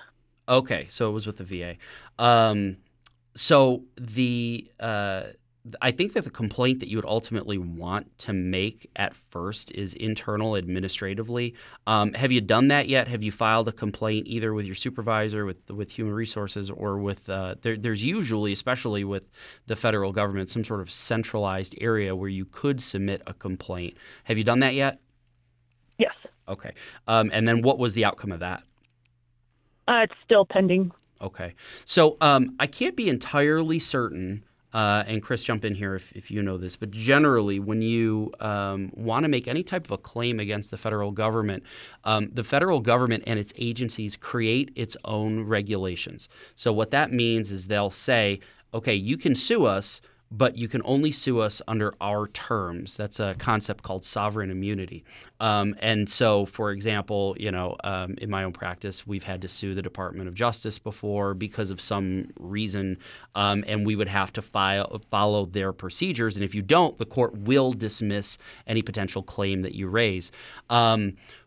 Okay, 0.47 0.87
so 0.89 1.09
it 1.09 1.13
was 1.13 1.27
with 1.27 1.37
the 1.37 1.43
VA. 1.43 1.75
Um, 2.17 2.77
so 3.35 3.83
the 3.99 4.71
uh, 4.79 5.23
I 5.81 5.91
think 5.91 6.13
that 6.13 6.23
the 6.23 6.29
complaint 6.29 6.79
that 6.81 6.89
you 6.89 6.97
would 6.97 7.05
ultimately 7.05 7.57
want 7.57 8.17
to 8.19 8.33
make 8.33 8.89
at 8.95 9.15
first 9.15 9.71
is 9.71 9.93
internal 9.95 10.55
administratively. 10.55 11.55
Um, 11.87 12.13
have 12.13 12.31
you 12.31 12.39
done 12.41 12.67
that 12.67 12.87
yet? 12.87 13.07
Have 13.07 13.23
you 13.23 13.31
filed 13.31 13.67
a 13.67 13.71
complaint 13.71 14.27
either 14.27 14.53
with 14.53 14.65
your 14.65 14.75
supervisor, 14.75 15.43
with 15.45 15.69
with 15.71 15.89
human 15.89 16.13
resources, 16.13 16.69
or 16.69 16.99
with 16.99 17.27
uh, 17.29 17.55
there, 17.63 17.77
there's 17.77 18.03
usually, 18.03 18.51
especially 18.51 19.03
with 19.03 19.23
the 19.65 19.75
federal 19.75 20.11
government, 20.11 20.49
some 20.51 20.63
sort 20.63 20.81
of 20.81 20.91
centralized 20.91 21.75
area 21.81 22.15
where 22.15 22.29
you 22.29 22.45
could 22.45 22.79
submit 22.81 23.21
a 23.25 23.33
complaint. 23.33 23.95
Have 24.25 24.37
you 24.37 24.43
done 24.43 24.59
that 24.59 24.75
yet? 24.75 24.99
Yes, 25.97 26.13
Okay, 26.47 26.73
um, 27.07 27.31
and 27.33 27.47
then 27.47 27.63
what 27.63 27.79
was 27.79 27.93
the 27.95 28.05
outcome 28.05 28.31
of 28.31 28.39
that? 28.41 28.61
uh, 29.87 30.01
it's 30.03 30.13
still 30.23 30.45
pending. 30.45 30.91
Okay. 31.21 31.53
So 31.85 32.17
um, 32.21 32.55
I 32.59 32.67
can't 32.67 32.95
be 32.95 33.07
entirely 33.09 33.79
certain, 33.79 34.43
uh, 34.75 35.05
and 35.07 35.23
Chris, 35.23 35.41
jump 35.41 35.63
in 35.63 35.73
here 35.73 35.95
if, 35.95 36.11
if 36.11 36.29
you 36.29 36.43
know 36.43 36.57
this, 36.57 36.75
but 36.75 36.91
generally, 36.91 37.59
when 37.59 37.81
you 37.81 38.29
um, 38.41 38.91
want 38.93 39.23
to 39.23 39.29
make 39.29 39.47
any 39.47 39.63
type 39.63 39.85
of 39.85 39.91
a 39.91 39.97
claim 39.97 40.37
against 40.37 40.69
the 40.69 40.77
federal 40.77 41.11
government, 41.11 41.63
um, 42.03 42.29
the 42.33 42.43
federal 42.43 42.81
government 42.81 43.23
and 43.25 43.39
its 43.39 43.53
agencies 43.57 44.17
create 44.17 44.73
its 44.75 44.97
own 45.05 45.45
regulations. 45.45 46.27
So 46.57 46.73
what 46.73 46.91
that 46.91 47.13
means 47.13 47.53
is 47.53 47.67
they'll 47.67 47.89
say, 47.89 48.41
okay, 48.73 48.93
you 48.93 49.17
can 49.17 49.33
sue 49.33 49.65
us. 49.65 50.01
But 50.37 50.57
you 50.57 50.67
can 50.67 50.81
only 50.83 51.11
sue 51.11 51.39
us 51.39 51.61
under 51.67 51.93
our 52.01 52.27
terms. 52.27 52.97
That's 52.97 53.19
a 53.19 53.35
concept 53.37 53.83
called 53.83 54.03
sovereign 54.03 54.51
immunity. 54.51 55.05
Um, 55.39 55.75
and 55.79 56.09
so, 56.09 56.45
for 56.45 56.71
example, 56.71 57.35
you 57.39 57.51
know, 57.51 57.77
um, 57.83 58.15
in 58.17 58.29
my 58.29 58.43
own 58.43 58.51
practice, 58.51 59.07
we've 59.07 59.23
had 59.23 59.41
to 59.43 59.47
sue 59.47 59.73
the 59.75 59.81
Department 59.81 60.27
of 60.27 60.33
Justice 60.33 60.79
before 60.79 61.33
because 61.33 61.71
of 61.71 61.79
some 61.79 62.31
reason, 62.39 62.97
um, 63.35 63.63
and 63.67 63.85
we 63.85 63.95
would 63.95 64.09
have 64.09 64.33
to 64.33 64.41
file, 64.41 65.01
follow 65.09 65.45
their 65.45 65.71
procedures. 65.71 66.35
And 66.35 66.43
if 66.43 66.53
you 66.53 66.61
don't, 66.61 66.97
the 66.97 67.05
court 67.05 67.37
will 67.37 67.71
dismiss 67.71 68.37
any 68.67 68.81
potential 68.81 69.23
claim 69.23 69.61
that 69.61 69.73
you 69.75 69.87
raise. 69.87 70.31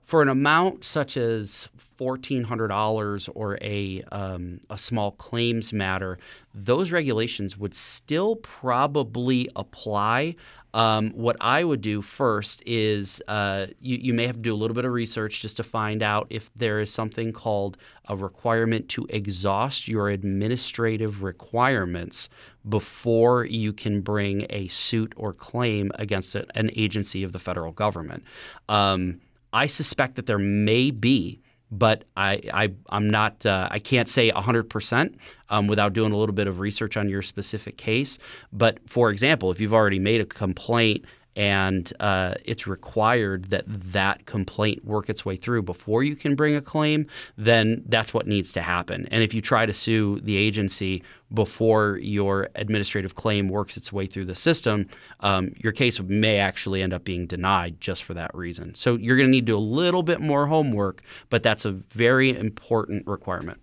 For 0.09 0.23
an 0.23 0.31
amount 0.31 0.87
such 0.87 1.19
as 1.19 1.69
fourteen 1.99 2.45
hundred 2.45 2.69
dollars 2.69 3.29
or 3.35 3.59
a 3.61 4.03
um, 4.11 4.59
a 4.71 4.79
small 4.79 5.11
claims 5.11 5.71
matter, 5.71 6.19
those 6.55 6.91
regulations 6.91 7.59
would 7.59 7.75
still 7.75 8.37
probably 8.37 9.51
apply. 9.55 10.37
Um, 10.73 11.11
what 11.11 11.37
I 11.43 11.63
would 11.63 11.83
do 11.83 12.01
first 12.01 12.63
is 12.65 13.23
uh, 13.29 13.67
you, 13.81 13.99
you 13.99 14.15
may 14.15 14.27
have 14.27 14.37
to 14.37 14.41
do 14.41 14.55
a 14.55 14.57
little 14.57 14.75
bit 14.75 14.87
of 14.87 14.93
research 14.93 15.43
just 15.43 15.59
to 15.59 15.63
find 15.63 16.03
out 16.03 16.27
if 16.31 16.51
there 16.57 16.81
is 16.81 16.91
something 16.91 17.31
called 17.31 17.77
a 18.07 18.17
requirement 18.17 18.89
to 18.91 19.07
exhaust 19.11 19.89
your 19.89 20.09
administrative 20.09 21.23
requirements 21.23 22.31
before 22.67 23.45
you 23.45 23.75
can 23.75 24.01
bring 24.01 24.47
a 24.49 24.69
suit 24.69 25.13
or 25.17 25.35
claim 25.35 25.93
against 25.97 26.35
an 26.35 26.71
agency 26.75 27.23
of 27.23 27.33
the 27.33 27.39
federal 27.39 27.73
government. 27.73 28.23
Um, 28.71 29.21
I 29.53 29.67
suspect 29.67 30.17
that 30.17 30.27
there 30.27 30.39
may 30.39 30.91
be, 30.91 31.41
but 31.71 32.05
I, 32.17 32.43
I 32.53 32.73
I'm 32.89 33.11
not 33.11 33.45
uh, 33.45 33.69
I 33.71 33.79
can't 33.79 34.09
say 34.09 34.31
100% 34.31 35.15
um, 35.51 35.67
without 35.67 35.93
doing 35.93 36.13
a 36.13 36.17
little 36.17 36.35
bit 36.35 36.47
of 36.47 36.61
research 36.61 36.97
on 36.97 37.09
your 37.09 37.23
specific 37.23 37.77
case. 37.77 38.19
But 38.53 38.79
for 38.89 39.11
example, 39.11 39.51
if 39.51 39.61
you've 39.61 39.75
already 39.75 39.99
made 39.99 40.21
a 40.21 40.27
complaint 40.27 41.05
and 41.39 41.93
uh, 42.01 42.35
it's 42.45 42.67
required 42.67 43.45
that 43.51 43.63
that 43.69 44.27
complaint 44.27 44.85
work 44.85 45.09
its 45.09 45.25
way 45.25 45.37
through 45.37 45.63
before 45.63 46.03
you 46.03 46.17
can 46.17 46.35
bring 46.35 46.57
a 46.57 46.61
claim, 46.61 47.07
then 47.37 47.85
that's 47.87 48.13
what 48.13 48.27
needs 48.27 48.51
to 48.51 48.61
happen. 48.61 49.07
And 49.13 49.23
if 49.23 49.33
you 49.33 49.41
try 49.41 49.65
to 49.65 49.73
sue 49.73 50.19
the 50.21 50.37
agency 50.37 51.05
before 51.33 51.99
your 51.99 52.49
administrative 52.57 53.15
claim 53.15 53.49
works 53.49 53.77
its 53.77 53.93
way 53.93 54.07
through 54.07 54.25
the 54.25 54.35
system, 54.35 54.89
um, 55.21 55.55
your 55.59 55.71
case 55.71 56.01
may 56.01 56.39
actually 56.39 56.83
end 56.83 56.93
up 56.93 57.05
being 57.05 57.25
denied 57.25 57.81
just 57.81 58.03
for 58.03 58.15
that 58.15 58.35
reason. 58.35 58.75
So 58.75 58.97
you're 58.97 59.17
going 59.17 59.29
to 59.29 59.31
need 59.31 59.47
to 59.47 59.53
do 59.53 59.57
a 59.57 59.61
little 59.61 60.03
bit 60.03 60.19
more 60.19 60.49
homework, 60.49 61.03
but 61.31 61.45
that's 61.45 61.65
a 61.65 61.71
very 61.71 62.37
important 62.37 63.07
requirement. 63.07 63.61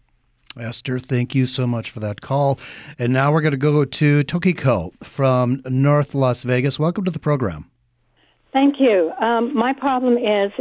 Esther, 0.60 1.00
thank 1.00 1.36
you 1.36 1.46
so 1.46 1.68
much 1.68 1.92
for 1.92 2.00
that 2.00 2.22
call. 2.22 2.60
And 3.00 3.14
now 3.14 3.32
we're 3.32 3.42
going 3.42 3.52
to 3.52 3.58
go 3.58 3.86
to 3.86 4.24
Tokiko 4.24 4.92
from 5.04 5.62
North 5.66 6.14
Las 6.14 6.44
Vegas. 6.44 6.80
Welcome 6.80 7.06
to 7.06 7.12
the 7.12 7.20
program. 7.20 7.70
Thank 8.54 8.76
you. 8.80 9.12
Um, 9.20 9.54
my 9.56 9.74
problem 9.74 10.18
is 10.18 10.52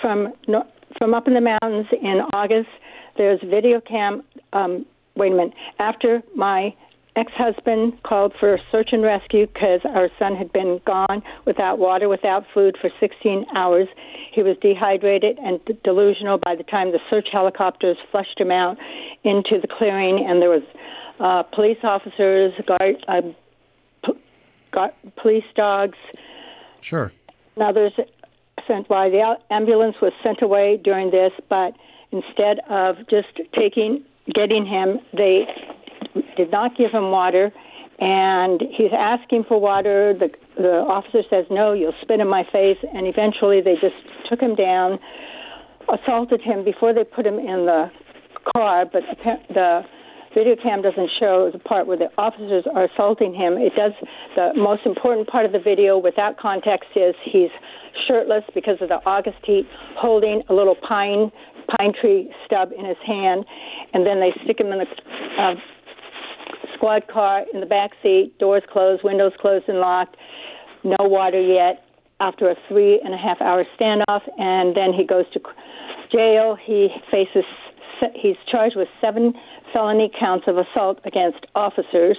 from 0.00 0.32
from 0.98 1.14
up 1.14 1.26
in 1.26 1.34
the 1.34 1.40
mountains 1.40 1.86
in 2.02 2.22
August. 2.32 2.68
There's 3.16 3.40
video 3.40 3.80
cam. 3.80 4.22
Um, 4.52 4.86
wait 5.14 5.32
a 5.32 5.36
minute. 5.36 5.54
After 5.78 6.22
my 6.34 6.74
ex-husband 7.16 7.94
called 8.02 8.34
for 8.38 8.54
a 8.54 8.58
search 8.70 8.90
and 8.92 9.02
rescue 9.02 9.46
because 9.46 9.80
our 9.84 10.08
son 10.18 10.36
had 10.36 10.52
been 10.52 10.80
gone 10.86 11.22
without 11.46 11.78
water, 11.78 12.08
without 12.08 12.44
food 12.52 12.76
for 12.80 12.90
16 13.00 13.46
hours. 13.56 13.88
He 14.32 14.42
was 14.42 14.56
dehydrated 14.60 15.38
and 15.38 15.64
d- 15.64 15.78
delusional 15.82 16.38
by 16.38 16.54
the 16.54 16.62
time 16.64 16.92
the 16.92 17.00
search 17.08 17.28
helicopters 17.32 17.96
flushed 18.10 18.38
him 18.38 18.50
out 18.50 18.76
into 19.24 19.58
the 19.60 19.66
clearing, 19.68 20.24
and 20.28 20.42
there 20.42 20.50
was 20.50 20.62
uh, 21.18 21.42
police 21.54 21.78
officers, 21.82 22.52
guard, 22.66 22.96
uh, 23.08 23.22
p- 24.04 24.20
guard, 24.72 24.92
police 25.16 25.44
dogs, 25.54 25.96
Sure. 26.82 27.10
and 27.56 27.64
others 27.64 27.92
sent 28.66 28.86
by 28.88 29.08
the 29.08 29.36
ambulance 29.50 29.96
was 30.02 30.12
sent 30.22 30.42
away 30.42 30.78
during 30.82 31.10
this, 31.10 31.32
but 31.48 31.74
instead 32.12 32.60
of 32.68 32.96
just 33.08 33.28
taking 33.58 34.04
getting 34.34 34.66
him, 34.66 34.98
they 35.16 35.46
did 36.36 36.50
not 36.50 36.76
give 36.76 36.90
him 36.92 37.10
water, 37.10 37.52
and 37.98 38.60
he's 38.76 38.92
asking 38.96 39.44
for 39.48 39.60
water. 39.60 40.14
The 40.18 40.28
the 40.56 40.84
officer 40.88 41.22
says 41.28 41.44
no, 41.50 41.72
you'll 41.72 41.94
spit 42.02 42.20
in 42.20 42.28
my 42.28 42.44
face, 42.52 42.78
and 42.82 43.06
eventually 43.06 43.60
they 43.60 43.74
just 43.74 43.96
took 44.28 44.40
him 44.40 44.54
down, 44.54 44.98
assaulted 45.92 46.40
him 46.40 46.64
before 46.64 46.94
they 46.94 47.04
put 47.04 47.26
him 47.26 47.38
in 47.38 47.66
the 47.66 47.90
car, 48.54 48.84
but 48.90 49.02
the, 49.24 49.34
the 49.52 49.80
video 50.34 50.54
cam 50.62 50.82
doesn't 50.82 51.10
show 51.18 51.50
the 51.52 51.58
part 51.58 51.86
where 51.86 51.96
the 51.96 52.08
officers 52.18 52.64
are 52.74 52.84
assaulting 52.84 53.34
him. 53.34 53.54
It 53.54 53.72
does. 53.74 53.92
The 54.36 54.52
most 54.54 54.84
important 54.84 55.28
part 55.28 55.46
of 55.46 55.52
the 55.52 55.58
video, 55.58 55.98
without 55.98 56.36
context, 56.38 56.90
is 56.94 57.14
he's 57.24 57.50
shirtless 58.06 58.44
because 58.54 58.76
of 58.80 58.88
the 58.88 59.00
August 59.06 59.38
heat, 59.44 59.66
holding 59.96 60.42
a 60.48 60.54
little 60.54 60.76
pine 60.76 61.32
pine 61.78 61.92
tree 62.00 62.30
stub 62.44 62.70
in 62.76 62.84
his 62.84 62.98
hand, 63.04 63.44
and 63.92 64.06
then 64.06 64.20
they 64.20 64.30
stick 64.44 64.60
him 64.60 64.68
in 64.68 64.78
the 64.78 64.86
uh, 65.42 65.54
squad 66.76 67.08
car 67.08 67.44
in 67.52 67.60
the 67.60 67.66
back 67.66 67.92
seat, 68.02 68.38
doors 68.38 68.62
closed, 68.72 69.02
windows 69.02 69.32
closed 69.40 69.68
and 69.68 69.78
locked, 69.78 70.16
no 70.84 70.96
water 71.00 71.40
yet. 71.40 71.82
After 72.18 72.48
a 72.48 72.54
three 72.68 72.98
and 73.04 73.12
a 73.12 73.18
half 73.18 73.42
hour 73.42 73.64
standoff, 73.78 74.22
and 74.38 74.74
then 74.74 74.94
he 74.96 75.04
goes 75.04 75.26
to 75.34 75.40
jail. 76.10 76.56
He 76.64 76.88
faces 77.10 77.44
he's 78.14 78.36
charged 78.50 78.74
with 78.74 78.88
seven 79.02 79.34
felony 79.72 80.10
counts 80.18 80.46
of 80.48 80.56
assault 80.56 80.98
against 81.04 81.44
officers. 81.54 82.16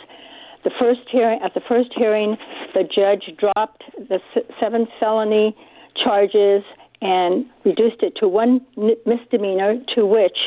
The 0.63 0.71
first 0.79 1.01
hearing 1.11 1.39
at 1.43 1.55
the 1.55 1.61
first 1.67 1.89
hearing, 1.95 2.37
the 2.75 2.83
judge 2.83 3.35
dropped 3.37 3.83
the 3.97 4.19
seven 4.59 4.87
felony 4.99 5.55
charges 6.03 6.63
and 7.01 7.45
reduced 7.65 8.01
it 8.01 8.13
to 8.19 8.27
one 8.27 8.61
misdemeanor, 9.05 9.77
to 9.95 10.05
which 10.05 10.37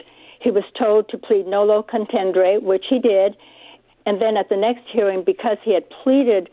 he 0.41 0.51
was 0.51 0.65
told 0.79 1.09
to 1.09 1.19
plead 1.19 1.47
nolo 1.47 1.83
contendere, 1.83 2.63
which 2.63 2.85
he 2.89 2.99
did. 2.99 3.37
And 4.07 4.21
then 4.21 4.37
at 4.37 4.49
the 4.49 4.57
next 4.57 4.83
hearing, 4.93 5.23
because 5.25 5.59
he 5.63 5.75
had 5.75 5.85
pleaded 6.03 6.49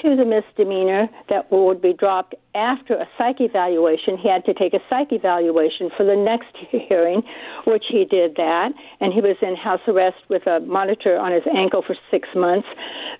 to 0.00 0.16
the 0.16 0.24
misdemeanor 0.24 1.08
that 1.28 1.52
would 1.52 1.82
be 1.82 1.92
dropped 1.92 2.34
after 2.54 2.94
a 2.94 3.06
psych 3.18 3.36
evaluation. 3.40 4.16
He 4.16 4.28
had 4.28 4.44
to 4.46 4.54
take 4.54 4.72
a 4.72 4.80
psych 4.88 5.12
evaluation 5.12 5.90
for 5.96 6.04
the 6.04 6.16
next 6.16 6.56
hearing, 6.88 7.22
which 7.66 7.84
he 7.90 8.04
did 8.04 8.36
that, 8.36 8.70
and 9.00 9.12
he 9.12 9.20
was 9.20 9.36
in 9.42 9.54
house 9.54 9.80
arrest 9.86 10.16
with 10.28 10.46
a 10.46 10.60
monitor 10.60 11.18
on 11.18 11.32
his 11.32 11.42
ankle 11.54 11.82
for 11.86 11.94
six 12.10 12.28
months. 12.34 12.68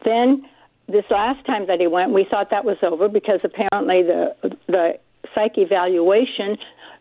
Then 0.05 0.49
this 0.89 1.05
last 1.11 1.45
time 1.47 1.67
that 1.67 1.81
he 1.81 1.87
went, 1.87 2.13
we 2.13 2.27
thought 2.29 2.51
that 2.51 2.65
was 2.65 2.77
over 2.83 3.09
because 3.09 3.41
apparently 3.45 4.03
the 4.03 4.35
the 4.67 4.99
psych 5.35 5.57
evaluation 5.57 6.57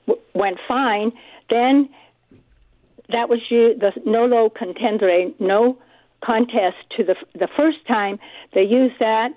w- 0.07 0.21
went 0.35 0.57
fine. 0.67 1.11
Then 1.49 1.89
that 3.09 3.29
was 3.29 3.39
you, 3.49 3.73
the 3.77 3.91
nolo 4.05 4.49
contendere, 4.49 5.33
no 5.39 5.77
contest 6.23 6.77
to 6.97 7.03
the 7.03 7.15
the 7.33 7.47
first 7.55 7.85
time. 7.87 8.19
They 8.53 8.63
use 8.63 8.91
that, 8.99 9.29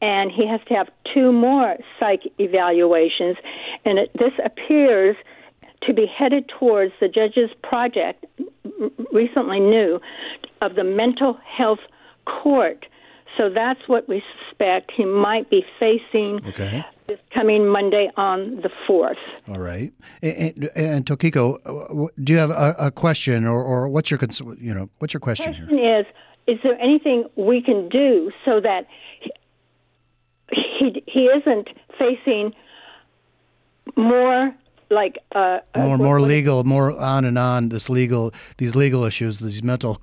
and 0.00 0.30
he 0.30 0.46
has 0.48 0.60
to 0.68 0.74
have 0.74 0.88
two 1.14 1.32
more 1.32 1.76
psych 1.98 2.22
evaluations, 2.38 3.36
and 3.84 3.98
it, 3.98 4.10
this 4.14 4.32
appears 4.44 5.16
to 5.82 5.92
be 5.92 6.06
headed 6.06 6.48
towards 6.58 6.92
the 7.00 7.08
judge's 7.08 7.50
project 7.62 8.24
recently 9.12 9.60
new 9.60 10.00
of 10.62 10.74
the 10.74 10.84
mental 10.84 11.38
health 11.44 11.78
court. 12.24 12.86
So 13.36 13.50
that's 13.50 13.80
what 13.86 14.08
we 14.08 14.22
suspect 14.48 14.90
he 14.96 15.04
might 15.04 15.50
be 15.50 15.62
facing 15.78 16.40
Okay. 16.48 16.82
this 17.06 17.18
coming 17.34 17.68
Monday 17.68 18.10
on 18.16 18.56
the 18.62 18.70
4th. 18.88 19.16
All 19.48 19.58
right. 19.58 19.92
And, 20.22 20.70
and, 20.74 21.04
Tokiko, 21.04 21.58
uh, 21.66 22.08
do 22.24 22.32
you 22.32 22.38
have 22.38 22.50
a, 22.50 22.74
a 22.78 22.90
question 22.90 23.46
or, 23.46 23.62
or 23.62 23.88
what's 23.88 24.10
your 24.10 24.18
you 24.58 24.72
know 24.72 24.88
what's 24.98 25.12
your 25.12 25.20
question 25.20 25.52
here? 25.52 25.66
question 25.66 25.86
is 25.86 26.06
is 26.46 26.58
there 26.62 26.78
anything 26.80 27.24
we 27.36 27.60
can 27.62 27.88
do 27.88 28.30
so 28.44 28.60
that 28.60 28.86
he 30.50 31.02
he 31.06 31.24
isn't 31.26 31.68
facing 31.98 32.52
more 33.96 34.54
like 34.88 35.18
uh, 35.34 35.38
uh, 35.74 35.78
More 35.78 35.88
what- 35.90 35.98
more 36.04 36.20
legal, 36.20 36.62
more 36.62 36.96
on 36.98 37.24
and 37.24 37.36
on. 37.36 37.70
This 37.70 37.88
legal, 37.88 38.32
these 38.58 38.76
legal 38.76 39.02
issues, 39.04 39.40
these 39.40 39.62
mental 39.62 40.00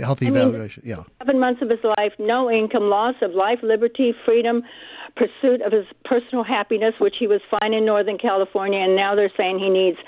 health 0.00 0.22
I 0.22 0.24
mean, 0.26 0.36
evaluation. 0.36 0.82
Yeah. 0.86 1.02
seven 1.18 1.38
months 1.38 1.60
of 1.60 1.68
his 1.68 1.80
life, 1.84 2.12
no 2.18 2.50
income, 2.50 2.84
loss 2.88 3.14
of 3.20 3.32
life, 3.32 3.58
liberty, 3.62 4.14
freedom, 4.24 4.62
pursuit 5.16 5.62
of 5.62 5.72
his 5.72 5.86
personal 6.04 6.44
happiness, 6.44 6.94
which 6.98 7.16
he 7.18 7.26
was 7.26 7.40
fine 7.50 7.74
in 7.74 7.84
Northern 7.84 8.18
California, 8.18 8.80
and 8.80 8.96
now 8.96 9.14
they're 9.14 9.32
saying 9.36 9.58
he 9.58 9.68
needs 9.68 9.98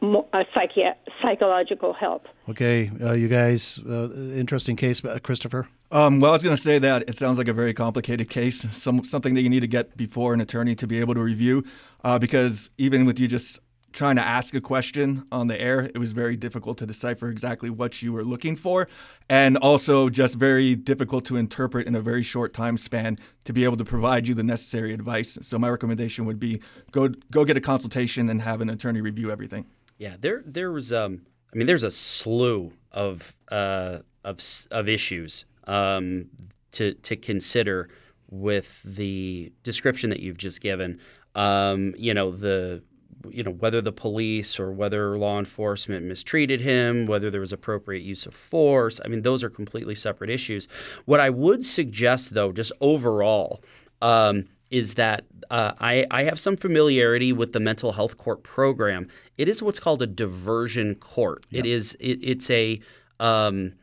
mo- 0.00 0.26
a 0.32 0.44
psychi- 0.56 0.94
psychological 1.22 1.92
help. 1.92 2.26
Okay, 2.48 2.90
uh, 3.00 3.12
you 3.12 3.28
guys, 3.28 3.80
uh, 3.88 4.10
interesting 4.34 4.76
case, 4.76 5.04
uh, 5.04 5.18
Christopher. 5.22 5.68
Um, 5.90 6.20
well, 6.20 6.32
I 6.32 6.34
was 6.34 6.42
going 6.42 6.56
to 6.56 6.62
say 6.62 6.78
that 6.80 7.08
it 7.08 7.16
sounds 7.16 7.38
like 7.38 7.48
a 7.48 7.52
very 7.52 7.72
complicated 7.72 8.28
case, 8.28 8.66
some, 8.72 9.04
something 9.04 9.34
that 9.34 9.42
you 9.42 9.48
need 9.48 9.60
to 9.60 9.68
get 9.68 9.96
before 9.96 10.34
an 10.34 10.40
attorney 10.40 10.74
to 10.76 10.86
be 10.86 10.98
able 10.98 11.14
to 11.14 11.20
review, 11.20 11.64
uh, 12.02 12.18
because 12.18 12.70
even 12.78 13.04
with 13.04 13.18
you 13.18 13.28
just 13.28 13.60
trying 13.94 14.16
to 14.16 14.22
ask 14.22 14.54
a 14.54 14.60
question 14.60 15.24
on 15.30 15.46
the 15.46 15.58
air, 15.58 15.88
it 15.94 15.98
was 15.98 16.12
very 16.12 16.36
difficult 16.36 16.76
to 16.78 16.86
decipher 16.86 17.28
exactly 17.28 17.70
what 17.70 18.02
you 18.02 18.12
were 18.12 18.24
looking 18.24 18.56
for, 18.56 18.88
and 19.30 19.56
also 19.58 20.10
just 20.10 20.34
very 20.34 20.74
difficult 20.74 21.24
to 21.26 21.36
interpret 21.36 21.86
in 21.86 21.94
a 21.94 22.00
very 22.00 22.22
short 22.22 22.52
time 22.52 22.76
span 22.76 23.16
to 23.44 23.52
be 23.52 23.62
able 23.62 23.76
to 23.76 23.84
provide 23.84 24.26
you 24.26 24.34
the 24.34 24.42
necessary 24.42 24.92
advice. 24.92 25.38
So 25.40 25.58
my 25.58 25.70
recommendation 25.70 26.26
would 26.26 26.40
be 26.40 26.60
go 26.90 27.08
go 27.30 27.44
get 27.44 27.56
a 27.56 27.60
consultation 27.60 28.28
and 28.28 28.42
have 28.42 28.60
an 28.60 28.68
attorney 28.68 29.00
review 29.00 29.30
everything. 29.30 29.64
Yeah, 29.96 30.16
there 30.20 30.42
there 30.44 30.72
was 30.72 30.92
um 30.92 31.22
I 31.52 31.56
mean 31.56 31.68
there's 31.68 31.84
a 31.84 31.90
slew 31.90 32.72
of 32.90 33.34
uh 33.50 34.00
of 34.24 34.40
of 34.72 34.88
issues 34.88 35.44
um 35.68 36.26
to 36.72 36.94
to 36.94 37.14
consider 37.14 37.88
with 38.28 38.80
the 38.84 39.52
description 39.62 40.10
that 40.10 40.18
you've 40.18 40.38
just 40.38 40.60
given. 40.60 40.98
Um 41.36 41.94
you 41.96 42.12
know 42.12 42.32
the 42.32 42.82
you 43.30 43.42
know 43.42 43.50
whether 43.50 43.80
the 43.80 43.92
police 43.92 44.58
or 44.58 44.72
whether 44.72 45.16
law 45.18 45.38
enforcement 45.38 46.06
mistreated 46.06 46.60
him, 46.60 47.06
whether 47.06 47.30
there 47.30 47.40
was 47.40 47.52
appropriate 47.52 48.02
use 48.02 48.26
of 48.26 48.34
force. 48.34 49.00
I 49.04 49.08
mean 49.08 49.22
those 49.22 49.42
are 49.42 49.50
completely 49.50 49.94
separate 49.94 50.30
issues. 50.30 50.68
What 51.04 51.20
I 51.20 51.30
would 51.30 51.64
suggest 51.64 52.34
though 52.34 52.52
just 52.52 52.72
overall 52.80 53.62
um, 54.02 54.46
is 54.70 54.94
that 54.94 55.24
uh, 55.50 55.72
I, 55.78 56.06
I 56.10 56.24
have 56.24 56.40
some 56.40 56.56
familiarity 56.56 57.32
with 57.32 57.52
the 57.52 57.60
mental 57.60 57.92
health 57.92 58.18
court 58.18 58.42
program. 58.42 59.08
It 59.36 59.48
is 59.48 59.62
what's 59.62 59.78
called 59.78 60.02
a 60.02 60.06
diversion 60.06 60.94
court. 60.96 61.46
It 61.50 61.66
is 61.66 61.96
it, 62.00 62.18
it's 62.22 62.50
a 62.50 62.80
um, 63.20 63.74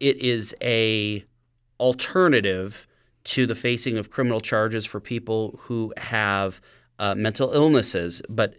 it 0.00 0.16
is 0.18 0.54
a 0.62 1.24
alternative 1.80 2.86
to 3.24 3.46
the 3.46 3.54
facing 3.54 3.98
of 3.98 4.10
criminal 4.10 4.40
charges 4.40 4.86
for 4.86 5.00
people 5.00 5.58
who 5.62 5.92
have 5.96 6.60
uh, 6.98 7.14
mental 7.14 7.52
illnesses, 7.52 8.22
but 8.28 8.54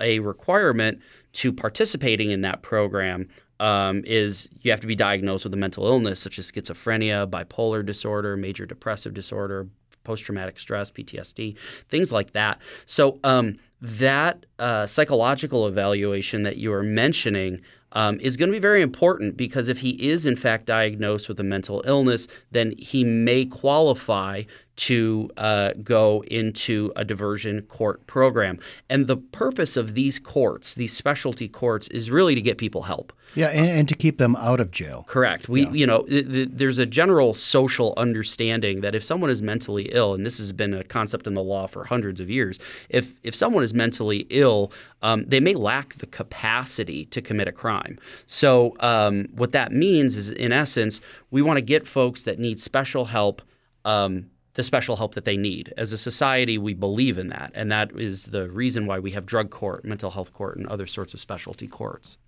a 0.00 0.18
requirement 0.20 1.00
to 1.32 1.52
participating 1.52 2.30
in 2.30 2.40
that 2.42 2.62
program 2.62 3.28
um, 3.60 4.02
is 4.06 4.48
you 4.62 4.70
have 4.70 4.80
to 4.80 4.86
be 4.86 4.96
diagnosed 4.96 5.44
with 5.44 5.52
a 5.52 5.56
mental 5.56 5.86
illness 5.86 6.18
such 6.18 6.38
as 6.38 6.50
schizophrenia, 6.50 7.28
bipolar 7.28 7.84
disorder, 7.84 8.36
major 8.36 8.64
depressive 8.64 9.12
disorder, 9.12 9.68
post 10.02 10.24
traumatic 10.24 10.58
stress, 10.58 10.90
PTSD, 10.90 11.56
things 11.88 12.10
like 12.10 12.32
that. 12.32 12.58
So, 12.86 13.18
um, 13.22 13.58
that 13.82 14.44
uh, 14.58 14.86
psychological 14.86 15.66
evaluation 15.66 16.42
that 16.42 16.58
you 16.58 16.72
are 16.72 16.82
mentioning 16.82 17.62
um, 17.92 18.20
is 18.20 18.36
going 18.36 18.50
to 18.50 18.52
be 18.52 18.60
very 18.60 18.82
important 18.82 19.36
because 19.36 19.68
if 19.68 19.78
he 19.78 19.90
is 19.90 20.26
in 20.26 20.36
fact 20.36 20.66
diagnosed 20.66 21.28
with 21.28 21.40
a 21.40 21.44
mental 21.44 21.82
illness, 21.86 22.28
then 22.50 22.74
he 22.78 23.04
may 23.04 23.46
qualify 23.46 24.42
to 24.80 25.28
uh, 25.36 25.72
go 25.82 26.24
into 26.30 26.90
a 26.96 27.04
diversion 27.04 27.60
court 27.62 28.06
program. 28.06 28.58
And 28.88 29.06
the 29.06 29.18
purpose 29.18 29.76
of 29.76 29.92
these 29.92 30.18
courts, 30.18 30.74
these 30.74 30.96
specialty 30.96 31.48
courts, 31.48 31.86
is 31.88 32.10
really 32.10 32.34
to 32.34 32.40
get 32.40 32.56
people 32.56 32.82
help. 32.82 33.12
Yeah, 33.34 33.48
and, 33.48 33.68
and 33.68 33.88
to 33.88 33.94
keep 33.94 34.16
them 34.16 34.36
out 34.36 34.58
of 34.58 34.70
jail. 34.70 35.04
Correct. 35.06 35.50
We, 35.50 35.68
you 35.68 35.86
know, 35.86 36.04
th- 36.04 36.26
th- 36.26 36.48
there's 36.50 36.78
a 36.78 36.86
general 36.86 37.34
social 37.34 37.92
understanding 37.98 38.80
that 38.80 38.94
if 38.94 39.04
someone 39.04 39.28
is 39.28 39.42
mentally 39.42 39.90
ill, 39.92 40.14
and 40.14 40.24
this 40.24 40.38
has 40.38 40.50
been 40.50 40.72
a 40.72 40.82
concept 40.82 41.26
in 41.26 41.34
the 41.34 41.42
law 41.42 41.66
for 41.66 41.84
hundreds 41.84 42.18
of 42.18 42.30
years, 42.30 42.58
if 42.88 43.12
if 43.22 43.34
someone 43.34 43.62
is 43.62 43.74
mentally 43.74 44.26
ill, 44.30 44.72
um, 45.02 45.26
they 45.28 45.40
may 45.40 45.54
lack 45.54 45.98
the 45.98 46.06
capacity 46.06 47.04
to 47.04 47.20
commit 47.20 47.48
a 47.48 47.52
crime. 47.52 47.98
So 48.26 48.74
um, 48.80 49.28
what 49.34 49.52
that 49.52 49.72
means 49.72 50.16
is, 50.16 50.30
in 50.30 50.52
essence, 50.52 51.02
we 51.30 51.42
want 51.42 51.58
to 51.58 51.62
get 51.62 51.86
folks 51.86 52.22
that 52.22 52.38
need 52.38 52.58
special 52.58 53.04
help. 53.04 53.42
Um, 53.84 54.30
the 54.60 54.64
special 54.64 54.96
help 54.96 55.14
that 55.14 55.24
they 55.24 55.38
need. 55.38 55.72
As 55.78 55.90
a 55.90 55.96
society, 55.96 56.58
we 56.58 56.74
believe 56.74 57.16
in 57.16 57.28
that, 57.28 57.50
and 57.54 57.72
that 57.72 57.92
is 57.98 58.26
the 58.26 58.50
reason 58.50 58.86
why 58.86 58.98
we 58.98 59.12
have 59.12 59.24
drug 59.24 59.48
court, 59.50 59.86
mental 59.86 60.10
health 60.10 60.34
court, 60.34 60.58
and 60.58 60.66
other 60.66 60.86
sorts 60.86 61.14
of 61.14 61.20
specialty 61.20 61.66
courts. 61.66 62.18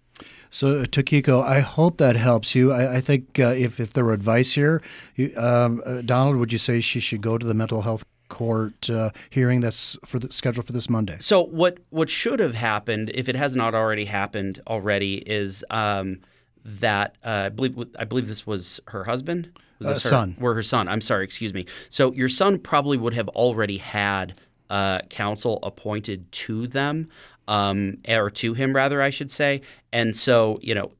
So, 0.49 0.85
Takiko, 0.87 1.45
I 1.45 1.61
hope 1.61 1.99
that 1.99 2.17
helps 2.17 2.55
you. 2.55 2.73
I, 2.73 2.97
I 2.97 3.01
think 3.03 3.39
uh, 3.39 3.49
if, 3.49 3.79
if 3.79 3.93
there 3.93 4.07
were 4.07 4.15
advice 4.15 4.55
here, 4.55 4.81
you, 5.17 5.31
um, 5.37 5.83
uh, 5.85 6.01
Donald, 6.01 6.37
would 6.37 6.53
you 6.53 6.59
say 6.59 6.81
she 6.81 7.01
should 7.01 7.21
go 7.21 7.37
to 7.37 7.45
the 7.45 7.53
mental 7.53 7.83
health 7.83 8.03
court 8.31 8.89
uh, 8.89 9.11
hearing 9.29 9.61
that's 9.61 9.99
for 10.07 10.19
the, 10.19 10.33
scheduled 10.33 10.67
for 10.67 10.73
this 10.73 10.89
Monday? 10.89 11.19
So, 11.21 11.43
what 11.43 11.79
what 11.91 12.09
should 12.09 12.41
have 12.41 12.55
happened, 12.55 13.11
if 13.13 13.29
it 13.29 13.37
has 13.37 13.55
not 13.55 13.75
already 13.75 14.07
happened 14.07 14.63
already, 14.67 15.17
is 15.27 15.65
um, 15.69 16.21
that 16.65 17.17
uh, 17.23 17.29
I 17.29 17.49
believe 17.51 17.77
I 17.99 18.05
believe 18.05 18.27
this 18.27 18.47
was 18.47 18.81
her 18.89 19.05
husband, 19.05 19.51
was 19.87 20.05
Uh, 20.07 20.09
her, 20.09 20.11
son. 20.11 20.37
Were 20.39 20.55
her 20.55 20.63
son? 20.63 20.89
I'm 20.89 21.01
sorry, 21.01 21.25
excuse 21.25 21.53
me. 21.53 21.67
So, 21.91 22.13
your 22.13 22.29
son 22.29 22.59
probably 22.59 22.97
would 22.97 23.15
have 23.15 23.29
already 23.29 23.79
had 23.79 24.39
uh, 24.71 25.01
counsel 25.11 25.59
appointed 25.63 26.31
to 26.33 26.67
them, 26.67 27.09
um, 27.49 27.99
or 28.09 28.31
to 28.31 28.55
him 28.55 28.75
rather, 28.75 29.03
I 29.03 29.11
should 29.11 29.31
say. 29.31 29.61
And 29.93 30.17
so, 30.17 30.59
you 30.63 30.75
know, 30.75 30.93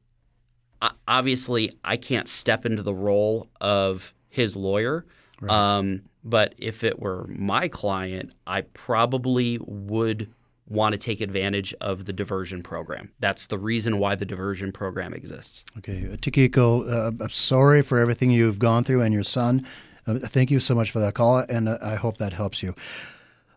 obviously, 1.07 1.77
I 1.83 1.97
can't 1.97 2.27
step 2.29 2.65
into 2.65 2.83
the 2.83 2.93
role 2.93 3.47
of 3.61 4.13
his 4.29 4.55
lawyer. 4.55 5.05
Um, 5.49 6.03
but 6.23 6.55
if 6.57 6.83
it 6.83 6.99
were 6.99 7.25
my 7.27 7.67
client, 7.67 8.31
I 8.47 8.61
probably 8.61 9.57
would 9.61 10.29
want 10.67 10.93
to 10.93 10.97
take 10.97 11.21
advantage 11.21 11.73
of 11.81 12.05
the 12.05 12.13
diversion 12.13 12.63
program. 12.63 13.11
That's 13.19 13.47
the 13.47 13.57
reason 13.57 13.99
why 13.99 14.15
the 14.15 14.25
diversion 14.25 14.71
program 14.71 15.13
exists. 15.13 15.65
Okay, 15.79 16.07
uh, 16.11 16.15
Takiko, 16.15 16.89
uh, 16.89 17.11
I'm 17.23 17.29
sorry 17.29 17.81
for 17.81 17.99
everything 17.99 18.31
you've 18.31 18.59
gone 18.59 18.83
through 18.83 19.01
and 19.01 19.13
your 19.13 19.23
son. 19.23 19.65
Uh, 20.07 20.19
thank 20.19 20.51
you 20.51 20.59
so 20.59 20.73
much 20.75 20.91
for 20.91 20.99
that 20.99 21.15
call, 21.15 21.39
and 21.39 21.69
uh, 21.69 21.77
I 21.81 21.95
hope 21.95 22.17
that 22.17 22.33
helps 22.33 22.63
you. 22.63 22.75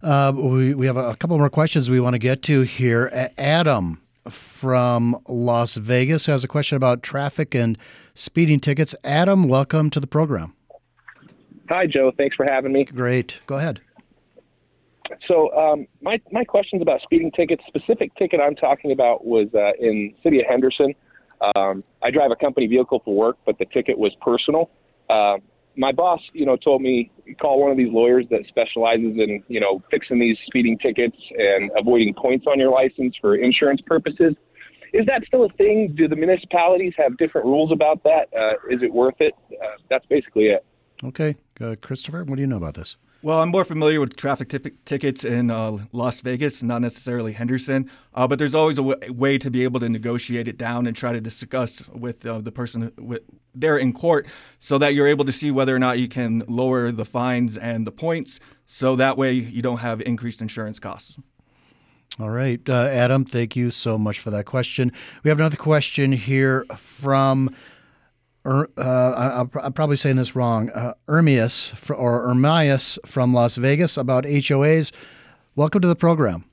Uh, 0.02 0.32
we, 0.34 0.74
we 0.74 0.86
have 0.86 0.96
a, 0.96 1.10
a 1.10 1.16
couple 1.16 1.38
more 1.38 1.50
questions 1.50 1.88
we 1.88 2.00
want 2.00 2.14
to 2.14 2.18
get 2.18 2.42
to 2.42 2.62
here. 2.62 3.06
A- 3.12 3.40
Adam 3.40 4.00
from 4.30 5.20
Las 5.28 5.76
Vegas 5.76 6.26
has 6.26 6.44
a 6.44 6.48
question 6.48 6.76
about 6.76 7.02
traffic 7.02 7.54
and 7.54 7.78
speeding 8.14 8.60
tickets. 8.60 8.94
Adam, 9.04 9.48
welcome 9.48 9.90
to 9.90 10.00
the 10.00 10.06
program. 10.06 10.54
Hi, 11.68 11.86
Joe. 11.86 12.12
Thanks 12.16 12.36
for 12.36 12.44
having 12.44 12.72
me. 12.72 12.84
Great. 12.84 13.40
Go 13.46 13.56
ahead. 13.56 13.80
So, 15.28 15.52
um, 15.56 15.86
my 16.00 16.20
my 16.32 16.44
question's 16.44 16.82
about 16.82 17.00
speeding 17.02 17.30
tickets. 17.32 17.62
Specific 17.68 18.14
ticket 18.16 18.40
I'm 18.40 18.56
talking 18.56 18.92
about 18.92 19.24
was 19.24 19.48
uh, 19.54 19.72
in 19.78 20.14
city 20.22 20.40
of 20.40 20.46
Henderson. 20.48 20.94
Um, 21.54 21.84
I 22.02 22.10
drive 22.10 22.30
a 22.30 22.36
company 22.36 22.66
vehicle 22.66 23.02
for 23.04 23.14
work, 23.14 23.36
but 23.44 23.58
the 23.58 23.66
ticket 23.66 23.98
was 23.98 24.12
personal. 24.20 24.70
Um 25.10 25.42
my 25.76 25.92
boss, 25.92 26.20
you 26.32 26.46
know, 26.46 26.56
told 26.56 26.82
me 26.82 27.10
call 27.40 27.60
one 27.60 27.70
of 27.70 27.76
these 27.76 27.92
lawyers 27.92 28.26
that 28.30 28.40
specializes 28.48 29.16
in, 29.16 29.42
you 29.48 29.60
know, 29.60 29.82
fixing 29.90 30.18
these 30.18 30.36
speeding 30.46 30.78
tickets 30.78 31.16
and 31.36 31.70
avoiding 31.78 32.14
points 32.14 32.46
on 32.48 32.58
your 32.58 32.70
license 32.70 33.14
for 33.20 33.36
insurance 33.36 33.80
purposes. 33.86 34.34
Is 34.92 35.04
that 35.06 35.22
still 35.26 35.44
a 35.44 35.48
thing? 35.50 35.94
Do 35.96 36.08
the 36.08 36.16
municipalities 36.16 36.94
have 36.96 37.18
different 37.18 37.46
rules 37.46 37.72
about 37.72 38.02
that? 38.04 38.28
Uh, 38.34 38.52
is 38.70 38.82
it 38.82 38.92
worth 38.92 39.16
it? 39.20 39.34
Uh, 39.52 39.66
that's 39.90 40.06
basically 40.06 40.44
it. 40.44 40.64
Okay, 41.04 41.36
uh, 41.60 41.76
Christopher, 41.82 42.24
what 42.24 42.36
do 42.36 42.40
you 42.40 42.46
know 42.46 42.56
about 42.56 42.74
this? 42.74 42.96
Well, 43.26 43.40
I'm 43.40 43.48
more 43.48 43.64
familiar 43.64 43.98
with 43.98 44.14
traffic 44.14 44.50
t- 44.50 44.70
tickets 44.84 45.24
in 45.24 45.50
uh, 45.50 45.78
Las 45.90 46.20
Vegas, 46.20 46.62
not 46.62 46.80
necessarily 46.80 47.32
Henderson. 47.32 47.90
Uh, 48.14 48.28
but 48.28 48.38
there's 48.38 48.54
always 48.54 48.78
a 48.78 48.84
w- 48.84 49.12
way 49.12 49.36
to 49.36 49.50
be 49.50 49.64
able 49.64 49.80
to 49.80 49.88
negotiate 49.88 50.46
it 50.46 50.56
down 50.56 50.86
and 50.86 50.96
try 50.96 51.10
to 51.10 51.20
discuss 51.20 51.82
with 51.88 52.24
uh, 52.24 52.40
the 52.40 52.52
person 52.52 52.92
with, 52.96 53.22
there 53.52 53.78
in 53.78 53.92
court, 53.92 54.28
so 54.60 54.78
that 54.78 54.94
you're 54.94 55.08
able 55.08 55.24
to 55.24 55.32
see 55.32 55.50
whether 55.50 55.74
or 55.74 55.80
not 55.80 55.98
you 55.98 56.06
can 56.06 56.44
lower 56.46 56.92
the 56.92 57.04
fines 57.04 57.56
and 57.56 57.84
the 57.84 57.90
points, 57.90 58.38
so 58.68 58.94
that 58.94 59.18
way 59.18 59.32
you 59.32 59.60
don't 59.60 59.78
have 59.78 60.00
increased 60.02 60.40
insurance 60.40 60.78
costs. 60.78 61.18
All 62.20 62.30
right, 62.30 62.60
uh, 62.68 62.84
Adam, 62.92 63.24
thank 63.24 63.56
you 63.56 63.72
so 63.72 63.98
much 63.98 64.20
for 64.20 64.30
that 64.30 64.46
question. 64.46 64.92
We 65.24 65.30
have 65.30 65.40
another 65.40 65.56
question 65.56 66.12
here 66.12 66.64
from 66.76 67.52
Er, 68.46 68.68
uh, 68.78 69.44
I'm 69.60 69.72
probably 69.72 69.96
saying 69.96 70.16
this 70.16 70.36
wrong, 70.36 70.70
uh, 70.70 70.94
Ermias 71.08 71.72
or 71.90 72.28
Ermias 72.28 72.96
from 73.04 73.34
Las 73.34 73.56
Vegas 73.56 73.96
about 73.96 74.22
HOAs. 74.22 74.92
Welcome 75.56 75.80
to 75.80 75.88
the 75.88 75.96
program. 75.96 76.44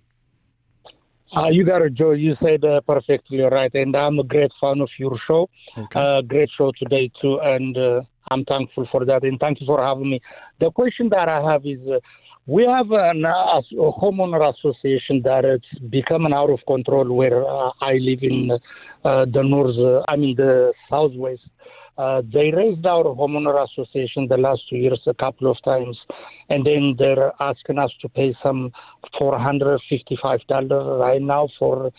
Uh, 1.35 1.49
you 1.49 1.63
got 1.63 1.83
it, 1.83 1.93
Joe. 1.93 2.11
You 2.11 2.35
said 2.41 2.65
uh, 2.65 2.81
perfectly 2.81 3.41
right, 3.41 3.73
and 3.75 3.95
I'm 3.95 4.17
a 4.17 4.23
great 4.23 4.51
fan 4.59 4.81
of 4.81 4.89
your 4.97 5.19
show. 5.27 5.49
Okay. 5.77 5.99
Uh, 5.99 6.21
great 6.21 6.49
show 6.57 6.71
today 6.79 7.11
too, 7.21 7.39
and 7.41 7.77
uh, 7.77 8.01
I'm 8.31 8.43
thankful 8.45 8.87
for 8.91 9.05
that. 9.05 9.23
And 9.23 9.39
thank 9.39 9.61
you 9.61 9.67
for 9.67 9.83
having 9.83 10.09
me. 10.09 10.21
The 10.59 10.71
question 10.71 11.09
that 11.09 11.29
I 11.29 11.41
have 11.51 11.63
is, 11.63 11.79
uh, 11.87 11.99
we 12.47 12.63
have 12.65 12.91
an, 12.91 13.23
a 13.23 13.61
homeowner 13.71 14.51
association 14.51 15.21
that 15.23 15.45
it's 15.45 15.79
becoming 15.89 16.33
out 16.33 16.49
of 16.49 16.59
control 16.65 17.13
where 17.13 17.47
uh, 17.47 17.71
I 17.81 17.93
live 17.93 18.23
in 18.23 18.59
the 19.03 19.43
north, 19.43 20.03
I 20.07 20.15
mean 20.15 20.35
the 20.35 20.73
southwest. 20.89 21.43
Uh, 21.97 22.21
they 22.33 22.51
raised 22.51 22.85
our 22.85 23.03
homeowner 23.03 23.63
association 23.67 24.27
the 24.27 24.37
last 24.37 24.61
two 24.69 24.77
years 24.77 24.99
a 25.05 25.13
couple 25.13 25.49
of 25.49 25.57
times, 25.63 25.97
and 26.49 26.65
then 26.65 26.95
they're 26.97 27.31
asking 27.39 27.77
us 27.77 27.91
to 28.01 28.09
pay 28.09 28.35
some 28.41 28.71
four 29.17 29.37
hundred 29.37 29.79
fifty-five 29.87 30.39
dollars 30.47 30.99
right 30.99 31.21
now 31.21 31.47
for 31.59 31.91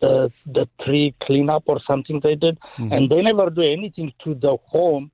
the 0.00 0.30
the 0.46 0.68
tree 0.84 1.14
cleanup 1.22 1.64
or 1.66 1.80
something 1.86 2.20
they 2.22 2.34
did, 2.34 2.58
mm-hmm. 2.78 2.92
and 2.92 3.10
they 3.10 3.22
never 3.22 3.48
do 3.48 3.62
anything 3.62 4.12
to 4.22 4.34
the 4.34 4.56
home 4.66 5.10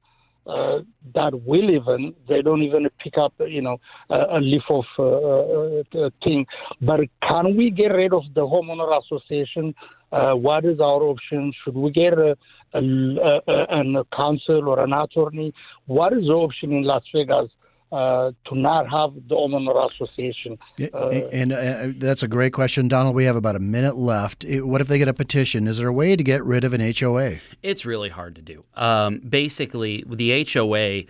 uh, 0.46 0.80
that 1.14 1.32
we 1.46 1.62
live 1.62 1.86
in. 1.88 2.14
They 2.28 2.42
don't 2.42 2.62
even 2.62 2.88
pick 3.02 3.16
up, 3.16 3.32
you 3.38 3.62
know, 3.62 3.78
a, 4.10 4.38
a 4.38 4.40
leaf 4.40 4.62
of 4.68 4.84
uh, 4.98 6.04
uh, 6.04 6.10
thing. 6.22 6.44
But 6.82 7.00
can 7.22 7.56
we 7.56 7.70
get 7.70 7.88
rid 7.92 8.12
of 8.12 8.24
the 8.34 8.42
homeowner 8.42 9.00
association? 9.00 9.74
Uh, 10.14 10.34
what 10.34 10.64
is 10.64 10.78
our 10.80 11.02
option? 11.02 11.52
Should 11.64 11.76
we 11.76 11.90
get 11.90 12.12
a, 12.14 12.36
a, 12.72 12.80
a, 12.80 14.00
a 14.00 14.04
counsel 14.16 14.68
or 14.68 14.78
an 14.80 14.92
attorney? 14.92 15.52
What 15.86 16.12
is 16.12 16.26
the 16.26 16.32
option 16.32 16.72
in 16.72 16.84
Las 16.84 17.02
Vegas? 17.12 17.50
Uh, 17.92 18.32
to 18.46 18.56
not 18.56 18.90
have 18.90 19.14
the 19.28 19.36
homeowner 19.36 19.88
association. 19.88 20.58
Uh, 20.92 21.08
and 21.30 21.52
uh, 21.52 21.86
that's 21.96 22.24
a 22.24 22.26
great 22.26 22.52
question, 22.52 22.88
Donald. 22.88 23.14
We 23.14 23.24
have 23.24 23.36
about 23.36 23.54
a 23.54 23.60
minute 23.60 23.96
left. 23.96 24.44
What 24.44 24.80
if 24.80 24.88
they 24.88 24.98
get 24.98 25.06
a 25.06 25.14
petition? 25.14 25.68
Is 25.68 25.78
there 25.78 25.86
a 25.86 25.92
way 25.92 26.16
to 26.16 26.24
get 26.24 26.44
rid 26.44 26.64
of 26.64 26.72
an 26.72 26.80
HOA? 26.80 27.36
It's 27.62 27.84
really 27.84 28.08
hard 28.08 28.34
to 28.34 28.42
do. 28.42 28.64
Um, 28.74 29.20
basically, 29.20 30.02
the 30.08 30.44
HOA. 30.52 31.04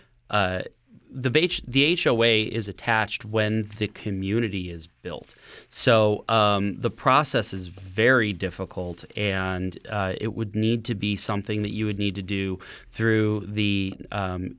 The, 1.14 1.30
the 1.66 1.96
HOA 2.02 2.26
is 2.26 2.66
attached 2.66 3.24
when 3.24 3.68
the 3.78 3.86
community 3.88 4.70
is 4.70 4.86
built. 4.86 5.34
So 5.70 6.24
um, 6.28 6.80
the 6.80 6.90
process 6.90 7.52
is 7.52 7.68
very 7.68 8.32
difficult, 8.32 9.04
and 9.16 9.78
uh, 9.88 10.14
it 10.20 10.34
would 10.34 10.56
need 10.56 10.84
to 10.86 10.94
be 10.94 11.16
something 11.16 11.62
that 11.62 11.70
you 11.70 11.86
would 11.86 11.98
need 11.98 12.16
to 12.16 12.22
do 12.22 12.58
through 12.92 13.46
the 13.46 13.94
um, 14.10 14.58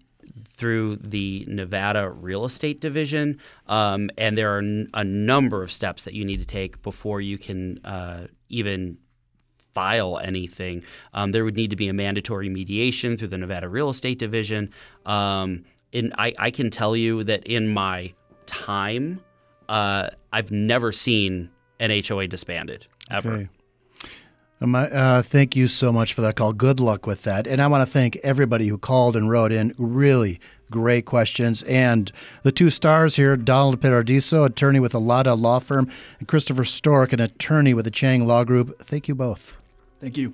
through 0.58 0.98
the 0.98 1.46
Nevada 1.48 2.10
Real 2.10 2.46
Estate 2.46 2.80
Division, 2.80 3.40
um, 3.68 4.10
and 4.18 4.38
there 4.38 4.56
are 4.56 4.60
n- 4.60 4.90
a 4.94 5.04
number 5.04 5.64
of 5.64 5.72
steps 5.72 6.04
that 6.06 6.14
you 6.14 6.26
need 6.26 6.40
to 6.40 6.46
take 6.46 6.82
before 6.82 7.22
you 7.22 7.38
can 7.38 7.84
uh, 7.86 8.28
even 8.50 8.98
file 9.74 10.18
anything. 10.20 10.82
Um, 11.14 11.32
there 11.32 11.44
would 11.44 11.58
need 11.58 11.70
to 11.70 11.76
be 11.76 11.90
a 11.90 11.94
mandatory 11.94 12.50
mediation 12.50 13.18
through 13.18 13.28
the 13.28 13.38
Nevada 13.38 13.68
Real 13.68 13.90
Estate 13.90 14.18
Division. 14.18 14.72
Um, 15.06 15.66
and 15.94 16.14
I, 16.18 16.34
I, 16.38 16.52
can 16.52 16.70
tell 16.70 16.96
you 16.96 17.24
that 17.24 17.46
in 17.46 17.74
my 17.74 18.14
time, 18.46 19.22
uh, 19.70 20.10
I've 20.34 20.52
never 20.52 20.92
seen 20.92 21.50
an 21.80 22.04
HOA 22.06 22.28
disbanded 22.28 22.88
ever. 23.10 23.34
Okay. 23.34 23.50
Uh, 24.62 25.22
thank 25.22 25.56
you 25.56 25.68
so 25.68 25.92
much 25.92 26.14
for 26.14 26.22
that 26.22 26.36
call. 26.38 26.54
Good 26.54 26.80
luck 26.80 27.06
with 27.06 27.24
that. 27.24 27.46
And 27.46 27.62
I 27.62 27.68
want 27.68 27.86
to 27.86 27.92
thank 27.92 28.16
everybody 28.18 28.68
who 28.68 28.78
called 28.78 29.16
and 29.16 29.30
wrote 29.30 29.52
in. 29.52 29.76
Really 29.78 30.40
great 30.72 31.06
questions. 31.06 31.62
And 31.64 32.12
the 32.44 32.52
two 32.52 32.70
stars 32.70 33.16
here 33.16 33.36
Donald 33.38 33.80
Pirardiso, 33.82 34.46
attorney 34.46 34.80
with 34.80 34.94
Alada 34.94 35.40
Law 35.40 35.60
Firm, 35.60 35.90
and 36.20 36.28
Christopher 36.28 36.66
Stork, 36.66 37.14
an 37.14 37.20
attorney 37.20 37.74
with 37.74 37.86
the 37.86 37.92
Chang 37.92 38.26
Law 38.26 38.44
Group. 38.44 38.82
Thank 38.84 39.08
you 39.08 39.16
both. 39.16 39.54
Thank 40.00 40.18
you. 40.18 40.34